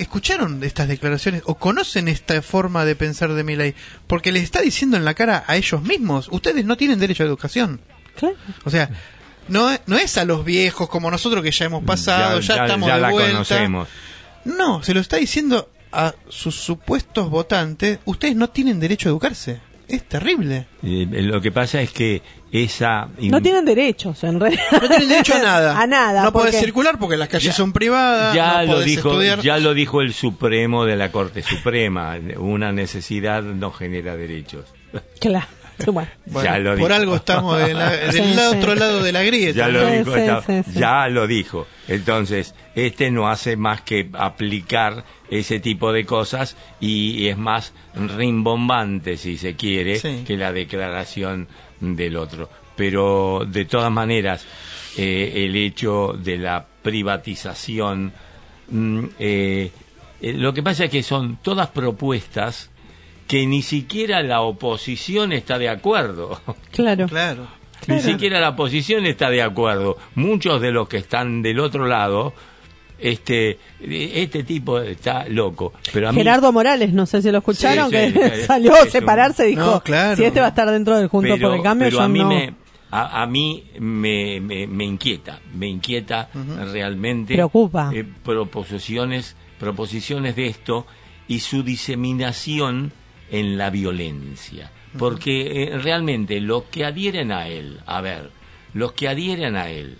escucharon 0.00 0.62
estas 0.64 0.88
declaraciones 0.88 1.42
o 1.46 1.56
conocen 1.56 2.08
esta 2.08 2.40
forma 2.42 2.84
de 2.84 2.96
pensar 2.96 3.32
de 3.32 3.44
Milei? 3.44 3.74
Porque 4.06 4.32
les 4.32 4.42
está 4.42 4.60
diciendo 4.60 4.96
en 4.96 5.04
la 5.04 5.14
cara 5.14 5.44
a 5.46 5.56
ellos 5.56 5.82
mismos, 5.82 6.28
ustedes 6.30 6.64
no 6.64 6.76
tienen 6.76 6.98
derecho 6.98 7.22
a 7.22 7.26
educación. 7.26 7.80
O 8.64 8.70
sea, 8.70 8.90
no, 9.48 9.70
no 9.86 9.96
es 9.96 10.18
a 10.18 10.24
los 10.24 10.44
viejos 10.44 10.88
como 10.88 11.10
nosotros 11.10 11.42
que 11.42 11.50
ya 11.50 11.66
hemos 11.66 11.84
pasado, 11.84 12.40
ya, 12.40 12.64
estamos 12.64 12.88
ya 12.88 12.96
de 12.96 13.00
la 13.00 13.10
vuelta. 13.10 13.32
conocemos. 13.32 13.88
No, 14.44 14.82
se 14.82 14.94
lo 14.94 15.00
está 15.00 15.16
diciendo 15.16 15.70
a 15.92 16.14
sus 16.28 16.54
supuestos 16.54 17.30
votantes, 17.30 17.98
ustedes 18.04 18.36
no 18.36 18.48
tienen 18.50 18.80
derecho 18.80 19.08
a 19.08 19.10
educarse. 19.10 19.60
Es 19.88 20.04
terrible. 20.08 20.66
Eh, 20.82 21.06
lo 21.10 21.40
que 21.40 21.50
pasa 21.50 21.80
es 21.82 21.90
que 21.90 22.22
esa... 22.52 23.08
No 23.18 23.40
tienen 23.40 23.64
derechos, 23.64 24.22
en 24.24 24.40
realidad. 24.40 24.62
No 24.72 24.88
tienen 24.88 25.08
derecho 25.08 25.34
a 25.34 25.38
nada. 25.42 25.80
a 25.80 25.86
nada. 25.86 26.22
No 26.24 26.32
podés 26.32 26.58
circular 26.58 26.98
porque 26.98 27.16
las 27.16 27.28
calles 27.28 27.54
son 27.54 27.72
privadas, 27.72 28.34
ya 28.34 28.64
no 28.64 28.72
lo 28.74 28.80
dijo 28.80 29.10
estudiar. 29.10 29.40
ya 29.40 29.58
lo 29.58 29.72
dijo 29.74 30.00
el 30.02 30.12
Supremo 30.12 30.84
de 30.84 30.96
la 30.96 31.12
Corte 31.12 31.42
Suprema 31.42 32.16
una 32.38 32.72
necesidad 32.72 33.42
no 33.42 33.70
genera 33.70 34.16
derechos 34.16 34.64
Claro. 35.20 35.46
Bueno. 35.92 36.10
Bueno, 36.26 36.44
ya 36.50 36.58
lo 36.58 36.70
por 36.72 36.78
dijo. 36.90 36.94
algo 36.94 37.16
estamos 37.16 37.58
de 37.58 37.72
la- 37.72 37.90
del 37.96 38.12
Sí, 38.12 38.34
lado- 38.34 38.52
sí. 38.52 38.58
otro 38.58 38.74
lado 38.74 39.02
de 39.02 39.12
la 39.12 39.22
grieta. 39.22 39.56
ya 39.56 39.68
lo 39.68 39.88
Sí, 39.88 39.96
dijo 39.96 40.14
sí, 40.14 40.20
esta- 40.20 40.42
sí, 40.42 40.62
sí. 40.74 40.78
ya 40.78 41.08
lo 41.08 41.26
dijo 41.26 41.66
entonces 41.88 42.54
este 42.74 43.10
no 43.10 43.28
hace 43.30 43.56
más 43.56 43.80
que 43.80 44.10
aplicar 44.12 45.04
ese 45.30 45.58
tipo 45.58 45.92
de 45.92 46.04
cosas 46.04 46.56
y, 46.80 47.28
es 47.28 47.38
más 47.38 47.72
rimbombante 47.94 49.16
si 49.16 49.38
se 49.38 49.56
quiere 49.56 49.98
Sí. 49.98 50.24
que 50.26 50.36
la 50.36 50.52
declaración 50.52 51.48
del 51.80 52.16
otro 52.16 52.48
pero 52.76 53.44
de 53.46 53.64
todas 53.64 53.90
maneras 53.90 54.46
eh, 54.96 55.32
el 55.44 55.56
hecho 55.56 56.14
de 56.18 56.38
la 56.38 56.64
privatización 56.82 58.12
mm, 58.70 59.04
eh, 59.18 59.70
eh, 60.20 60.32
lo 60.34 60.52
que 60.52 60.62
pasa 60.62 60.84
es 60.84 60.90
que 60.90 61.02
son 61.02 61.38
todas 61.42 61.68
propuestas 61.68 62.70
que 63.26 63.46
ni 63.46 63.62
siquiera 63.62 64.22
la 64.22 64.40
oposición 64.42 65.32
está 65.32 65.58
de 65.58 65.68
acuerdo 65.68 66.40
Claro. 66.72 67.06
Claro. 67.06 67.46
ni 67.86 68.00
siquiera 68.00 68.40
la 68.40 68.50
oposición 68.50 69.06
está 69.06 69.30
de 69.30 69.42
acuerdo. 69.42 69.96
Muchos 70.14 70.60
de 70.60 70.70
los 70.70 70.88
que 70.88 70.98
están 70.98 71.42
del 71.42 71.60
otro 71.60 71.86
lado, 71.86 72.34
este, 73.00 73.58
este 73.80 74.44
tipo 74.44 74.78
está 74.80 75.26
loco. 75.28 75.72
Pero 75.92 76.08
a 76.08 76.12
mí, 76.12 76.18
Gerardo 76.18 76.52
Morales, 76.52 76.92
no 76.92 77.06
sé 77.06 77.22
si 77.22 77.30
lo 77.30 77.38
escucharon, 77.38 77.90
Sí, 77.90 77.96
sí, 78.06 78.12
que 78.18 78.44
salió 78.44 78.74
a 78.74 78.86
separarse, 78.86 79.44
dijo, 79.46 79.60
No, 79.62 79.80
claro. 79.82 80.16
si 80.16 80.24
este 80.24 80.40
va 80.40 80.46
a 80.46 80.50
estar 80.50 80.70
dentro 80.70 80.96
del 80.98 81.08
Junto 81.08 81.34
pero, 81.34 81.48
por 81.48 81.56
el 81.56 81.62
Cambio, 81.62 81.86
pero 81.86 81.98
yo 81.98 82.02
a 82.02 82.08
mí 82.08 82.18
no. 82.20 82.28
me, 82.28 82.54
a, 82.90 83.22
a 83.22 83.26
mí 83.26 83.64
me, 83.78 84.40
me, 84.40 84.66
me 84.66 84.84
inquieta, 84.84 85.40
me 85.54 85.66
inquieta 85.68 86.28
realmente 86.72 87.34
Preocupa. 87.34 87.90
eh, 87.94 88.04
proposiciones, 88.24 89.36
proposiciones 89.58 90.36
de 90.36 90.46
esto 90.46 90.86
y 91.28 91.40
su 91.40 91.62
diseminación 91.62 92.92
en 93.30 93.56
la 93.58 93.70
violencia. 93.70 94.72
Porque 94.98 95.62
eh, 95.72 95.78
realmente 95.78 96.40
los 96.40 96.64
que 96.64 96.84
adhieren 96.84 97.30
a 97.30 97.46
él, 97.46 97.78
a 97.86 98.00
ver, 98.00 98.30
los 98.74 98.92
que 98.92 99.06
adhieren 99.08 99.54
a 99.56 99.70
él, 99.70 99.96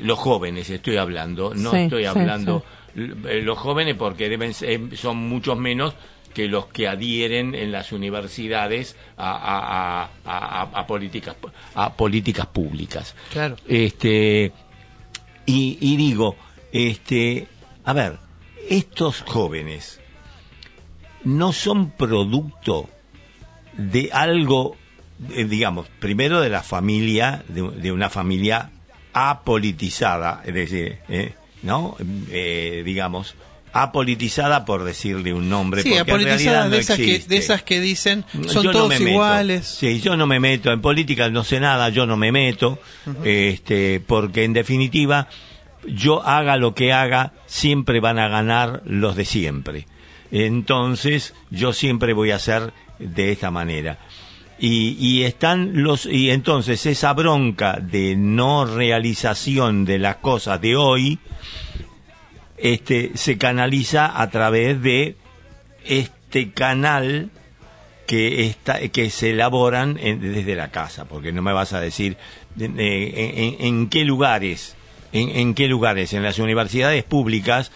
los 0.00 0.18
jóvenes 0.18 0.68
estoy 0.70 0.96
hablando, 0.96 1.54
no 1.54 1.70
Sí, 1.72 1.76
estoy 1.78 2.04
hablando 2.04 2.64
eh, 2.94 3.40
los 3.42 3.58
jóvenes 3.58 3.94
porque 3.96 4.28
deben 4.28 4.54
ser- 4.54 4.96
son 4.96 5.16
muchos 5.28 5.58
menos 5.58 5.94
que 6.34 6.48
los 6.48 6.66
que 6.66 6.86
adhieren 6.86 7.54
en 7.54 7.72
las 7.72 7.92
universidades 7.92 8.96
a, 9.16 9.30
a- 9.32 10.02
a- 10.04 10.10
a- 10.24 10.60
a- 10.62 10.80
a 10.80 10.86
políticas 10.86 11.34
a 11.74 11.92
políticas 11.94 12.46
públicas 12.46 13.14
Claro. 13.32 13.56
este 13.66 14.52
y, 15.46 15.78
y 15.80 15.96
digo 15.96 16.36
este 16.72 17.48
a 17.84 17.92
ver 17.94 18.18
estos 18.68 19.22
jóvenes 19.22 20.00
no 21.24 21.52
son 21.52 21.90
producto 21.90 22.88
de 23.76 24.10
algo 24.12 24.76
eh, 25.30 25.44
digamos 25.44 25.86
primero 26.00 26.40
de 26.40 26.50
la 26.50 26.62
familia 26.62 27.44
de, 27.48 27.62
de 27.62 27.92
una 27.92 28.10
familia 28.10 28.70
apolitizada 29.18 30.42
es 30.44 30.52
decir 30.54 30.98
eh, 31.08 31.32
no 31.62 31.96
Eh, 32.30 32.82
digamos 32.84 33.34
apolitizada 33.72 34.64
por 34.64 34.84
decirle 34.84 35.32
un 35.34 35.48
nombre 35.48 35.82
Sí, 35.82 35.90
porque 35.90 36.12
en 36.12 36.24
realidad 36.24 36.64
no 36.64 36.70
de, 36.70 36.78
esas 36.78 36.96
que, 36.98 37.18
de 37.18 37.36
esas 37.36 37.62
que 37.62 37.80
dicen 37.80 38.24
son 38.46 38.62
Yo 38.62 38.62
no 38.64 38.70
todos 38.72 38.88
meto. 38.90 39.02
iguales. 39.08 39.66
Sí, 39.66 40.00
yo 40.00 40.16
no 40.16 40.26
me 40.26 40.40
meto 40.40 40.70
en 40.72 40.80
política, 40.80 41.28
no 41.30 41.44
sé 41.44 41.60
nada, 41.60 41.88
yo 41.90 42.06
no 42.06 42.16
me 42.16 42.32
meto, 42.32 42.78
este, 43.24 44.00
porque 44.00 44.44
en 44.44 44.54
definitiva, 44.54 45.28
yo 45.86 46.22
haga 46.26 46.56
lo 46.56 46.74
que 46.74 46.92
haga, 46.94 47.32
siempre 47.46 48.00
van 48.00 48.18
a 48.18 48.28
ganar 48.28 48.80
los 48.86 49.14
de 49.14 49.26
siempre. 49.26 49.86
Entonces, 50.30 51.34
yo 51.50 51.74
siempre 51.74 52.14
voy 52.14 52.30
a 52.30 52.36
hacer 52.36 52.72
de 52.98 53.30
esta 53.32 53.50
manera. 53.50 53.98
Y, 54.58 54.96
y 54.98 55.24
están 55.24 55.82
los, 55.82 56.06
y 56.06 56.30
entonces 56.30 56.86
esa 56.86 57.12
bronca 57.12 57.78
de 57.80 58.16
no 58.16 58.64
realización 58.64 59.84
de 59.84 59.98
las 59.98 60.16
cosas 60.16 60.60
de 60.62 60.76
hoy, 60.76 61.18
este, 62.56 63.10
se 63.14 63.36
canaliza 63.38 64.20
a 64.20 64.30
través 64.30 64.80
de 64.82 65.16
este 65.84 66.52
canal 66.52 67.30
que 68.06 68.46
está 68.46 68.78
que 68.88 69.10
se 69.10 69.30
elaboran 69.30 69.98
en- 70.00 70.20
desde 70.20 70.54
la 70.54 70.70
casa 70.70 71.04
porque 71.06 71.32
no 71.32 71.42
me 71.42 71.52
vas 71.52 71.72
a 71.72 71.80
decir 71.80 72.16
de- 72.54 72.68
de- 72.68 73.56
en, 73.58 73.66
en 73.66 73.88
qué 73.88 74.04
lugares 74.04 74.76
en, 75.12 75.28
en 75.30 75.54
qué 75.54 75.66
lugares 75.68 76.12
en 76.12 76.22
las 76.22 76.38
universidades 76.38 77.02
públicas 77.04 77.72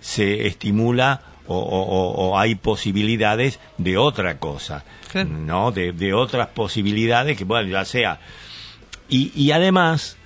se 0.00 0.46
estimula 0.46 1.22
o, 1.48 1.56
o- 1.58 1.82
o- 1.82 2.28
o 2.28 2.38
hay 2.38 2.54
posibilidades 2.54 3.58
de 3.78 3.96
otra 3.96 4.38
cosa 4.38 4.84
no 5.24 5.72
de, 5.72 5.92
de 5.92 6.12
otras 6.14 6.48
posibilidades 6.48 7.36
que 7.36 7.44
bueno 7.44 7.68
ya 7.70 7.84
sea 7.84 8.20
y, 9.08 9.32
y 9.34 9.50
además 9.52 10.16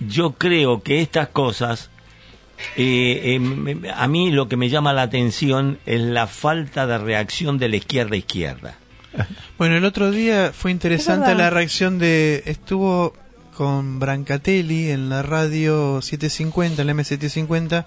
yo 0.00 0.32
creo 0.32 0.82
que 0.82 1.00
estas 1.02 1.28
cosas 1.28 1.90
eh, 2.76 3.34
eh, 3.34 3.38
me- 3.40 3.90
a 3.90 4.06
mí 4.08 4.30
lo 4.30 4.48
que 4.48 4.56
me 4.56 4.68
llama 4.68 4.92
la 4.92 5.02
atención 5.02 5.78
es 5.86 6.00
la 6.00 6.26
falta 6.26 6.86
de 6.86 6.98
reacción 6.98 7.58
de 7.58 7.68
la 7.68 7.76
izquierda 7.76 8.14
a 8.14 8.18
izquierda. 8.18 8.74
Bueno, 9.58 9.76
el 9.76 9.84
otro 9.84 10.10
día 10.10 10.52
fue 10.52 10.70
interesante 10.72 11.34
la 11.34 11.50
reacción 11.50 11.98
de... 11.98 12.42
Estuvo 12.46 13.14
con 13.56 13.98
Brancatelli 14.00 14.90
en 14.90 15.08
la 15.08 15.22
radio 15.22 16.00
750, 16.02 16.82
en 16.82 16.86
la 16.88 16.94
M750. 16.94 17.84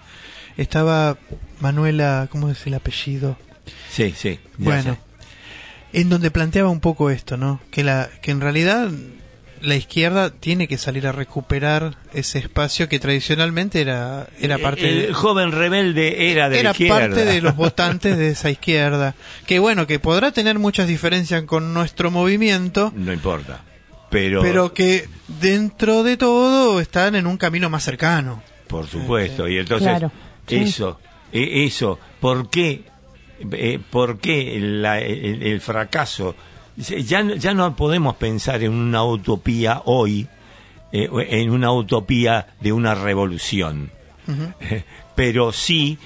Estaba 0.58 1.18
Manuela, 1.60 2.28
¿cómo 2.32 2.49
es 2.49 2.66
el 2.68 2.74
apellido? 2.74 3.38
Sí, 3.89 4.14
sí. 4.16 4.39
Bueno, 4.58 4.97
sé. 5.91 5.99
en 5.99 6.10
donde 6.10 6.32
planteaba 6.32 6.70
un 6.70 6.80
poco 6.80 7.10
esto, 7.10 7.38
¿no? 7.38 7.60
Que, 7.72 7.84
la, 7.84 8.10
que 8.22 8.32
en 8.32 8.41
realidad 8.41 8.89
la 9.62 9.76
izquierda 9.76 10.32
tiene 10.32 10.68
que 10.68 10.78
salir 10.80 11.06
a 11.06 11.12
recuperar 11.12 11.95
ese 12.14 12.39
espacio 12.39 12.89
que 12.89 12.97
tradicionalmente 12.99 13.80
era, 13.82 14.28
era 14.39 14.58
parte 14.58 14.89
el 14.89 15.08
de... 15.08 15.14
joven 15.14 15.52
rebelde 15.52 16.32
era 16.32 16.49
de 16.49 16.56
la 16.56 16.60
era 16.62 16.72
izquierda. 16.72 16.99
parte 16.99 17.26
de 17.26 17.41
los 17.41 17.56
votantes 17.58 18.18
de 18.18 18.30
esa 18.30 18.49
izquierda. 18.49 19.14
Que 19.45 19.60
bueno, 19.60 19.86
que 19.86 19.99
podrá 19.99 20.32
tener 20.32 20.58
muchas 20.58 20.88
diferencias 20.88 21.43
con 21.43 21.74
nuestro 21.76 22.10
movimiento, 22.10 22.91
No 22.95 23.14
importa. 23.14 23.62
Pero, 24.10 24.41
pero 24.41 24.74
que 24.74 25.08
dentro 25.39 26.04
de 26.04 26.18
todo 26.18 26.82
están 26.82 27.16
en 27.16 27.28
un 27.28 27.38
camino 27.38 27.70
más 27.70 27.84
cercano. 27.84 28.43
por 28.68 28.88
supuesto. 28.88 29.47
Y 29.47 29.58
entonces, 29.58 29.88
Claro, 29.88 30.12
sí. 30.48 30.56
eso, 30.58 31.00
eh, 31.32 31.66
eso, 31.66 32.00
¿por 32.20 32.50
qué, 32.50 32.84
eh, 33.52 33.80
por 33.89 34.20
qué 34.20 34.58
la- 34.62 35.00
el, 35.00 35.44
el 35.44 35.62
fracaso? 35.62 36.36
Ya, 36.78 37.24
no- 37.24 37.36
ya 37.36 37.54
no 37.54 37.76
podemos 37.76 38.16
pensar 38.16 38.64
en 38.64 38.72
una 38.74 39.04
utopía 39.04 39.82
hoy, 39.86 40.28
eh, 40.92 41.10
en 41.30 41.52
una 41.52 41.72
utopía 41.72 42.48
de 42.60 42.72
una 42.74 42.96
revolución. 42.96 43.92
pero 45.16 45.52
sí 45.52 45.98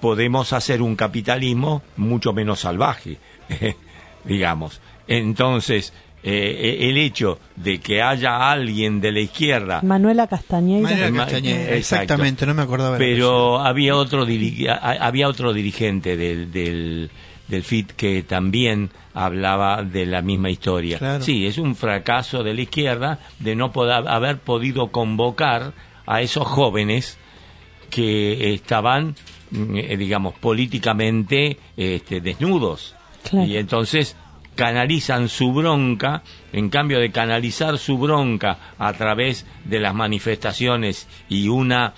podemos 0.00 0.52
hacer 0.52 0.82
un 0.82 0.96
capitalismo 0.96 1.82
mucho 1.96 2.32
menos 2.32 2.60
salvaje, 2.60 3.18
digamos. 4.24 4.80
Entonces, 5.08 5.92
eh, 6.26 6.88
el 6.88 6.96
hecho 6.96 7.38
de 7.54 7.80
que 7.80 8.00
haya 8.00 8.50
alguien 8.50 8.98
de 8.98 9.12
la 9.12 9.20
izquierda, 9.20 9.82
Manuela 9.82 10.26
Castañeda, 10.26 10.90
exacto. 10.90 11.48
exactamente, 11.48 12.46
no 12.46 12.54
me 12.54 12.62
acordaba. 12.62 12.96
pero 12.96 13.58
había 13.58 13.94
otro, 13.94 14.26
había 15.00 15.28
otro 15.28 15.52
dirigente 15.52 16.16
del, 16.16 16.50
del, 16.50 17.10
del 17.46 17.62
FIT 17.62 17.92
que 17.92 18.22
también 18.22 18.90
hablaba 19.12 19.82
de 19.82 20.06
la 20.06 20.22
misma 20.22 20.48
historia. 20.48 20.96
Claro. 20.96 21.22
Sí, 21.22 21.46
es 21.46 21.58
un 21.58 21.76
fracaso 21.76 22.42
de 22.42 22.54
la 22.54 22.62
izquierda 22.62 23.18
de 23.38 23.54
no 23.54 23.70
poder, 23.70 24.08
haber 24.08 24.38
podido 24.38 24.88
convocar 24.88 25.74
a 26.06 26.22
esos 26.22 26.46
jóvenes 26.46 27.18
que 27.90 28.54
estaban, 28.54 29.14
mm, 29.50 29.76
eh, 29.76 29.96
digamos, 29.98 30.32
políticamente 30.38 31.58
este, 31.76 32.22
desnudos. 32.22 32.94
Claro. 33.28 33.46
Y 33.46 33.58
entonces 33.58 34.16
canalizan 34.54 35.28
su 35.28 35.52
bronca, 35.52 36.22
en 36.52 36.68
cambio 36.70 36.98
de 37.00 37.10
canalizar 37.10 37.78
su 37.78 37.98
bronca 37.98 38.58
a 38.78 38.92
través 38.92 39.46
de 39.64 39.80
las 39.80 39.94
manifestaciones 39.94 41.08
y 41.28 41.48
una 41.48 41.94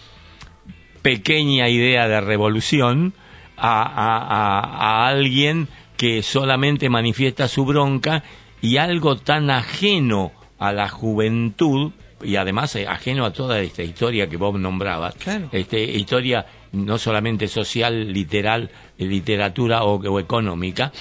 pequeña 1.03 1.69
idea 1.69 2.09
de 2.09 2.21
revolución 2.21 3.15
a, 3.57 3.83
a- 3.83 4.27
a- 4.61 5.05
a 5.05 5.09
alguien 5.09 5.69
que 5.97 6.23
solamente 6.23 6.89
manifiesta 6.91 7.49
su 7.49 7.65
bronca 7.65 8.23
y 8.61 8.77
algo 8.79 9.17
tan 9.17 9.51
ajeno 9.51 10.33
a 10.59 10.73
la 10.73 10.89
juventud 10.89 11.93
y 12.23 12.37
además 12.37 12.75
eh, 12.77 12.87
ajeno 12.89 13.25
a 13.27 13.33
toda 13.33 13.61
esta 13.61 13.83
historia 13.83 14.29
que 14.29 14.37
vos 14.39 14.59
nombrabas, 14.59 15.15
Claro. 15.17 15.49
este, 15.53 15.83
historia 15.85 16.47
no 16.73 16.99
solamente 16.99 17.47
social, 17.47 18.13
literal, 18.13 18.71
eh, 18.99 19.05
literatura 19.05 19.85
o, 19.85 19.97
o 19.97 20.19
económica, 20.21 20.93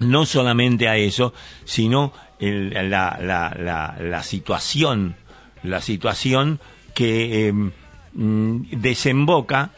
no 0.00 0.26
solamente 0.26 0.88
a 0.88 0.96
eso, 0.96 1.32
sino 1.64 2.12
el- 2.38 2.70
la, 2.90 3.18
la, 3.20 3.54
la, 3.58 3.96
la 4.00 4.22
situación, 4.22 5.16
la 5.62 5.80
situación 5.80 6.58
que 6.94 7.48
eh, 7.48 7.52
mm, 7.52 8.62
desemboca 8.72 9.70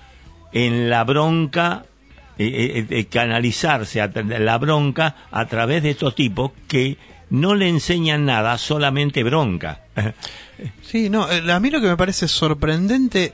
en 0.53 0.89
la 0.91 1.05
bronca, 1.05 1.85
eh, 2.39 2.47
eh, 2.47 2.87
eh, 2.91 3.05
canalizarse 3.07 4.01
a 4.01 4.11
la 4.15 4.59
bronca 4.59 5.17
a 5.31 5.47
través 5.47 5.83
de 5.83 5.91
estos 5.91 6.15
tipos 6.15 6.53
que 6.69 6.97
no 7.31 7.55
le 7.55 7.69
enseñan 7.69 8.25
nada, 8.27 8.57
solamente 8.59 9.23
bronca. 9.23 9.81
Sí, 10.83 11.11
no, 11.11 11.29
eh, 11.29 11.43
a 11.51 11.59
mí 11.59 11.71
lo 11.71 11.81
que 11.81 11.89
me 11.89 11.97
parece 11.97 12.29
sorprendente 12.29 13.33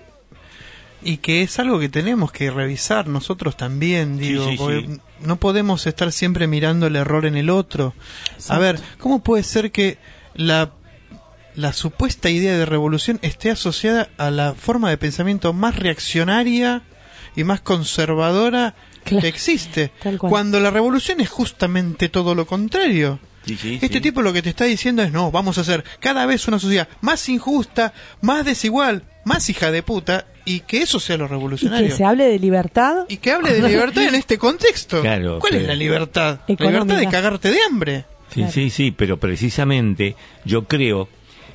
y 1.02 1.18
que 1.18 1.42
es 1.42 1.58
algo 1.58 1.78
que 1.78 1.88
tenemos 1.88 2.32
que 2.32 2.50
revisar 2.50 3.06
nosotros 3.06 3.56
también, 3.56 4.18
digo, 4.18 4.48
sí, 4.50 4.56
porque 4.56 4.86
sí. 4.86 5.00
no 5.20 5.36
podemos 5.36 5.86
estar 5.86 6.10
siempre 6.12 6.46
mirando 6.46 6.86
el 6.86 6.96
error 6.96 7.24
en 7.26 7.36
el 7.36 7.50
otro. 7.50 7.94
A 8.48 8.58
ver, 8.58 8.80
¿cómo 8.98 9.22
puede 9.22 9.42
ser 9.42 9.70
que 9.72 9.98
la 10.34 10.72
la 11.54 11.72
supuesta 11.72 12.30
idea 12.30 12.56
de 12.56 12.66
revolución 12.66 13.18
esté 13.22 13.50
asociada 13.50 14.10
a 14.16 14.30
la 14.30 14.54
forma 14.54 14.90
de 14.90 14.96
pensamiento 14.96 15.52
más 15.52 15.74
reaccionaria 15.76 16.82
y 17.34 17.42
más 17.44 17.60
conservadora 17.60 18.74
Claro. 19.04 19.22
que 19.22 19.28
existe, 19.28 19.90
cuando 20.18 20.60
la 20.60 20.70
revolución 20.70 21.20
es 21.20 21.30
justamente 21.30 22.08
todo 22.10 22.34
lo 22.34 22.46
contrario. 22.46 23.18
Sí, 23.46 23.56
sí, 23.56 23.74
Este 23.80 23.94
sí. 23.96 24.00
tipo 24.02 24.20
lo 24.20 24.32
que 24.34 24.42
te 24.42 24.50
está 24.50 24.64
diciendo 24.64 25.02
es 25.02 25.10
no, 25.12 25.30
vamos 25.30 25.56
a 25.56 25.62
hacer 25.62 25.82
cada 25.98 26.26
vez 26.26 26.46
una 26.46 26.58
sociedad 26.58 26.88
más 27.00 27.26
injusta, 27.30 27.94
más 28.20 28.44
desigual, 28.44 29.04
más 29.24 29.48
hija 29.48 29.70
de 29.70 29.82
puta 29.82 30.26
y 30.48 30.60
que 30.60 30.82
eso 30.82 30.98
sea 31.00 31.16
lo 31.16 31.26
Y 31.26 31.28
revolucionario. 31.28 31.88
que 31.88 31.94
se 31.94 32.04
hable 32.04 32.24
de 32.24 32.38
libertad. 32.38 33.04
Y 33.08 33.18
que 33.18 33.32
hable 33.32 33.52
de 33.52 33.68
libertad 33.68 34.04
en 34.04 34.14
este 34.14 34.38
contexto. 34.38 35.00
Claro, 35.02 35.38
¿Cuál 35.38 35.54
es 35.56 35.66
la 35.66 35.74
libertad? 35.74 36.40
La 36.46 36.70
libertad 36.70 36.96
de 36.98 37.08
cagarte 37.08 37.50
de 37.50 37.58
hambre. 37.68 38.04
Sí, 38.34 38.44
sí, 38.50 38.70
sí, 38.70 38.90
pero 38.90 39.18
precisamente 39.18 40.14
yo 40.44 40.64
creo 40.64 41.08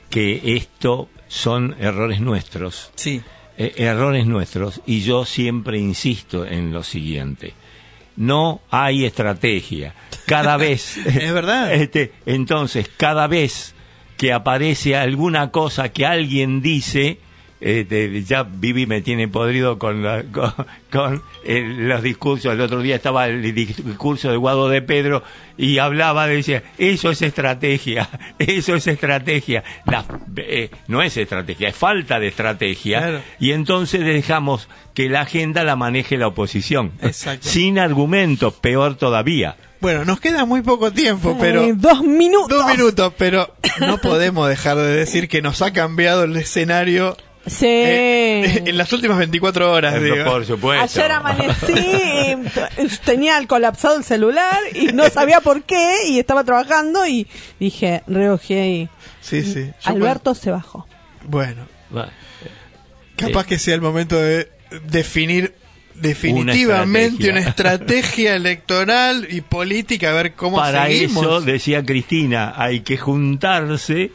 que 0.09 0.55
esto 0.55 1.09
son 1.27 1.75
errores 1.79 2.19
nuestros. 2.21 2.91
Sí. 2.95 3.21
eh, 3.57 3.73
errores 3.77 4.25
nuestros 4.25 4.81
y 4.85 5.01
yo 5.01 5.25
siempre 5.25 5.77
insisto 5.77 6.45
en 6.45 6.71
lo 6.71 6.83
siguiente. 6.83 7.53
No 8.15 8.61
hay 8.69 9.05
estrategia. 9.05 9.93
Cada 10.25 10.57
vez. 10.57 10.97
Es 11.05 11.33
verdad. 11.33 11.73
Este, 11.81 12.11
entonces, 12.25 12.89
cada 12.95 13.27
vez 13.27 13.73
que 14.17 14.31
aparece 14.33 14.95
alguna 14.95 15.49
cosa 15.51 15.89
que 15.89 16.05
alguien 16.05 16.61
dice, 16.61 17.17
este, 17.65 18.23
ya 18.23 18.43
Vivi 18.43 18.85
me 18.85 19.01
tiene 19.01 19.27
podrido 19.27 19.79
con, 19.79 20.03
la- 20.03 20.23
con, 20.31 20.53
con 20.91 21.23
el- 21.45 21.87
los 21.87 22.01
discursos. 22.03 22.53
El 22.53 22.61
otro 22.61 22.81
día 22.81 22.95
estaba 22.97 23.27
el 23.27 23.53
discurso 23.55 24.29
de 24.29 24.37
Guado 24.37 24.67
de 24.69 24.81
Pedro 24.81 25.23
y 25.57 25.77
hablaba, 25.77 26.27
decía, 26.27 26.63
eso 26.77 27.09
es 27.11 27.21
estrategia, 27.21 28.09
eso 28.39 28.75
es 28.75 28.87
estrategia. 28.87 29.63
La- 29.85 30.05
eh, 30.37 30.69
no 30.87 31.01
es 31.01 31.15
estrategia, 31.17 31.69
es 31.69 31.75
falta 31.75 32.19
de 32.19 32.27
estrategia. 32.27 32.99
Claro. 32.99 33.21
Y 33.39 33.51
entonces 33.51 34.01
dejamos 34.01 34.67
que 34.93 35.09
la 35.09 35.21
agenda 35.21 35.63
la 35.63 35.75
maneje 35.75 36.17
la 36.17 36.27
oposición. 36.27 36.91
Exacto. 37.01 37.47
Sin 37.47 37.79
argumentos, 37.79 38.53
peor 38.55 38.95
todavía. 38.95 39.55
Bueno, 39.79 40.05
nos 40.05 40.19
queda 40.21 40.45
muy 40.45 40.61
poco 40.61 40.91
tiempo, 40.91 41.35
pero... 41.39 41.63
Eh, 41.63 41.73
dos 41.75 42.01
minutos. 42.03 42.49
Dos 42.57 42.67
minutos, 42.67 43.13
pero 43.17 43.53
no 43.81 43.97
podemos 43.97 44.47
dejar 44.47 44.77
de 44.77 44.87
decir 44.95 45.27
que 45.27 45.41
nos 45.41 45.61
ha 45.61 45.73
cambiado 45.73 46.23
el 46.23 46.37
escenario 46.37 47.17
Sí. 47.45 47.65
eh, 47.67 48.63
en 48.67 48.77
las 48.77 48.91
últimas 48.93 49.17
24 49.17 49.71
horas. 49.71 49.95
Eh, 49.95 49.99
digo. 49.99 50.25
Por 50.25 50.45
supuesto. 50.45 50.83
Ayer 50.83 51.11
amanecí, 51.11 52.35
tenía 53.05 53.37
el 53.37 53.47
colapsado 53.47 53.97
el 53.97 54.03
celular 54.03 54.57
y 54.73 54.87
no 54.87 55.09
sabía 55.09 55.41
por 55.41 55.63
qué 55.63 56.07
y 56.07 56.19
estaba 56.19 56.43
trabajando 56.43 57.05
y 57.05 57.27
dije, 57.59 58.03
reojé 58.07 58.67
y 58.69 58.89
Sí, 59.21 59.43
sí. 59.43 59.65
Yo 59.65 59.91
Alberto 59.91 60.35
se 60.35 60.51
bajó. 60.51 60.87
Bueno, 61.25 61.67
capaz 63.15 63.45
que 63.45 63.57
sea 63.57 63.75
el 63.75 63.81
momento 63.81 64.17
de 64.21 64.51
definir 64.85 65.55
definitivamente 65.95 67.29
una 67.29 67.39
Una 67.39 67.49
estrategia, 67.49 68.35
electoral 68.35 69.27
y 69.29 69.41
política, 69.41 70.09
a 70.09 70.13
ver 70.13 70.33
cómo 70.33 70.57
Para 70.57 70.87
seguimos. 70.87 71.23
eso, 71.23 71.41
decía 71.41 71.85
Cristina, 71.85 72.53
hay 72.55 72.81
que 72.81 72.97
juntarse 72.97 74.11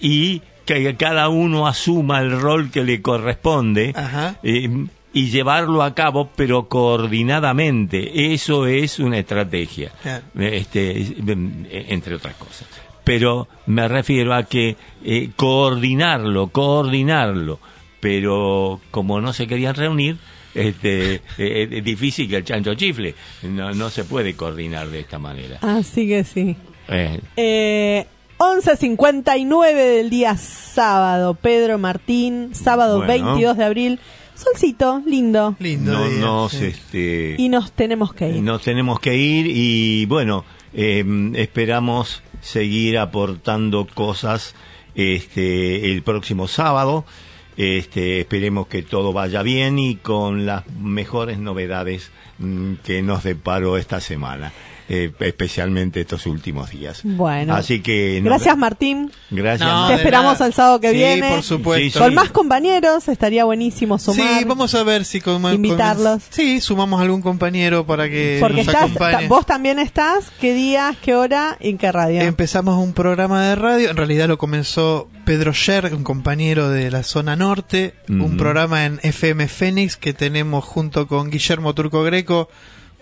y 0.00 0.42
que 0.64 0.94
cada 0.96 1.28
uno 1.28 1.66
asuma 1.66 2.20
el 2.20 2.40
rol 2.40 2.70
que 2.70 2.84
le 2.84 3.00
corresponde 3.02 3.94
eh, 4.42 4.86
y 5.14 5.30
llevarlo 5.30 5.82
a 5.82 5.94
cabo, 5.94 6.30
pero 6.34 6.68
coordinadamente. 6.68 8.32
Eso 8.32 8.66
es 8.66 8.98
una 8.98 9.18
estrategia, 9.18 9.92
Claro. 10.02 10.24
este, 10.36 11.14
entre 11.92 12.14
otras 12.16 12.34
cosas. 12.34 12.66
Pero 13.04 13.48
me 13.66 13.88
refiero 13.88 14.32
a 14.34 14.44
que 14.44 14.76
eh, 15.04 15.30
coordinarlo, 15.36 16.48
coordinarlo, 16.48 17.58
pero 18.00 18.80
como 18.90 19.20
no 19.20 19.32
se 19.32 19.46
querían 19.46 19.74
reunir, 19.74 20.16
este, 20.54 21.14
eh, 21.38 21.68
es 21.70 21.84
difícil 21.84 22.28
que 22.28 22.36
el 22.36 22.44
chancho 22.44 22.74
chifle. 22.74 23.14
No, 23.42 23.72
no 23.72 23.90
se 23.90 24.04
puede 24.04 24.34
coordinar 24.34 24.88
de 24.88 25.00
esta 25.00 25.18
manera. 25.18 25.58
Así 25.62 26.06
que 26.06 26.24
sí. 26.24 26.56
Eh, 26.88 27.20
Eh, 27.36 28.06
11.59 28.42 29.74
del 29.74 30.10
día 30.10 30.36
sábado. 30.36 31.34
Pedro 31.34 31.78
Martín, 31.78 32.52
sábado 32.56 32.96
Bueno. 32.98 33.34
22 33.34 33.56
de 33.56 33.64
abril. 33.64 34.00
Solcito, 34.34 35.00
lindo. 35.06 35.54
Lindo 35.60 35.92
no 35.92 36.08
día, 36.08 36.18
nos, 36.18 36.50
sí. 36.50 36.64
este, 36.64 37.36
Y 37.38 37.48
nos 37.48 37.70
tenemos 37.70 38.12
que 38.12 38.30
ir. 38.30 38.42
nos 38.42 38.62
tenemos 38.62 38.98
que 38.98 39.14
ir 39.14 39.46
y 39.46 40.06
bueno, 40.06 40.44
eh, 40.74 41.04
esperamos 41.36 42.24
seguir 42.40 42.98
aportando 42.98 43.86
cosas 43.86 44.56
este, 44.96 45.92
el 45.92 46.02
próximo 46.02 46.48
sábado. 46.48 47.04
Este, 47.56 48.22
esperemos 48.22 48.66
que 48.66 48.82
todo 48.82 49.12
vaya 49.12 49.42
bien 49.42 49.78
y 49.78 49.94
con 49.94 50.46
las 50.46 50.66
mejores 50.80 51.38
novedades 51.38 52.10
mm, 52.38 52.74
que 52.84 53.02
nos 53.02 53.22
deparó 53.22 53.76
esta 53.76 54.00
semana, 54.00 54.52
eh, 54.88 55.10
especialmente 55.20 56.00
estos 56.00 56.26
últimos 56.26 56.70
días. 56.70 57.00
Bueno. 57.04 57.54
Así 57.54 57.80
que 57.80 58.20
no- 58.22 58.30
Gracias 58.30 58.56
Martín. 58.56 59.10
Gracias. 59.30 59.68
No, 59.68 59.88
Te 59.88 59.94
esperamos 59.94 60.32
nada. 60.34 60.46
el 60.46 60.52
sábado 60.52 60.80
que 60.80 60.90
Sí, 60.90 60.96
viene. 60.96 61.30
por 61.30 61.42
supuesto. 61.42 61.82
Sí, 61.84 61.90
sí. 61.90 61.98
Con 61.98 62.14
más 62.14 62.30
compañeros 62.30 63.08
estaría 63.08 63.44
buenísimo 63.44 63.98
sumar. 63.98 64.38
Sí, 64.38 64.44
vamos 64.44 64.74
a 64.74 64.82
ver 64.82 65.04
si 65.04 65.20
con, 65.20 65.42
con- 65.42 65.54
Invitarlos. 65.54 66.22
sí, 66.30 66.60
sumamos 66.60 67.00
algún 67.00 67.22
compañero 67.22 67.86
para 67.86 68.08
que 68.08 68.38
Porque 68.40 68.58
nos 68.58 68.66
estás, 68.66 68.82
acompañe. 68.84 69.22
ta- 69.22 69.28
vos 69.28 69.46
también 69.46 69.78
estás. 69.78 70.30
¿Qué 70.40 70.54
días, 70.54 70.96
qué 71.02 71.14
hora 71.14 71.56
y 71.60 71.70
en 71.70 71.78
qué 71.78 71.90
radio? 71.92 72.20
Empezamos 72.20 72.76
un 72.76 72.92
programa 72.92 73.42
de 73.46 73.54
radio, 73.54 73.90
en 73.90 73.96
realidad 73.96 74.28
lo 74.28 74.38
comenzó 74.38 75.08
Pedro 75.24 75.52
Sher, 75.52 75.94
un 75.94 76.04
compañero 76.04 76.68
de 76.68 76.90
la 76.90 77.02
zona 77.02 77.36
norte, 77.36 77.94
un 78.08 78.36
programa 78.36 78.84
en 78.86 78.98
FM 79.02 79.46
Fénix 79.48 79.96
que 79.96 80.12
tenemos 80.12 80.64
junto 80.64 81.06
con 81.06 81.30
Guillermo 81.30 81.74
Turco 81.74 82.02
Greco, 82.02 82.48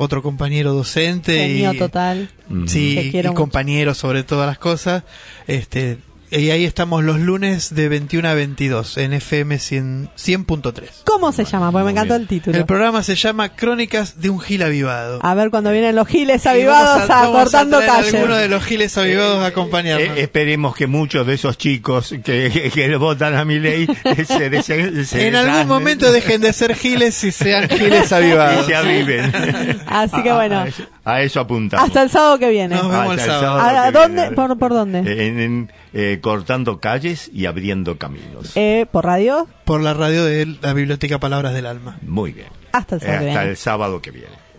otro 0.03 0.23
compañero 0.23 0.73
docente 0.73 1.37
Genio 1.37 1.75
y 1.75 1.79
total. 1.79 2.31
Sí, 2.67 3.13
y 3.13 3.35
compañero 3.35 3.93
sobre 3.93 4.23
todas 4.23 4.47
las 4.47 4.59
cosas. 4.59 5.05
Este, 5.47 5.99
y 6.31 6.51
ahí 6.51 6.65
estamos 6.65 7.03
los 7.05 7.19
lunes 7.19 7.75
de 7.75 7.89
21 7.89 8.29
a 8.29 8.35
22 8.35 8.99
en 8.99 9.13
FM 9.15 9.59
100 9.59 10.11
100.3. 10.17 10.85
¿Cómo 11.05 11.33
se 11.33 11.45
llama? 11.45 11.73
Porque 11.73 11.85
me 11.87 11.91
encantó 11.91 12.15
bien. 12.15 12.23
el 12.23 12.29
título. 12.29 12.57
El 12.59 12.65
programa 12.67 13.03
se 13.03 13.17
llama 13.17 13.51
Crónicas 13.51 14.21
de 14.21 14.31
un 14.31 14.41
Gil 14.41 14.63
Avivado. 14.63 15.19
A 15.23 15.35
ver 15.35 15.51
cuando 15.51 15.73
vienen 15.73 15.97
los 15.97 16.07
giles 16.07 16.45
Y 16.45 16.49
avivados 16.49 17.09
vamos 17.09 17.55
a, 17.55 17.67
traer 17.67 17.87
calles. 17.87 18.15
alguno 18.15 18.37
de 18.37 18.49
los 18.49 18.65
giles 18.65 18.97
avivados 18.97 19.43
a 19.43 19.47
acompañarnos. 19.47 20.17
Eh, 20.19 20.23
esperemos 20.23 20.75
que 20.77 20.87
muchos 20.87 21.27
de 21.27 21.35
esos 21.35 21.59
chicos 21.59 22.15
que, 22.25 22.51
que, 22.53 22.71
que 22.71 22.97
votan 22.97 23.35
a 23.35 23.45
mi 23.45 23.59
ley 23.59 23.87
se, 23.87 24.51
desen- 24.51 25.05
se 25.05 25.27
en 25.29 25.37
algún 25.37 25.67
momento 25.69 26.11
dejen 26.13 26.41
de 26.41 26.53
ser 26.53 26.75
giles 26.75 27.23
y 27.25 27.33
sean 27.33 27.69
giles 27.69 28.13
avivados. 28.13 28.65
y 28.67 28.71
se 28.71 28.77
aviven. 28.77 29.33
Así 29.87 30.23
que 30.23 30.33
bueno, 30.33 30.65
A 31.05 31.23
eso 31.23 31.41
apuntamos. 31.41 31.87
Hasta 31.87 32.03
el 32.03 32.11
sábado 32.11 32.39
que 32.39 32.51
viene. 32.51 32.75
Nos 32.77 32.89
vemos 32.91 32.99
Hasta 33.11 33.13
el 33.15 33.21
el 33.21 33.27
sábado. 33.27 33.59
sábado. 33.59 33.79
¿A 33.81 33.85
que 33.87 33.99
dónde? 33.99 34.21
viene. 34.23 34.37
¿Por, 34.37 34.59
por 34.59 34.71
dónde? 34.73 34.99
En, 34.99 35.41
en, 35.41 35.73
eh, 35.95 36.19
cortando 36.21 36.79
calles 36.81 37.31
y 37.33 37.47
abriendo 37.47 37.97
caminos. 37.99 38.53
Eh, 38.57 38.87
¿Por 38.91 39.05
radio? 39.07 39.47
Por 39.65 39.81
la 39.81 39.95
radio 39.95 40.25
de 40.25 40.47
la 40.61 40.73
Biblioteca 40.75 41.19
Palabras 41.19 41.55
del 41.55 41.67
Alma. 41.67 41.99
Muy 42.03 42.33
bien. 42.33 42.49
Hasta 42.73 42.97
el 42.97 43.03
Eh, 43.03 43.07
sábado 43.07 43.19
que 43.19 43.29
hasta 43.29 43.35
viene. 43.41 43.51
el 43.51 43.57
sábado 43.57 44.03
que 44.03 44.11
viene. 44.11 44.50